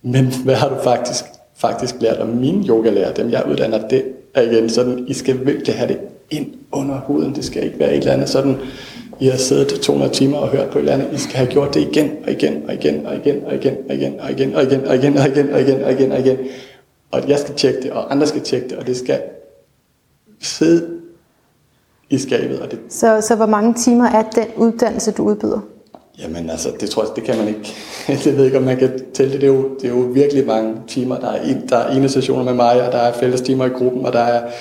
[0.01, 1.25] men, men hvad har du faktisk,
[1.57, 4.03] faktisk lært om mine yogalærer, dem jeg uddanner, det
[4.33, 7.35] er igen sådan, I skal virkelig have det ind under huden.
[7.35, 8.57] Det skal ikke være et eller andet sådan
[9.19, 11.07] i har siddet 200 timer og hørt på et eller andet.
[11.13, 13.95] I skal have gjort det igen og igen og igen og igen og igen og
[13.95, 16.37] igen og igen og igen og igen og igen og igen og igen og igen.
[17.11, 19.21] Og jeg skal tjekke det, og andre skal tjekke det, og det skal
[20.41, 20.87] sidde
[22.09, 22.59] i skabet.
[22.59, 25.59] Og det, Så, så hvor mange timer er den uddannelse, du udbyder?
[26.23, 27.73] Jamen altså, det tror jeg, det kan man ikke.
[28.23, 29.41] det ved jeg ikke, om man kan tælle det.
[29.41, 31.19] Det er jo, det er jo virkelig mange timer.
[31.19, 33.69] Der er, en, der er ene sessioner med mig, og der er fælles timer i
[33.69, 34.51] gruppen, og der er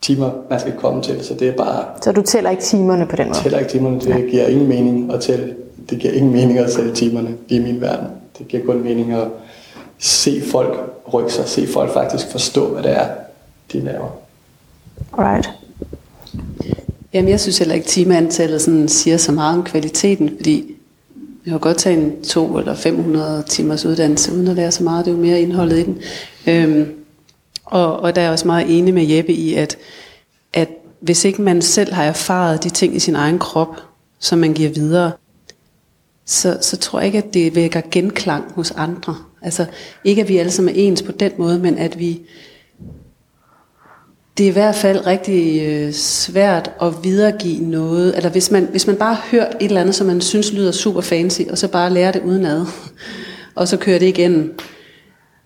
[0.00, 1.24] timer, man skal komme til.
[1.24, 3.38] Så det er bare, Så du tæller ikke timerne på den måde?
[3.38, 4.00] tæller ikke timerne.
[4.00, 5.54] Det giver ingen mening at tælle.
[5.90, 8.06] Det giver ingen mening at tælle timerne i min verden.
[8.38, 9.28] Det giver kun mening at
[9.98, 10.78] se folk
[11.14, 13.06] rykke sig, se folk faktisk forstå, hvad det er,
[13.72, 14.08] de laver.
[15.18, 15.50] Alright.
[17.12, 20.76] Jamen, jeg synes heller ikke, at timeantallet sådan siger så meget om kvaliteten, fordi
[21.46, 25.04] jeg kan godt tage en to eller 500 timers uddannelse, uden at lære så meget.
[25.04, 25.98] Det er jo mere indholdet i den.
[26.46, 26.94] Øhm,
[27.64, 29.78] og, og der er jeg også meget enig med Jeppe i, at,
[30.52, 30.68] at
[31.00, 33.76] hvis ikke man selv har erfaret de ting i sin egen krop,
[34.18, 35.12] som man giver videre,
[36.26, 39.16] så, så tror jeg ikke, at det vækker genklang hos andre.
[39.42, 39.66] Altså
[40.04, 42.20] ikke, at vi alle sammen er ens på den måde, men at vi...
[44.38, 48.16] Det er i hvert fald rigtig øh, svært at videregive noget.
[48.16, 51.00] Eller hvis man, hvis man bare hørt et eller andet, som man synes lyder super
[51.00, 52.66] fancy, og så bare lærer det udenad,
[53.54, 54.50] og så kører det igen,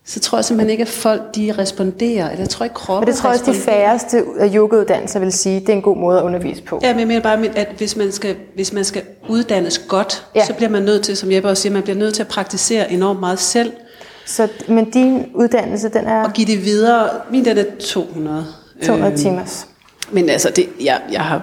[0.06, 2.31] så tror jeg simpelthen ikke, at folk de responderer.
[2.31, 5.32] Eller jeg tror ikke, kroppen Men det tror jeg også, de færreste af yogauddannelser vil
[5.32, 6.81] sige, det er en god måde at undervise på.
[6.82, 10.44] Ja, men jeg mener bare, at hvis man skal, hvis man skal uddannes godt, ja.
[10.44, 12.93] så bliver man nødt til, som Jeppe også siger, man bliver nødt til at praktisere
[12.93, 13.73] enormt meget selv,
[14.27, 17.09] Så, men din uddannelse, den er og give det videre.
[17.31, 18.47] Min den er 200.
[18.86, 19.66] 200 Øhm, timers.
[20.12, 21.43] Men altså, det, jeg, jeg, har,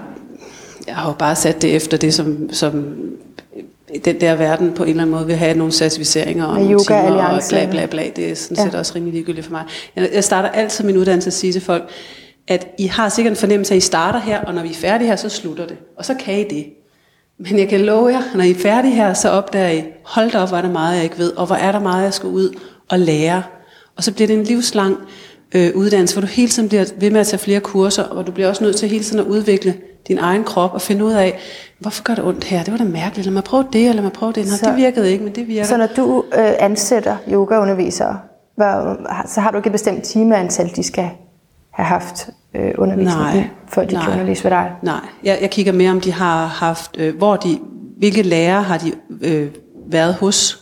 [0.87, 2.95] jeg har jo bare sat det efter det, som, som
[4.05, 6.73] den der verden på en eller anden måde vil have nogle certificeringer og Med nogle
[6.73, 8.03] Yoga timer og bla bla bla.
[8.15, 8.63] Det er sådan Ja.
[8.63, 9.63] set også rimelig ligegyldigt for mig.
[9.95, 11.83] Jeg, jeg starter altid min uddannelse at sige til folk,
[12.47, 14.73] at I har sikkert en fornemmelse af, at I starter her, og når vi er
[14.73, 15.77] færdige her, så slutter det.
[15.97, 16.65] Og så kan I det.
[17.39, 20.37] Men jeg kan love jer, når I er færdige her, så opdager I, hold da
[20.39, 22.29] op, hvor er der meget, jeg ikke ved, og hvor er der meget, jeg skal
[22.29, 22.59] ud
[22.89, 23.43] og lære.
[23.97, 24.97] Og så bliver det en livslang
[25.55, 28.31] øh, uddannelse, hvor du hele tiden bliver ved med at tage flere kurser, og du
[28.31, 29.73] bliver også nødt til hele tiden at udvikle
[30.07, 31.39] din egen krop og finde ud af,
[31.79, 32.63] hvorfor gør det ondt her?
[32.63, 33.25] Det var da mærkeligt.
[33.25, 34.45] Lad mig prøve det, eller lad mig prøve det.
[34.45, 35.63] Nå, Så- det virkede ikke, men det virker.
[35.67, 38.19] Så når du øh, ansætter yogaundervisere,
[38.55, 38.97] hvor,
[39.27, 41.09] så har du ikke et bestemt timeantal, de skal
[41.71, 44.03] have haft øh, undervisning Nej, i, før de nej.
[44.03, 44.71] kan undervise ved dig?
[44.83, 47.59] Nej, jeg, jeg kigger mere om de har haft, øh, hvor de,
[47.97, 48.91] hvilke lærere har de
[49.21, 49.47] øh,
[49.87, 50.59] været hos.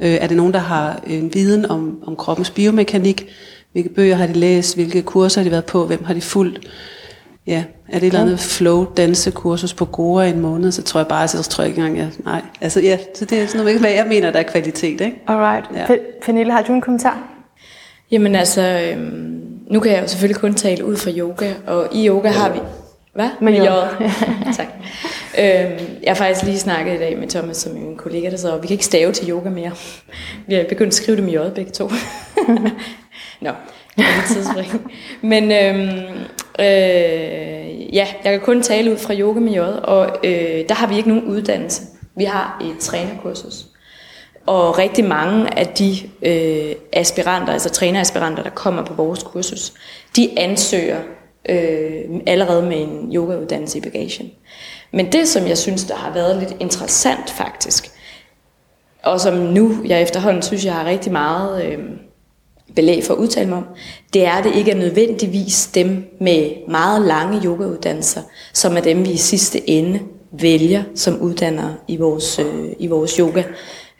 [0.00, 3.26] Øh, er det nogen, der har en viden om, om kroppens biomekanik?
[3.74, 4.74] Hvilke bøger har de læst?
[4.74, 5.86] Hvilke kurser har de været på?
[5.86, 6.60] Hvem har de fulgt?
[7.46, 11.00] Ja, er det et eller andet flow dansekursus på Goa i en måned, så tror
[11.00, 12.42] jeg bare, så tror jeg ikke engang, jeg, nej.
[12.60, 15.22] Altså ja, så det er sådan noget, hvad jeg mener, der er kvalitet, ikke?
[15.26, 15.66] Alright.
[15.74, 15.92] Ja.
[15.92, 15.98] Ja.
[16.24, 17.18] Pernille, har du en kommentar?
[18.10, 22.08] Jamen altså, øhm, nu kan jeg jo selvfølgelig kun tale ud fra yoga, og i
[22.08, 22.58] yoga har vi...
[23.14, 23.28] Hvad?
[23.40, 23.66] Med J.
[24.56, 24.66] tak.
[25.38, 28.36] Øhm, jeg har faktisk lige snakket i dag med Thomas, som er min kollega, der
[28.36, 29.70] sidder, og vi kan ikke stave til yoga mere.
[30.46, 31.90] Vi har begyndt at skrive det med J begge to.
[33.44, 33.50] Nå,
[33.96, 34.92] det er lidt tidsspring.
[35.20, 35.88] Men øhm,
[36.58, 40.86] øh, ja, jeg kan kun tale ud fra yoga med J, og øh, der har
[40.86, 41.82] vi ikke nogen uddannelse.
[42.16, 43.66] Vi har et trænerkursus.
[44.46, 49.72] Og rigtig mange af de øh, aspiranter, altså træneraspiranter, der kommer på vores kursus,
[50.16, 50.98] de ansøger
[51.48, 54.30] øh, allerede med en yogauddannelse i bagagen.
[54.92, 57.90] Men det, som jeg synes, der har været lidt interessant faktisk,
[59.02, 61.78] og som nu jeg efterhånden synes, jeg har rigtig meget øh,
[62.76, 63.64] belæg for at udtale mig om,
[64.12, 68.20] det er, at det ikke er nødvendigvis dem med meget lange yogauddannelser,
[68.52, 70.00] som er dem, vi i sidste ende
[70.32, 73.42] vælger som uddannere i vores, øh, i vores yoga.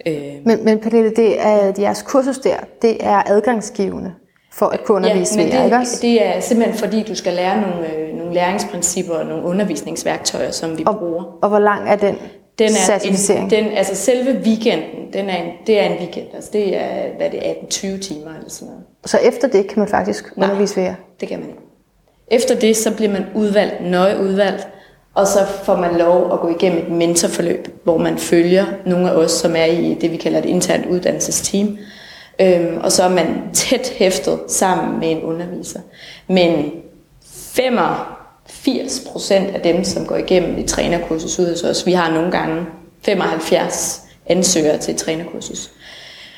[0.07, 0.15] Øh,
[0.45, 4.13] Men, men Pernille, det er jeres kursus der, det er adgangsgivende
[4.53, 5.95] for at kunne undervise men ved jer, ikke også?
[5.95, 10.51] det, det er simpelthen fordi, du skal lære nogle, øh, nogle læringsprincipper og nogle undervisningsværktøjer,
[10.51, 11.39] som vi og, bruger.
[11.43, 12.17] og hvor lang er den,
[12.59, 12.99] Den er
[13.35, 16.27] en, den, altså selve weekenden, den er en, det er en weekend.
[16.35, 18.85] Altså det er, hvad det er, 18-20 timer eller sådan noget.
[19.07, 20.49] Så efter det kan man faktisk Nej.
[20.49, 20.95] undervise ved jer?
[21.21, 21.61] Det kan man ikke.
[22.31, 24.69] Efter det, så bliver man udvalgt, nøje udvalgt,
[25.15, 29.15] og så får man lov at gå igennem et mentorforløb, hvor man følger nogle af
[29.15, 31.79] os, som er i det, vi kalder et internt uddannelsesteam.
[32.41, 35.81] Øhm, og så er man tæt hæftet sammen med en underviser.
[36.29, 36.73] Men
[38.65, 42.31] 80 procent af dem, som går igennem et trænerkursus ud hos os, vi har nogle
[42.31, 42.67] gange
[43.03, 45.71] 75 ansøgere til et trænerkursus.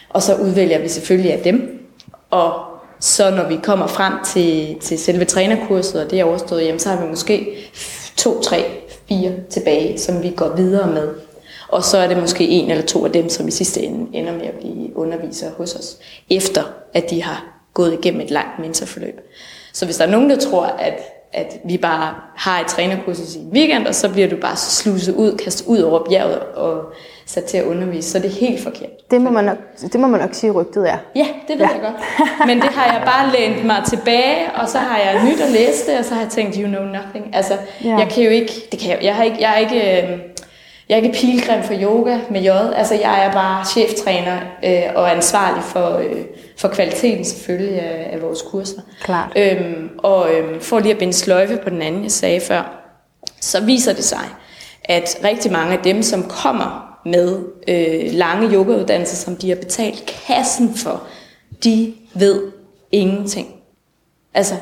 [0.08, 1.88] Og så udvælger vi selvfølgelig af dem.
[2.30, 2.52] Og
[3.00, 6.88] så når vi kommer frem til, til selve trænerkurset, og det er overstået, jamen, så
[6.88, 7.48] har vi måske
[8.16, 8.64] to, tre,
[9.08, 11.08] fire tilbage, som vi går videre med.
[11.68, 14.32] Og så er det måske en eller to af dem, som i sidste ende ender
[14.32, 15.98] med at blive undervisere hos os,
[16.30, 16.62] efter
[16.94, 17.44] at de har
[17.74, 19.20] gået igennem et langt mentorforløb.
[19.72, 20.94] Så hvis der er nogen, der tror, at
[21.32, 25.14] at vi bare har et trænerkursus i en weekend, og så bliver du bare sluset
[25.14, 26.82] ud, kastet ud over bjerget og
[27.26, 28.10] sat til at undervise.
[28.10, 28.90] Så det er helt forkert.
[29.10, 29.58] Det må man nok,
[29.92, 30.98] det må man nok sige, rygtet er.
[31.14, 31.72] Ja, det ved ja.
[31.72, 32.46] jeg godt.
[32.48, 35.90] Men det har jeg bare lænt mig tilbage, og så har jeg nyt at læse
[35.90, 37.34] det, og så har jeg tænkt, you know nothing.
[37.36, 37.54] Altså,
[37.84, 37.96] ja.
[37.98, 40.18] jeg kan jo ikke, det kan jeg, jeg har ikke, jeg er ikke, øh,
[40.88, 42.48] jeg er ikke pilgrim for yoga med J.
[42.76, 46.24] Altså, jeg er bare cheftræner øh, og ansvarlig for, øh,
[46.56, 48.80] for kvaliteten selvfølgelig af, af vores kurser.
[49.00, 49.32] Klart.
[49.36, 52.82] Øhm, og øhm, for lige at binde sløjfe på den anden, jeg sagde før,
[53.40, 54.28] så viser det sig,
[54.84, 57.38] at rigtig mange af dem, som kommer med
[57.68, 61.02] øh, lange yogauddannelser, som de har betalt kassen for,
[61.64, 62.42] de ved
[62.92, 63.48] ingenting.
[64.34, 64.54] Altså,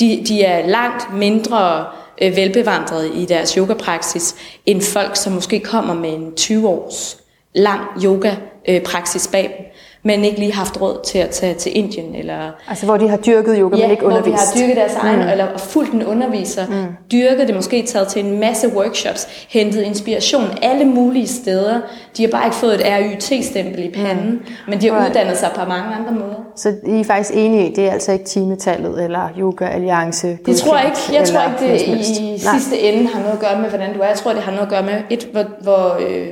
[0.00, 1.86] de, de er langt mindre
[2.22, 4.34] øh, velbevandrede i deres yogapraksis,
[4.66, 7.18] end folk, som måske kommer med en 20 års
[7.54, 9.66] lang yoga-praksis øh, bag dem
[10.04, 12.14] men ikke lige haft råd til at tage til Indien.
[12.14, 14.26] Eller, altså hvor de har dyrket yoga, ja, men ikke undervist.
[14.26, 15.28] hvor de har dyrket deres egen, mm.
[15.28, 16.86] eller fulgt en underviser, mm.
[17.12, 21.80] dyrket det, måske taget til en masse workshops, hentet inspiration alle mulige steder.
[22.16, 24.42] De har bare ikke fået et RYT-stempel i panden, mm.
[24.68, 25.10] men de har right.
[25.10, 26.46] uddannet sig på mange andre måder.
[26.56, 30.38] Så I er faktisk enige i, det er altså ikke timetallet eller yoga alliance?
[30.46, 31.20] Det tror jeg ikke.
[31.20, 34.06] Jeg tror ikke, det i sidste ende har noget at gøre med, hvordan du er.
[34.06, 36.26] Jeg tror, det har noget at gøre med, et, hvor, hvor øh,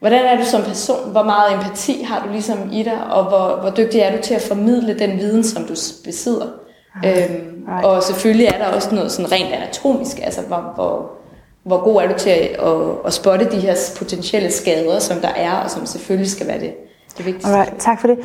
[0.00, 1.10] Hvordan er du som person?
[1.10, 2.98] Hvor meget empati har du ligesom i dig?
[3.10, 5.74] Og hvor, hvor dygtig er du til at formidle den viden, som du
[6.04, 6.46] besidder?
[7.04, 7.30] Right.
[7.30, 7.84] Øhm, right.
[7.84, 10.18] Og selvfølgelig er der også noget sådan rent anatomisk.
[10.22, 11.10] Altså, hvor, hvor,
[11.62, 15.28] hvor god er du til at, at, at spotte de her potentielle skader, som der
[15.28, 16.74] er, og som selvfølgelig skal være det,
[17.18, 17.50] det vigtigste.
[17.50, 18.18] Alright, tak for det.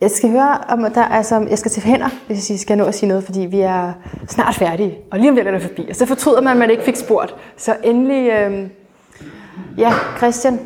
[0.00, 2.94] Jeg skal høre, om der, altså, jeg skal til hænder, hvis jeg skal nå at
[2.94, 3.92] sige noget, fordi vi er
[4.28, 5.86] snart færdige, og lige om lidt er det forbi.
[5.90, 7.34] Og så fortryder man, at man ikke fik spurgt.
[7.56, 8.66] Så endelig, øh,
[9.78, 10.60] ja, Christian,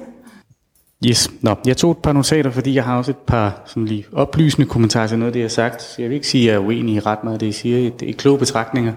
[1.07, 1.31] Yes.
[1.41, 4.69] Nå, jeg tog et par notater, fordi jeg har også et par sådan lige oplysende
[4.69, 5.83] kommentarer til noget af det, jeg har sagt.
[5.83, 7.55] Så jeg vil ikke sige, at jeg er uenig i ret meget af det, jeg
[7.55, 7.91] siger.
[7.91, 8.93] Det er kloge betragtninger.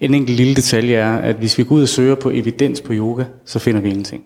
[0.00, 2.92] En enkelt lille detalje er, at hvis vi går ud og søger på evidens på
[2.92, 4.24] yoga, så finder vi ingenting.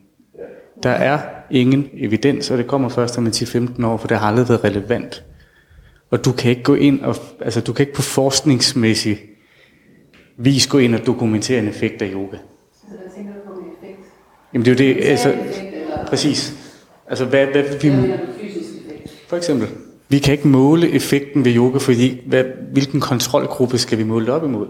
[0.82, 1.18] Der er
[1.51, 5.24] ingen evidens, og det kommer først om 10-15 år, for det har aldrig været relevant.
[6.10, 9.18] Og du kan ikke gå ind og, altså du kan ikke på forskningsmæssig
[10.38, 12.36] vis gå ind og dokumentere en effekt af yoga.
[12.72, 14.09] Så hvad tænker du på en effekt?
[14.52, 15.34] Jamen det er jo det, altså,
[16.06, 16.65] præcis.
[17.08, 18.12] Altså, hvad, hvad vi...
[19.28, 19.68] For eksempel.
[20.08, 24.44] Vi kan ikke måle effekten ved yoga, fordi hvad, hvilken kontrolgruppe skal vi måle op
[24.44, 24.66] imod?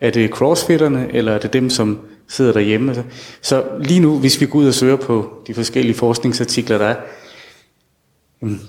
[0.00, 1.98] Er det crossfitterne, eller er det dem, som
[2.28, 3.04] sidder derhjemme?
[3.40, 6.96] Så lige nu, hvis vi går ud og søger på de forskellige forskningsartikler, der er,
[8.42, 8.60] jamen,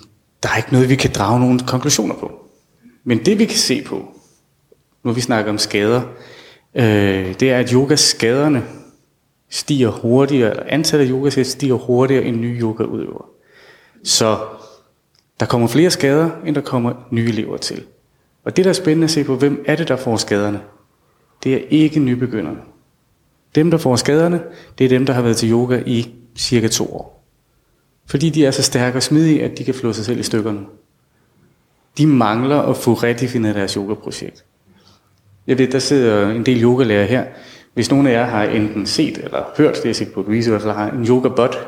[0.44, 2.32] der er ikke noget, vi kan drage nogle konklusioner på.
[3.04, 4.06] Men det vi kan se på,
[5.04, 6.02] nu vi snakker om skader,
[6.76, 8.64] øh, det er, at yogaskaderne
[9.56, 13.26] stiger hurtigere, eller antallet af yogasæt stiger hurtigere end nye yogaudøvere.
[14.04, 14.38] Så
[15.40, 17.84] der kommer flere skader, end der kommer nye elever til.
[18.44, 20.62] Og det, der er spændende at se på, hvem er det, der får skaderne?
[21.44, 22.60] Det er ikke nybegynderne.
[23.56, 24.42] Dem, der får skaderne,
[24.78, 27.26] det er dem, der har været til yoga i cirka to år.
[28.06, 30.66] Fordi de er så stærke og smidige, at de kan flå sig selv i stykkerne.
[31.98, 34.46] De mangler at få redefineret deres yogaprojekt.
[35.48, 37.26] Jeg ved, der sidder en del yogalærer her,
[37.76, 40.74] hvis nogen af jer har enten set eller hørt, det er sikkert på Louise, eller
[40.74, 41.68] har en yoga bot,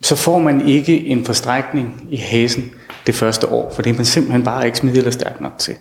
[0.00, 2.70] så får man ikke en forstrækning i hasen
[3.06, 5.74] det første år, for det er man simpelthen bare ikke smidig eller stærk nok til.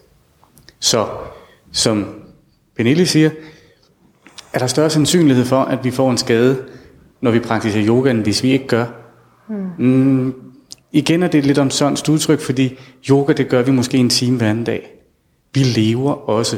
[0.80, 1.08] Så
[1.72, 2.06] som
[2.76, 3.30] Pernille siger,
[4.54, 6.64] er der større sandsynlighed for, at vi får en skade,
[7.22, 8.86] når vi praktiserer yoga, end hvis vi ikke gør.
[9.50, 9.86] Mm.
[9.86, 10.34] Mm,
[10.92, 12.80] igen er det lidt om sådan udtryk, fordi
[13.10, 14.92] yoga, det gør vi måske en time hver anden dag.
[15.54, 16.58] Vi lever også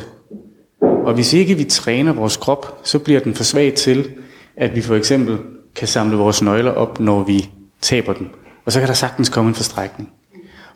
[1.09, 4.11] og hvis ikke vi træner vores krop, så bliver den for svag til,
[4.55, 5.37] at vi for eksempel
[5.75, 7.49] kan samle vores nøgler op, når vi
[7.81, 8.27] taber dem.
[8.65, 10.11] Og så kan der sagtens komme en forstrækning.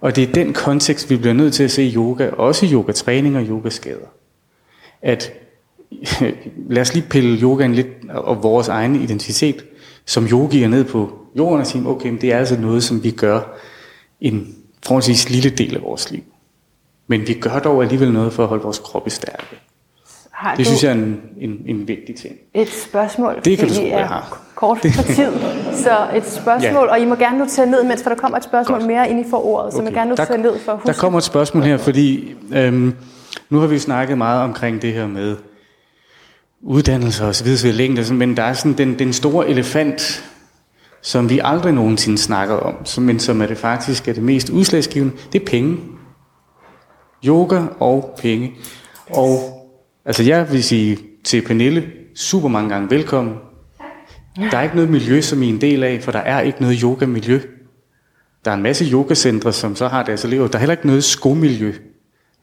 [0.02, 3.44] Og det er den kontekst, vi bliver nødt til at se yoga, også yogatræning og
[3.44, 4.08] yogaskader.
[5.02, 5.34] At
[6.70, 9.66] lad os lige pille yogaen lidt og vores egen identitet
[10.06, 13.12] som yogier ned på jorden og sige, okay, men det er altså noget, som vi
[13.12, 13.42] gør
[14.22, 14.56] en
[14.86, 16.24] forholdsvis lille del af vores liv.
[17.08, 19.46] Men vi gør dog alligevel noget for at holde vores krop i stærke.
[20.44, 22.36] Har det synes jeg er en, en, en vigtig ting.
[22.54, 23.42] Et spørgsmål.
[23.46, 24.42] Det kan du tro, jeg har.
[24.56, 25.32] Kort for tid.
[25.74, 26.92] Så et spørgsmål, ja.
[26.92, 28.88] og I må gerne notere ned, mens for der kommer et spørgsmål Godt.
[28.88, 29.78] mere ind i forordet, okay.
[29.78, 30.88] så må gerne notere ned for at huske.
[30.88, 32.96] Der kommer et spørgsmål her, fordi øhm,
[33.50, 35.36] nu har vi snakket meget omkring det her med
[36.62, 40.24] uddannelse og så videre, længde, men der er sådan den, den store elefant,
[41.02, 45.14] som vi aldrig nogensinde snakker om, men som er det faktisk er det mest udslagsgivende,
[45.34, 45.78] det er penge.
[47.26, 48.52] Yoga og penge.
[49.10, 49.63] Og
[50.06, 53.36] Altså jeg vil sige til Pernille, super mange gange velkommen.
[54.52, 56.62] Der er ikke noget miljø, som I er en del af, for der er ikke
[56.62, 57.40] noget yoga-miljø.
[58.46, 60.48] Der er en masse yogacentre, som så har deres elever.
[60.48, 61.74] Der er heller ikke noget skomiljø.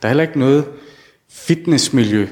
[0.03, 0.65] Der er heller ikke noget
[1.31, 2.27] fitnessmiljø.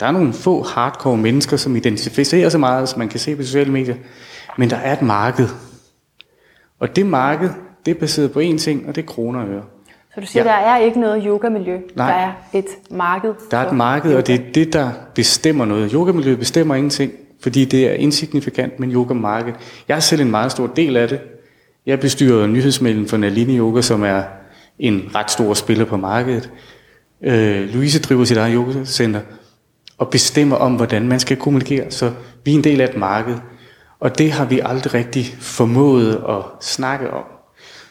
[0.00, 3.42] Der er nogle få hardcore mennesker, som identificerer sig meget, som man kan se på
[3.42, 3.96] sociale medier,
[4.58, 5.48] men der er et marked.
[6.78, 7.50] Og det marked,
[7.86, 9.64] det er baseret på én ting, og det er kroner og øre.
[10.14, 10.48] Så du siger, ja.
[10.48, 12.10] der er ikke noget yogamiljø, Nej.
[12.10, 13.34] der er et marked?
[13.50, 15.90] Der er et marked, og det er det, der bestemmer noget.
[15.90, 19.52] Yogamiljøet bestemmer ingenting, fordi det er insignifikant, men yogamarked.
[19.88, 21.20] Jeg er selv en meget stor del af det.
[21.86, 24.22] Jeg bestyrer nyhedsmailen for Nalini Yoga, som er
[24.78, 26.50] en ret stor spiller på markedet.
[27.24, 29.20] Øh, Louise driver sit eget yogacenter
[29.98, 31.90] og bestemmer om, hvordan man skal kommunikere.
[31.90, 32.12] Så
[32.44, 33.36] vi er en del af et marked,
[34.00, 37.24] og det har vi aldrig rigtig formået at snakke om.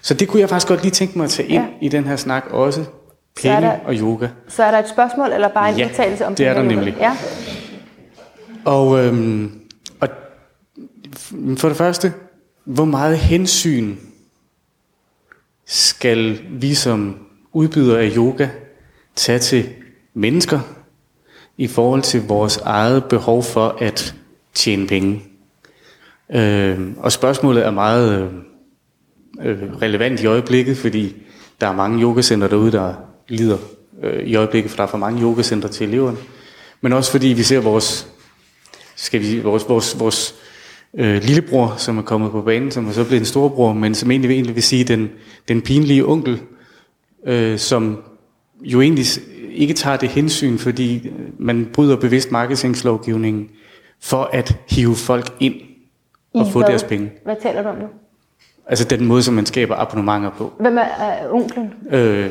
[0.01, 1.67] Så det kunne jeg faktisk godt lige tænke mig at tage ind Ja.
[1.81, 2.83] i den her snak også.
[2.83, 2.89] Så
[3.49, 4.27] er Penge der- og yoga.
[4.47, 6.75] Så er der et spørgsmål, eller bare en Ja, udtalelse om det er der yoga?
[6.75, 6.95] nemlig.
[6.99, 7.17] Ja.
[8.65, 9.59] Og, øhm,
[9.99, 10.07] og
[11.57, 12.13] for det første,
[12.65, 13.95] hvor meget hensyn
[15.65, 17.17] skal vi som
[17.53, 18.47] udbyder af yoga
[19.15, 19.69] tage til
[20.13, 20.59] mennesker
[21.57, 24.15] i forhold til vores eget behov for at
[24.53, 25.23] tjene penge?
[26.33, 28.29] Øhm, og spørgsmålet er meget øh,
[29.43, 31.15] øh, relevant i øjeblikket, fordi
[31.61, 32.93] der er mange yogacenter derude, der
[33.27, 33.57] lider
[34.03, 36.17] øh, i øjeblikket, for der er for mange yogacenter til eleverne.
[36.81, 38.07] Men også fordi vi ser vores
[38.95, 40.35] skal vi vores, vores, vores
[40.93, 44.11] øh, lillebror, som er kommet på banen, som er så blevet en storbror, men som
[44.11, 45.09] egentlig, egentlig vil sige den,
[45.47, 46.41] den pinlige onkel,
[47.25, 48.03] øh, som
[48.61, 49.05] jo egentlig
[49.51, 53.49] ikke tager det hensyn, fordi man bryder bevidst marketingslovgivningen
[53.99, 55.55] for at hive folk ind
[56.33, 56.69] og I få hvad?
[56.69, 57.11] deres penge.
[57.23, 57.87] Hvad taler du om nu?
[58.67, 60.53] Altså den måde, som man skaber abonnementer på.
[60.59, 61.73] Hvem er, er onklen?
[61.91, 62.25] Øh,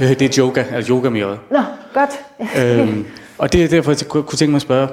[0.00, 1.36] øh, det er yoga, altså yoga med.
[1.50, 1.58] Nå,
[1.94, 2.10] godt.
[2.58, 3.06] øhm,
[3.38, 4.88] og det er derfor, jeg kunne tænke mig at spørge,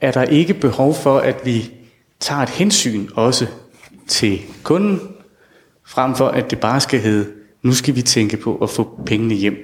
[0.00, 1.70] er der ikke behov for, at vi
[2.20, 3.46] tager et hensyn også
[4.08, 5.00] til kunden,
[5.86, 7.26] frem for at det bare skal hedde,
[7.62, 9.56] nu skal vi tænke på at få pengene hjem?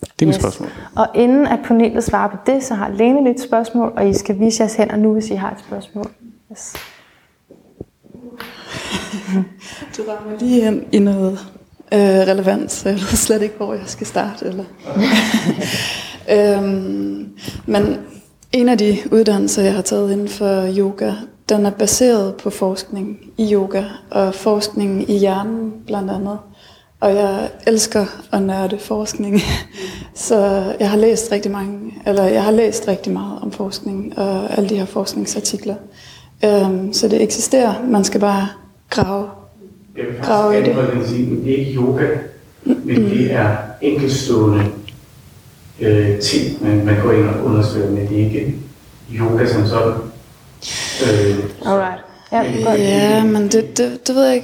[0.00, 0.68] Det er mit spørgsmål.
[0.96, 4.40] Og inden at panelet svarer på det, så har Lene lidt spørgsmål, og I skal
[4.40, 6.06] vise jeres hænder nu, hvis I har et spørgsmål.
[6.52, 6.74] Yes.
[9.96, 11.38] Du rammer lige ind i noget
[11.92, 14.46] øh, relevant, så jeg ved slet ikke, hvor jeg skal starte.
[14.46, 14.64] Eller.
[16.58, 17.28] øhm,
[17.66, 17.98] men
[18.52, 21.12] en af de uddannelser, jeg har taget inden for yoga,
[21.48, 26.38] den er baseret på forskning i yoga, og forskning i hjernen blandt andet.
[27.00, 29.40] Og jeg elsker at nørde forskning,
[30.14, 34.58] så jeg har læst rigtig mange, eller jeg har læst rigtig meget om forskning og
[34.58, 35.74] alle de her forskningsartikler.
[36.44, 38.48] Øhm, så det eksisterer, man skal bare
[38.90, 39.28] grave
[39.96, 40.74] Jeg vil Grave i det.
[40.74, 42.06] faktisk sige, det er ikke yoga,
[42.64, 44.64] men det er enkeltstående
[45.80, 48.54] øh, ting, man, man går ind og undersøger, men det er ikke
[49.12, 49.92] yoga som sådan.
[51.02, 52.00] Øh, Alright.
[52.32, 52.80] Ja, godt.
[52.80, 54.34] Ja, men det, det, det ved jeg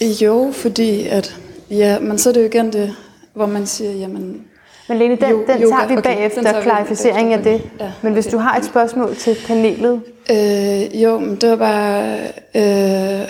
[0.00, 0.24] ikke.
[0.24, 1.36] Jo, fordi at,
[1.70, 2.94] ja, men så er det jo igen det,
[3.34, 4.40] hvor man siger, jamen,
[4.88, 7.62] Men Lene, den, Jo- den yoga, tager vi okay, bagefter, tager klarificering af det.
[7.80, 8.36] Ja, Men hvis okay.
[8.36, 10.00] du har et spørgsmål til panelet,
[10.30, 12.18] øh, jo, men det var bare
[12.54, 13.28] øh,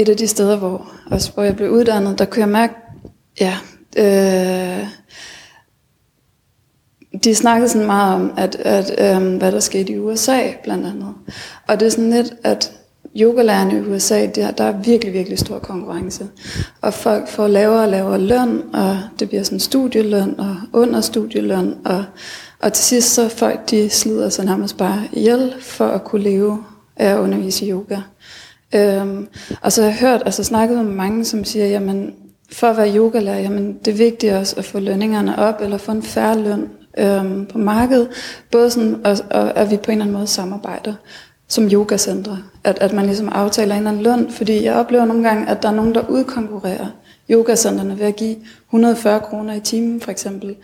[0.00, 2.74] et af de steder, hvor, også hvor jeg blev uddannet, der kunne jeg mærke,
[3.40, 3.56] ja,
[3.96, 4.86] øh,
[7.24, 11.14] de snakkede sådan meget om, at, at øh, hvad der skete i USA blandt andet.
[11.68, 12.72] Og det er sådan lidt, at
[13.16, 16.28] yogalærerne i USA, der, der er virkelig, virkelig stor konkurrence.
[16.80, 21.74] Og folk får lavere og lavere løn, og det bliver sådan studieløn og under studieløn.
[21.84, 22.04] Og,
[22.60, 26.64] og til sidst så folk, de slider sig nærmest bare ihjel for at kunne leve
[26.96, 27.96] af at undervise i yoga.
[28.74, 29.28] Øhm,
[29.62, 32.14] og så har jeg hørt, altså snakket med mange, som siger, jamen
[32.52, 35.92] for at være yogalærer, jamen det er vigtigt også at få lønningerne op, eller få
[35.92, 36.68] en færre løn
[36.98, 38.08] øhm, på markedet.
[38.50, 40.94] Både sådan, og, og, at vi på en eller anden måde samarbejder
[41.48, 42.38] som yogacentre.
[42.64, 45.62] At, at man ligesom aftaler en eller anden løn, fordi jeg oplever nogle gange, at
[45.62, 46.86] der er nogen, der udkonkurrerer
[47.30, 48.36] yogacentrene ved at give
[48.68, 50.56] 140 kroner i timen for eksempel.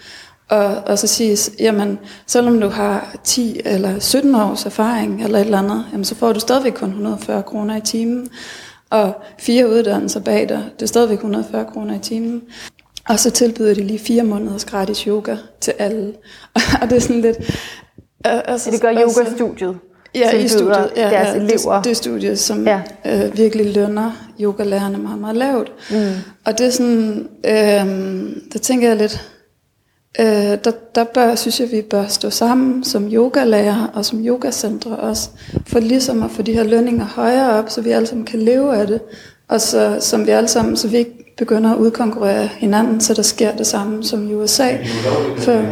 [0.48, 5.44] Og, og så siges, jamen, selvom du har 10 eller 17 års erfaring eller et
[5.44, 8.28] eller andet, jamen, så får du stadigvæk kun 140 kroner i timen.
[8.90, 12.42] Og fire uddannelser bag dig, det er stadigvæk 140 kroner i timen.
[13.08, 16.12] Og så tilbyder de lige fire måneders gratis yoga til alle.
[16.82, 17.36] Og det er sådan lidt...
[18.26, 19.76] øh, Altså, det gør yogastudiet.
[20.14, 20.90] Ja, i studiet.
[20.96, 21.74] Ja, deres ja, elever.
[21.76, 22.80] Det, det studiet, som Ja.
[23.04, 23.26] ja.
[23.26, 25.72] øh, virkelig lønner yogalærerne meget, meget lavt.
[25.90, 25.96] Mm.
[26.44, 27.52] Og det er sådan, øh,
[28.52, 29.30] der tænker jeg lidt,
[30.18, 34.96] øh, der, der bør, synes jeg, vi bør stå sammen som yogalærer og som yogacentre
[34.96, 35.28] også,
[35.66, 38.76] for ligesom at få de her lønninger højere op, så vi alle sammen kan leve
[38.76, 39.00] af det,
[39.48, 43.22] og så, som vi alle sammen, så vi ikke begynder at udkonkurrere hinanden, så der
[43.22, 44.76] sker det samme som i USA.
[45.38, 45.62] For,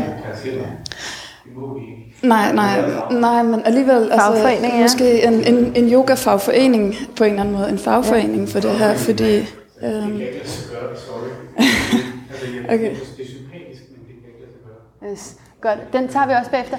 [2.23, 2.81] Nej, nej,
[3.11, 4.83] nej, men alligevel, Fagforening, ja.
[4.83, 8.55] altså, måske en, en, en yoga-fagforening på en eller anden måde, en fagforening ja.
[8.55, 9.37] for det her, fordi...
[9.83, 10.23] Øhm,
[12.75, 12.91] okay.
[15.13, 15.35] Yes.
[15.61, 16.77] Godt, den tager vi også bagefter.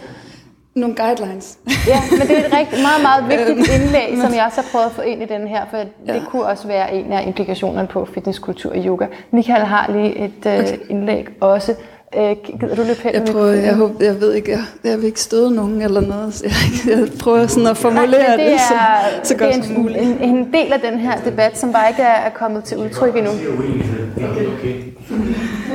[0.75, 1.57] nogle guidelines.
[1.87, 4.85] Ja, men det er et rigtig meget, meget vigtigt indlæg, som jeg også har prøvet
[4.85, 6.21] at få ind i den her, for det Ja.
[6.29, 9.05] kunne også være en af implikationerne på fitnesskultur i yoga.
[9.31, 11.75] Michael har lige et øh, indlæg også.
[12.17, 15.05] Øh, gider du løbe hen Jeg, prøver, jeg, håber, jeg ved ikke, jeg, jeg vil
[15.05, 18.73] ikke støde nogen eller noget, så jeg, jeg prøver sådan at formulere Nej, det, så,
[18.73, 20.01] er, så det godt er som en, muligt.
[20.01, 23.15] en, en del af den her debat, som bare ikke er, er kommet til udtryk
[23.15, 23.31] endnu.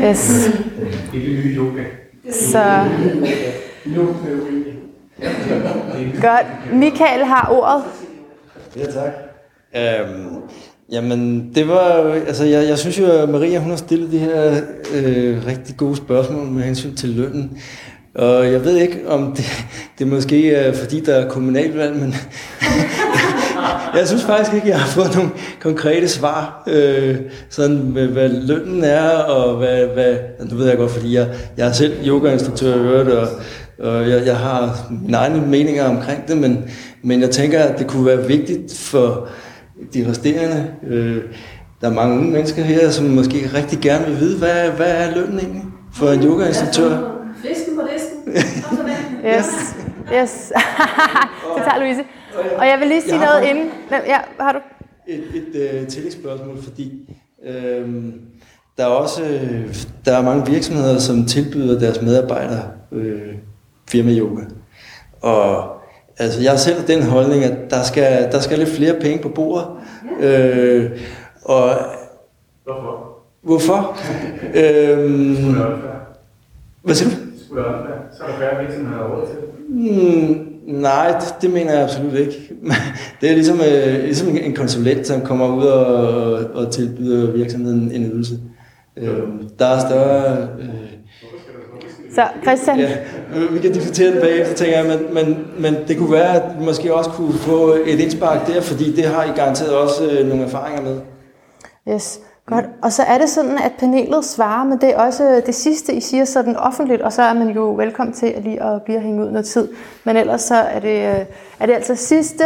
[0.05, 0.51] Yes.
[2.29, 2.85] Så
[6.21, 6.47] godt.
[6.73, 7.85] Michael har ordet.
[8.77, 9.13] Ja, tak.
[9.77, 10.37] Øhm,
[10.93, 14.61] jamen, det var altså jeg, jeg synes jo, at Maria hun har stillet de her
[14.95, 17.59] øh, rigtig gode spørgsmål med hensyn til lønnen.
[18.15, 19.65] Og jeg ved ikke, om det,
[19.99, 22.15] det måske er fordi, der er kommunalvalg, men
[23.95, 25.31] jeg synes faktisk ikke, jeg har fået nogle
[25.61, 27.17] konkrete svar, øh,
[27.51, 30.17] sådan med, hvad lønnen er, og hvad, hvad
[30.51, 33.29] nu ved jeg godt, fordi jeg, jeg er selv yogainstruktør i øvrigt, og,
[33.79, 36.71] og jeg, jeg har mine egne meninger omkring det, men,
[37.03, 39.29] men jeg tænker, at det kunne være vigtigt for
[39.95, 41.23] de resterende, øh,
[41.81, 45.15] der er mange unge mennesker her, som måske rigtig gerne vil vide, hvad, hvad er
[45.15, 45.63] lønnen egentlig
[45.95, 46.99] for en yogainstruktør?
[49.27, 49.75] Yes.
[50.15, 50.53] Yes.
[51.57, 52.01] det tager Louise.
[52.59, 53.71] Og jeg vil lige sige noget inden.
[53.91, 54.59] Ja, har du?
[55.07, 57.17] et, et øh, tillægsspørgsmål, fordi
[57.47, 57.89] øh,
[58.77, 59.75] der er også øh,
[60.05, 62.63] der er mange virksomheder, som tilbyder deres medarbejdere
[62.93, 63.35] øh,
[63.91, 64.43] firma yoga.
[65.21, 65.77] Og
[66.19, 69.29] altså, jeg har selv den holdning, at der skal, der skal lidt flere penge på
[69.29, 69.67] bordet.
[70.21, 70.91] Øh,
[71.45, 71.71] og
[72.65, 73.17] Hvorfor?
[73.43, 73.97] Hvorfor?
[74.55, 75.55] øhm,
[76.83, 77.17] hvad siger du?
[77.49, 79.37] Så er der færre virksomheder råd til
[79.69, 82.53] Mm, nej, det, det mener jeg absolut ikke.
[83.21, 88.05] Det er ligesom, øh, ligesom en konsulent, som kommer ud og, og tilbyder virksomheden en
[88.05, 88.39] ydelse.
[88.97, 89.19] Øh,
[89.59, 90.49] der er større...
[90.61, 90.69] Øh,
[92.15, 92.97] Så Christian, ja,
[93.51, 96.65] vi kan diskutere det bagefter, tænker jeg, men, men, men det kunne være, at vi
[96.65, 100.45] måske også kunne få et indspark der, fordi det har I garanteret også øh, nogle
[100.45, 101.01] erfaringer med.
[101.95, 102.21] Yes,
[102.51, 102.65] godt.
[102.83, 106.01] Og så er det sådan, at panelet svarer, men det er også det sidste, I
[106.01, 109.03] siger sådan offentligt, og så er man jo velkommen til at lige at blive at
[109.03, 109.69] hænge ud noget tid.
[110.05, 111.27] Men ellers så er det, øh,
[111.61, 112.45] er det altså sidste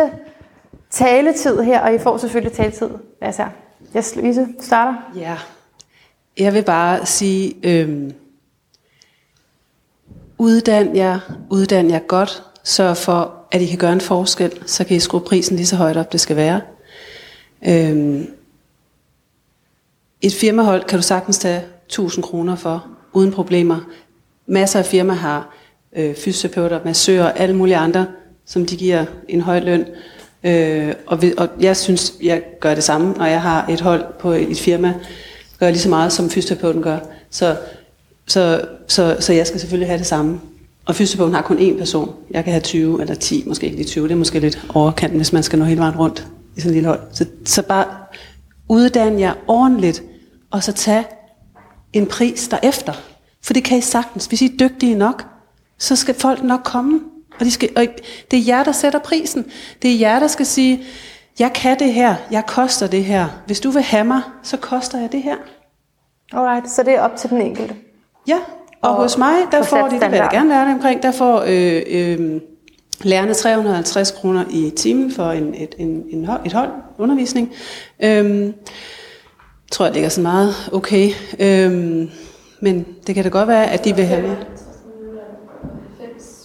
[0.90, 2.89] taletid her, og I får selvfølgelig taletid.
[3.20, 3.47] Altså,
[3.97, 4.94] yes, Louise starter.
[5.16, 5.36] Ja,
[6.39, 8.12] jeg vil bare sige, øhm,
[10.39, 11.18] uddan jer,
[11.51, 15.20] uddan jer godt, sørg for, at I kan gøre en forskel, så kan I skrue
[15.20, 16.60] prisen lige så højt op, det skal være.
[17.66, 18.34] Øhm,
[20.24, 23.80] et firmahold kan du sagtens tage 1000 kroner for, uden problemer.
[24.46, 25.56] Masser af firmaer har
[25.96, 28.06] øh, fysioterapeuter, massører og alle mulige andre,
[28.46, 29.84] som de giver en høj løn.
[30.44, 34.05] Øh, og, vi, og jeg synes, jeg gør det samme, når jeg har et hold
[34.20, 34.94] på et firma,
[35.60, 36.98] gør lige så meget, som fysioterapeuten gør.
[37.30, 37.56] Så,
[38.26, 40.40] så, så, så jeg skal selvfølgelig have det samme.
[40.84, 42.10] Og fysioterapeuten har kun én person.
[42.30, 44.05] Jeg kan have 20 eller 10, måske ikke lige 20.
[44.05, 46.26] Det er måske lidt overkanten, hvis man skal nå hele vejen rundt
[46.56, 47.01] i sådan en lille hold.
[47.12, 47.86] Så, så bare
[48.68, 50.02] uddanne jer ordentligt,
[50.55, 51.05] og så tage
[51.93, 52.93] en pris derefter.
[53.43, 54.26] For det kan I sagtens.
[54.26, 55.26] Hvis I er dygtige nok,
[55.78, 57.01] så skal folk nok komme.
[57.40, 57.86] Og, de skal, og
[58.31, 59.47] det er jer, der sætter prisen.
[59.82, 60.82] Det er jer, der skal sige,
[61.39, 63.26] jeg kan det her, jeg koster det her.
[63.47, 65.36] Hvis du vil have mig, så koster jeg det her.
[66.32, 67.74] Alright, så det er op til den enkelte.
[68.28, 68.39] Ja,
[68.82, 71.02] og, Og hos mig, der få får de, det vil jeg gerne lære det omkring,
[71.02, 72.40] der får øh, øh,
[73.01, 77.52] lærerne 350 kroner i timen for en, et, en, en et hold undervisning.
[78.01, 78.55] Øhm,
[79.74, 81.10] tror jeg ligger så meget okay.
[81.38, 82.10] Øhm,
[82.60, 84.36] men det kan da godt være, at de vil have.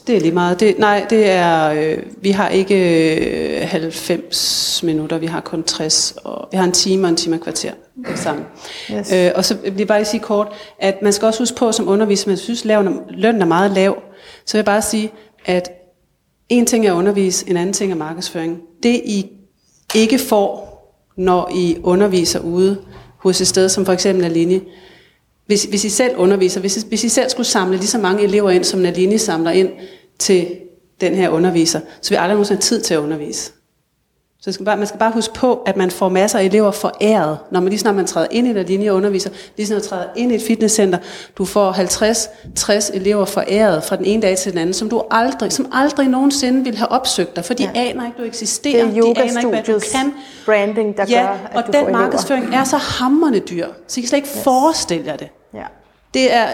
[0.07, 0.60] Det er lige meget.
[0.60, 6.14] Det, nej, det er, øh, vi har ikke øh, 90 minutter, vi har kun 60,
[6.23, 7.72] og vi har en time og en time og kvarter
[8.06, 8.45] det er sammen.
[8.91, 9.14] Yes.
[9.14, 10.47] Øh, og så vil jeg bare sige kort,
[10.80, 13.97] at man skal også huske på som underviser, man synes, at lønnen er meget lav,
[14.45, 15.11] så vil jeg bare sige,
[15.45, 15.72] at
[16.49, 18.61] en ting er at undervise, en anden ting er markedsføring.
[18.84, 19.31] Det I
[19.95, 20.69] ikke får,
[21.18, 22.77] når I underviser ude
[23.20, 24.62] hos et sted som for eksempel Alini,
[25.46, 28.24] hvis, hvis I selv underviser, hvis, I- hvis I selv skulle samle lige så mange
[28.24, 29.70] elever ind, som Nalini samler ind
[30.20, 30.48] til
[31.02, 33.52] den her underviser, så vil I aldrig nogensinde have tid til at undervise.
[34.41, 37.38] Så skal bare, man skal bare huske på, at man får masser af elever foræret,
[37.52, 39.84] når man lige snart man træder ind i den linje og underviser, lige snart man
[39.90, 40.98] træder ind i et fitnesscenter,
[41.38, 45.52] du får 50-60 elever foræret fra den ene dag til den anden, som du aldrig,
[45.52, 47.72] som aldrig nogensinde ville have opsøgt dig, for de ja.
[47.76, 50.14] aner ikke, du eksisterer, Det er de aner ikke, hvad du kan.
[50.45, 51.99] branding, der ja, gør, at og du får den elever.
[51.99, 54.44] markedsføring er så hammerende dyr, så I kan slet ikke yes.
[54.44, 55.28] forestille jer det.
[55.53, 55.64] Ja.
[56.14, 56.48] Det er,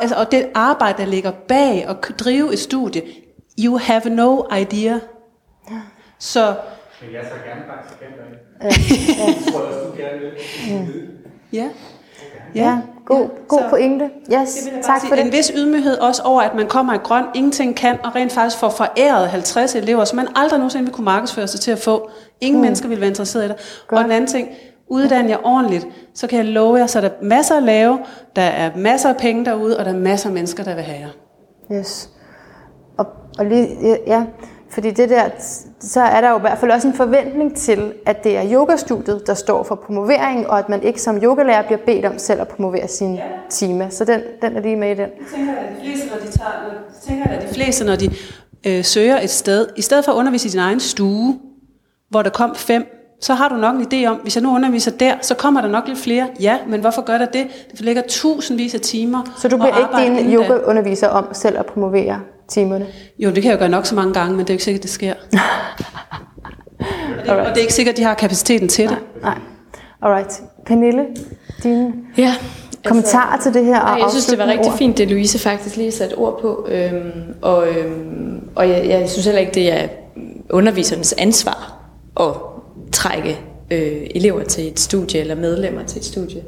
[0.00, 3.02] altså, og det arbejde, der ligger bag at drive et studie,
[3.60, 4.98] you have no idea.
[6.18, 6.54] Så
[7.04, 8.36] Men jeg tager gerne praktikanter ind.
[11.52, 11.64] Ja.
[11.64, 11.68] ja,
[12.54, 14.04] Ja, god, ja, god så- pointe.
[14.04, 15.16] Yes, vil jeg tak bare for sige.
[15.16, 15.26] det.
[15.26, 18.58] En vis ydmyghed også over, at man kommer i grøn, ingenting kan, og rent faktisk
[18.58, 22.10] får foræret 50 elever, som man aldrig nogensinde vil kunne markedsføre sig til at få.
[22.40, 22.64] Ingen mm.
[22.64, 23.56] mennesker vil være interesseret i det.
[23.88, 23.98] Godt.
[23.98, 24.48] Og den anden ting,
[24.88, 27.98] uddann jer ordentligt, så kan jeg love jer, så er der masser at lave,
[28.36, 30.98] der er masser af penge derude, og der er masser af mennesker, der vil have
[31.00, 31.78] jer.
[31.78, 32.10] Yes.
[32.98, 33.06] Og,
[33.38, 33.68] og lige,
[34.06, 34.24] ja,
[34.72, 35.28] fordi det der,
[35.80, 39.26] så er der jo i hvert fald også en forventning til, at det er yogastudiet,
[39.26, 42.48] der står for promovering, og at man ikke som yogalærer bliver bedt om selv at
[42.48, 43.22] promovere sine ja.
[43.50, 43.88] timer.
[43.88, 44.98] Så den, den er lige med i den.
[44.98, 46.50] Jeg tænker, at de fleste, når de, tager,
[47.08, 48.10] tænker, at de, fleste, når de
[48.66, 51.38] øh, søger et sted, i stedet for at undervise i din egen stue,
[52.10, 52.86] hvor der kom fem,
[53.20, 55.68] så har du nok en idé om, hvis jeg nu underviser der, så kommer der
[55.68, 56.28] nok lidt flere.
[56.40, 57.46] Ja, men hvorfor gør der det?
[57.72, 59.32] Det ligger tusindvis af timer.
[59.38, 62.20] Så du bliver ikke din yogaunderviser om selv at promovere
[62.52, 62.86] timerne?
[63.18, 64.64] Jo, det kan jeg jo gøre nok så mange gange, men det er jo ikke
[64.64, 65.14] sikkert, det sker.
[67.18, 68.98] og, det, og det er ikke sikkert, at de har kapaciteten til det.
[69.22, 69.38] Nej.
[70.02, 70.42] Alright.
[70.66, 71.06] Pernille,
[71.62, 72.34] dine Ja,
[72.84, 73.80] kommentarer til det her?
[73.80, 74.78] og Nej, jeg synes, det var rigtig ord?
[74.78, 76.66] fint, det Louise faktisk lige satte ord på.
[76.70, 79.88] Øhm, og øhm, og jeg, jeg synes heller ikke, det er
[80.50, 81.78] undervisernes ansvar
[82.20, 82.32] at
[82.92, 83.38] trække
[83.70, 86.42] øh, elever til et studie eller medlemmer til et studie.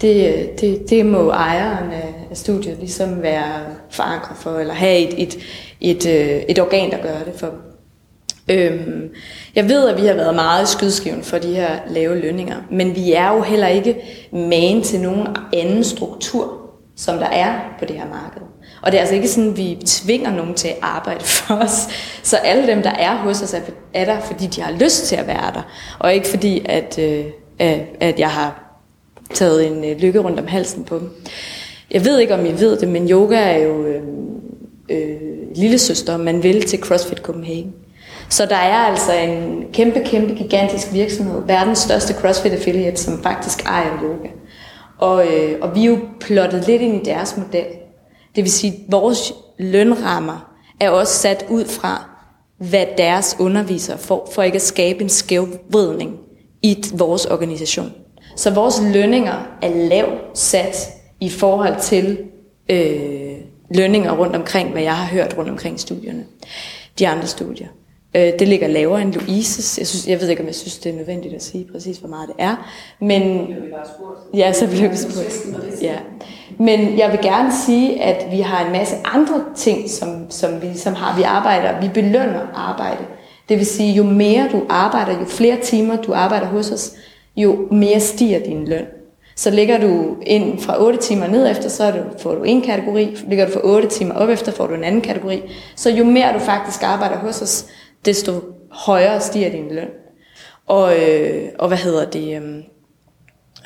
[0.00, 1.92] Det, det, det må ejeren
[2.30, 3.60] af studiet ligesom være
[3.90, 5.38] forankret for, eller have et, et,
[5.80, 7.58] et, øh, et organ, der gør det for dem.
[8.50, 9.08] Øhm,
[9.54, 12.94] jeg ved, at vi har været meget i skydskiven for de her lave lønninger, men
[12.96, 13.96] vi er jo heller ikke
[14.32, 16.52] magen til nogen anden struktur,
[16.96, 18.42] som der er på det her marked.
[18.82, 21.88] Og det er altså ikke sådan, at vi tvinger nogen til at arbejde for os.
[22.22, 23.60] Så alle dem, der er hos os, er-
[23.94, 25.62] er der, fordi de har lyst til at være der.
[25.98, 27.24] Og ikke fordi, at, øh,
[27.58, 28.64] at, at jeg har
[29.34, 31.10] taget en øh, lykke rundt om halsen på dem.
[31.90, 34.02] Jeg ved ikke, om I ved det, men yoga er jo øh,
[34.88, 35.20] øh,
[35.54, 37.74] lille søster, man vil, til CrossFit Copenhagen.
[38.28, 43.64] Så der er altså en kæmpe, kæmpe gigantisk virksomhed, verdens største CrossFit affiliate, som faktisk
[43.64, 44.28] ejer yoga.
[44.98, 47.66] Og, øh, og vi er jo plottet lidt ind i deres model.
[48.36, 52.04] Det vil sige, at vores lønrammer er også sat ud fra,
[52.58, 56.16] hvad deres undervisere får, for ikke at skabe en skævvridning
[56.62, 57.92] i vores organisation.
[58.38, 60.88] Så vores lønninger er lavt sat
[61.20, 62.18] i forhold til
[62.68, 63.32] øh,
[63.74, 66.24] lønninger rundt omkring, hvad jeg har hørt rundt omkring studierne.
[66.98, 67.66] De andre studier.
[68.14, 69.78] Øh, det ligger lavere end Louises.
[69.78, 72.08] Jeg, synes, jeg ved ikke, om jeg synes, det er nødvendigt at sige præcis, hvor
[72.08, 72.70] meget det er.
[73.00, 73.48] Men,
[74.34, 75.82] ja, så blev vi spurgt.
[75.82, 75.96] Ja.
[76.58, 80.66] Men jeg vil gerne sige, at vi har en masse andre ting, som, som vi
[80.66, 81.16] ligesom har.
[81.16, 83.04] Vi arbejder, vi belønner arbejde.
[83.48, 86.92] Det vil sige, jo mere du arbejder, jo flere timer du arbejder hos os,
[87.42, 88.84] jo mere stiger din løn.
[89.36, 92.62] Så ligger du ind fra 8 timer ned efter, så er du, får du en
[92.62, 93.16] kategori.
[93.28, 95.42] Ligger du fra 8 timer op efter, får du en anden kategori.
[95.76, 97.66] Så jo mere du faktisk arbejder hos os,
[98.04, 98.32] desto
[98.70, 99.88] højere stiger din løn.
[100.66, 102.36] Og, øh, og hvad hedder det?
[102.36, 102.56] Øh,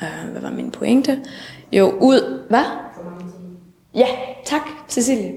[0.01, 1.19] øh, hvad var min pointe?
[1.71, 2.45] Jo, ud...
[2.49, 2.65] Hvad?
[3.95, 4.07] Ja,
[4.45, 5.31] tak, Cecilie.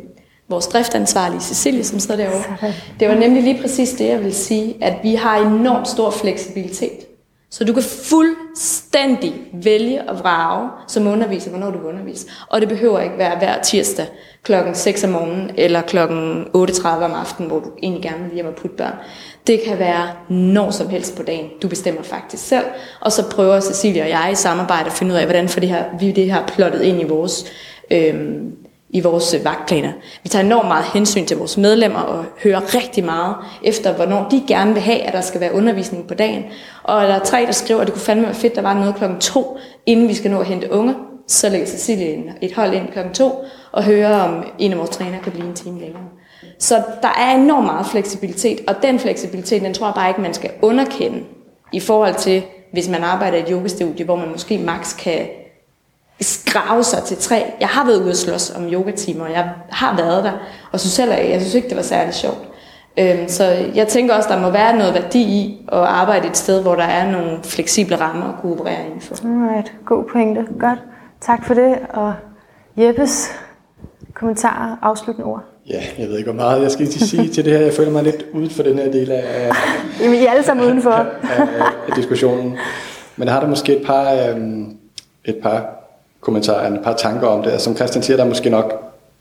[0.49, 2.73] Vores driftansvarlige Cecilie, som sidder derovre.
[3.01, 7.06] Det var nemlig lige præcis det, jeg vil sige, at vi har enormt stor fleksibilitet.
[7.51, 12.27] Så du kan fuldstændig vælge og vrage som underviser, hvornår du vil undervise.
[12.49, 14.07] Og det behøver ikke være hver tirsdag
[14.43, 18.47] klokken 6 om morgenen eller klokken 8.30 om aftenen, hvor du egentlig gerne vil hjem
[18.47, 18.95] og putte børn.
[19.47, 21.51] Det kan være når som helst på dagen.
[21.63, 22.65] Du bestemmer faktisk selv.
[23.01, 25.69] Og så prøver Cecilia og jeg i samarbejde at finde ud af, hvordan får det
[25.69, 27.45] her, vi det her plottet ind i vores
[27.91, 28.53] øhm,
[28.97, 29.93] i vores øh, vagtplaner.
[30.23, 34.43] Vi tager enormt meget hensyn til vores medlemmer og hører rigtig meget efter, hvornår de
[34.49, 36.45] gerne vil have, at der skal være undervisning på dagen.
[36.83, 38.95] Og der er tre, der skriver, at det kunne fandme være fedt, der var noget
[38.95, 40.95] klokken to, inden vi skal nå at hente unge.
[41.29, 45.21] Så lægger Cecilie et hold ind klokken to og hører, om en af vores trænere
[45.23, 46.03] kan blive en time længere.
[46.59, 50.35] Så der er enormt meget fleksibilitet, og den fleksibilitet, den tror jeg bare ikke, man
[50.35, 51.19] skal underkende
[51.73, 52.43] i forhold til,
[52.73, 55.27] hvis man arbejder i et yogastudie, hvor man måske maks kan
[56.21, 57.45] skrave sig til tre.
[57.61, 60.33] Jeg har været ude at slås om yogatimer, og jeg har været der,
[60.73, 62.49] og synes heller, jeg synes ikke, det var særlig sjovt.
[62.99, 63.45] Øhm, så
[63.75, 66.85] jeg tænker også, der må være noget værdi i at arbejde et sted, hvor der
[66.85, 69.17] er nogle fleksible rammer at kunne operere indenfor.
[69.25, 70.45] Alright, god pointe.
[70.61, 70.79] Godt.
[71.21, 71.79] Tak for det.
[71.91, 72.15] Og
[72.77, 73.31] Jeppes
[74.15, 75.45] kommentarer, afsluttende ord.
[75.69, 77.61] Ja, jeg ved ikke, hvor meget jeg skal sige til det her.
[77.61, 79.53] Jeg føler mig lidt ude for den her del af,
[80.01, 80.91] Jamen, I er alle sammen udenfor.
[81.37, 81.41] af,
[81.89, 82.57] af diskussionen.
[83.17, 84.77] Men jeg har der måske et par, øhm,
[85.25, 85.86] et par
[86.27, 87.51] kommentarer, et par tanker om det.
[87.51, 88.69] Altså, Som Christian siger, der er måske nok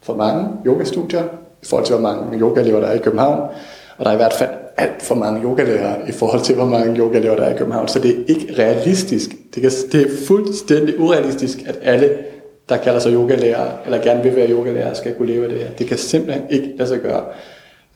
[0.03, 1.23] for mange yogastudier
[1.63, 3.39] i forhold til, hvor mange yogalever der er i København.
[3.97, 6.97] Og der er i hvert fald alt for mange yogalærere i forhold til, hvor mange
[6.99, 7.87] yogaelever der er i København.
[7.87, 9.29] Så det er ikke realistisk.
[9.55, 12.09] Det, kan, det er fuldstændig urealistisk, at alle,
[12.69, 15.67] der kalder sig yogalærer, eller gerne vil være yogalærer, skal kunne leve af det her.
[15.77, 17.23] Det kan simpelthen ikke lade sig gøre.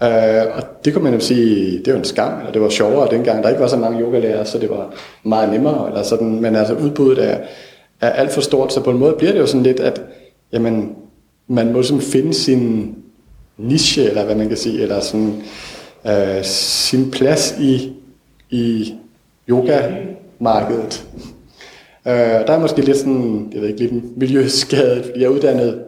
[0.02, 3.12] Uh, og det kunne man jo sige, det var en skam, eller det var sjovere
[3.12, 6.56] dengang, der ikke var så mange yogalærere, så det var meget nemmere, eller sådan, men
[6.56, 7.38] altså udbuddet er,
[8.02, 10.02] er alt for stort, så på en måde bliver det jo sådan lidt, at
[10.54, 10.96] jamen,
[11.48, 12.96] man må sådan finde sin
[13.58, 15.42] niche, eller hvad man kan sige, eller sådan,
[16.08, 17.94] øh, sin plads i,
[18.50, 18.94] i
[19.50, 21.06] yoga-markedet.
[22.08, 25.82] Øh, der er måske lidt sådan, jeg ved ikke, lidt miljøskadet, fordi jeg er uddannet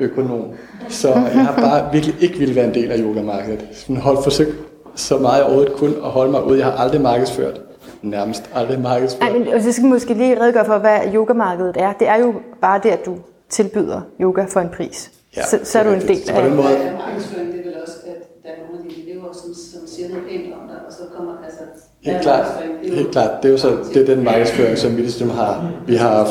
[0.00, 0.42] økonom.
[0.88, 3.64] Så jeg har bare virkelig ikke ville være en del af yogamarkedet.
[3.72, 4.54] Sådan holdt forsøg
[4.94, 6.56] så meget jeg overhovedet kun at holde mig ud.
[6.56, 7.60] Jeg har aldrig markedsført.
[8.04, 9.30] Nærmest aldrig markedsført.
[9.30, 11.92] Ej, men så skal vi måske lige redegøre for, hvad yogamarkedet er.
[11.92, 13.16] Det er jo bare det, at du
[13.48, 15.10] tilbyder yoga for en pris.
[15.36, 16.56] Ja, så, så er du en del så på den af...
[16.56, 19.86] måde, markedsføring, det er vel også, at der er nogle af dine elever, som, som
[19.86, 21.60] siger noget pænt om dig, og så kommer, altså...
[22.00, 22.46] Helt klart,
[22.82, 23.30] helt klart.
[23.42, 26.28] Det er jo så det er den markedsføring, som vi ligesom har, vi har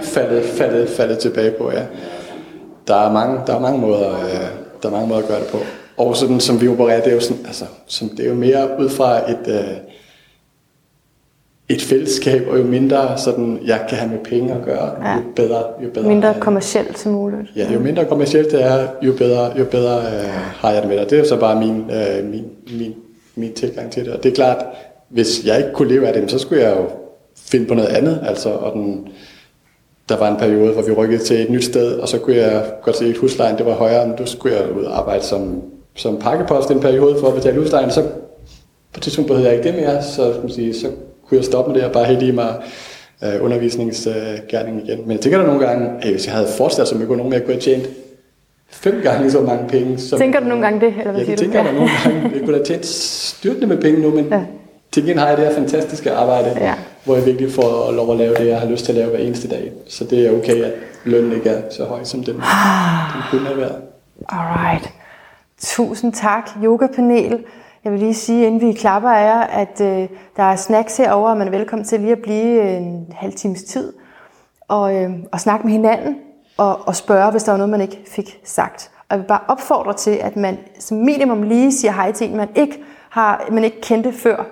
[0.00, 1.82] faldet, faldet, faldet tilbage på, ja.
[2.88, 4.48] Der er mange, der er mange måder, øh,
[4.82, 5.58] der er mange måder at gøre det på.
[5.96, 8.68] Og sådan som vi opererer, det er jo sådan, altså, som, det er jo mere
[8.78, 9.76] ud fra et, øh,
[11.68, 15.14] et fællesskab, og jo mindre sådan, jeg kan have med penge at gøre, Ja.
[15.16, 16.08] jo bedre, jo bedre.
[16.08, 17.42] Mindre kommercielt som muligt.
[17.56, 20.98] Ja, jo mindre kommercielt det er, jo bedre, jo bedre øh, har jeg det med
[20.98, 21.10] det.
[21.10, 22.44] Det er jo så bare min, øh, min,
[22.78, 22.94] min,
[23.36, 24.12] min tilgang til det.
[24.12, 24.64] Og det er klart,
[25.08, 26.84] hvis jeg ikke kunne leve af det, så skulle jeg jo
[27.50, 28.20] finde på noget andet.
[28.28, 29.08] Altså, og den,
[30.08, 32.64] der var en periode, hvor vi rykkede til et nyt sted, og så kunne jeg
[32.82, 35.62] godt se, at huslejen det var højere, men du skulle jeg ud og arbejde som,
[35.96, 37.90] som pakkepost en periode for at betale huslejen.
[37.90, 38.02] Så
[38.92, 40.86] på et tidspunkt behøvede jeg ikke det mere, så, man sige, så
[41.28, 42.54] kunne jeg stoppe med det og bare hælde i mig
[43.24, 44.98] øh, undervisningsgerningen igen.
[45.02, 47.52] Men jeg tænker der nogle gange, at hvis jeg havde fortsat som økonom, jeg kunne
[47.54, 47.88] have tjent
[48.70, 49.98] fem gange så mange penge.
[49.98, 51.42] Som, Tænker du nogle gange det, eller hvad ja, det du?
[51.44, 52.22] tænker jeg nogle gange.
[52.34, 54.40] Jeg kunne have tjent styrtende med penge nu, men Ja.
[54.92, 56.74] til gengæld har jeg det her fantastiske arbejde, Ja.
[57.04, 59.18] hvor jeg virkelig får lov at lave det, jeg har lyst til at lave hver
[59.18, 59.72] eneste dag.
[59.88, 60.72] Så det er okay, at
[61.04, 62.42] lønnen ikke er så høj, som den, den
[63.30, 63.76] kunne have været.
[64.28, 64.90] Alright.
[65.62, 67.38] Tusind tak, yogapanel.
[67.84, 71.30] Jeg vil lige sige, inden vi klapper af jer, at øh, der er snacks herovre,
[71.30, 73.92] og man er velkommen til lige at blive øh, en halv times tid
[74.68, 76.16] og, øh, og snakke med hinanden
[76.56, 78.90] og, og spørge, hvis der var noget, man ikke fik sagt.
[78.98, 82.36] Og jeg vil bare opfordre til, at man som minimum lige siger hej til en,
[82.36, 84.44] man ikke, har, man ikke kendte før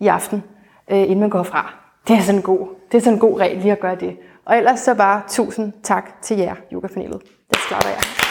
[0.00, 0.42] i aften,
[0.90, 1.74] øh, inden man går fra.
[2.08, 4.16] Det er sådan en god, det er sådan en god regel lige at gøre det.
[4.44, 7.22] Og ellers så bare tusind tak til jer, yogapanelet.
[7.50, 8.29] Det klarer jeg.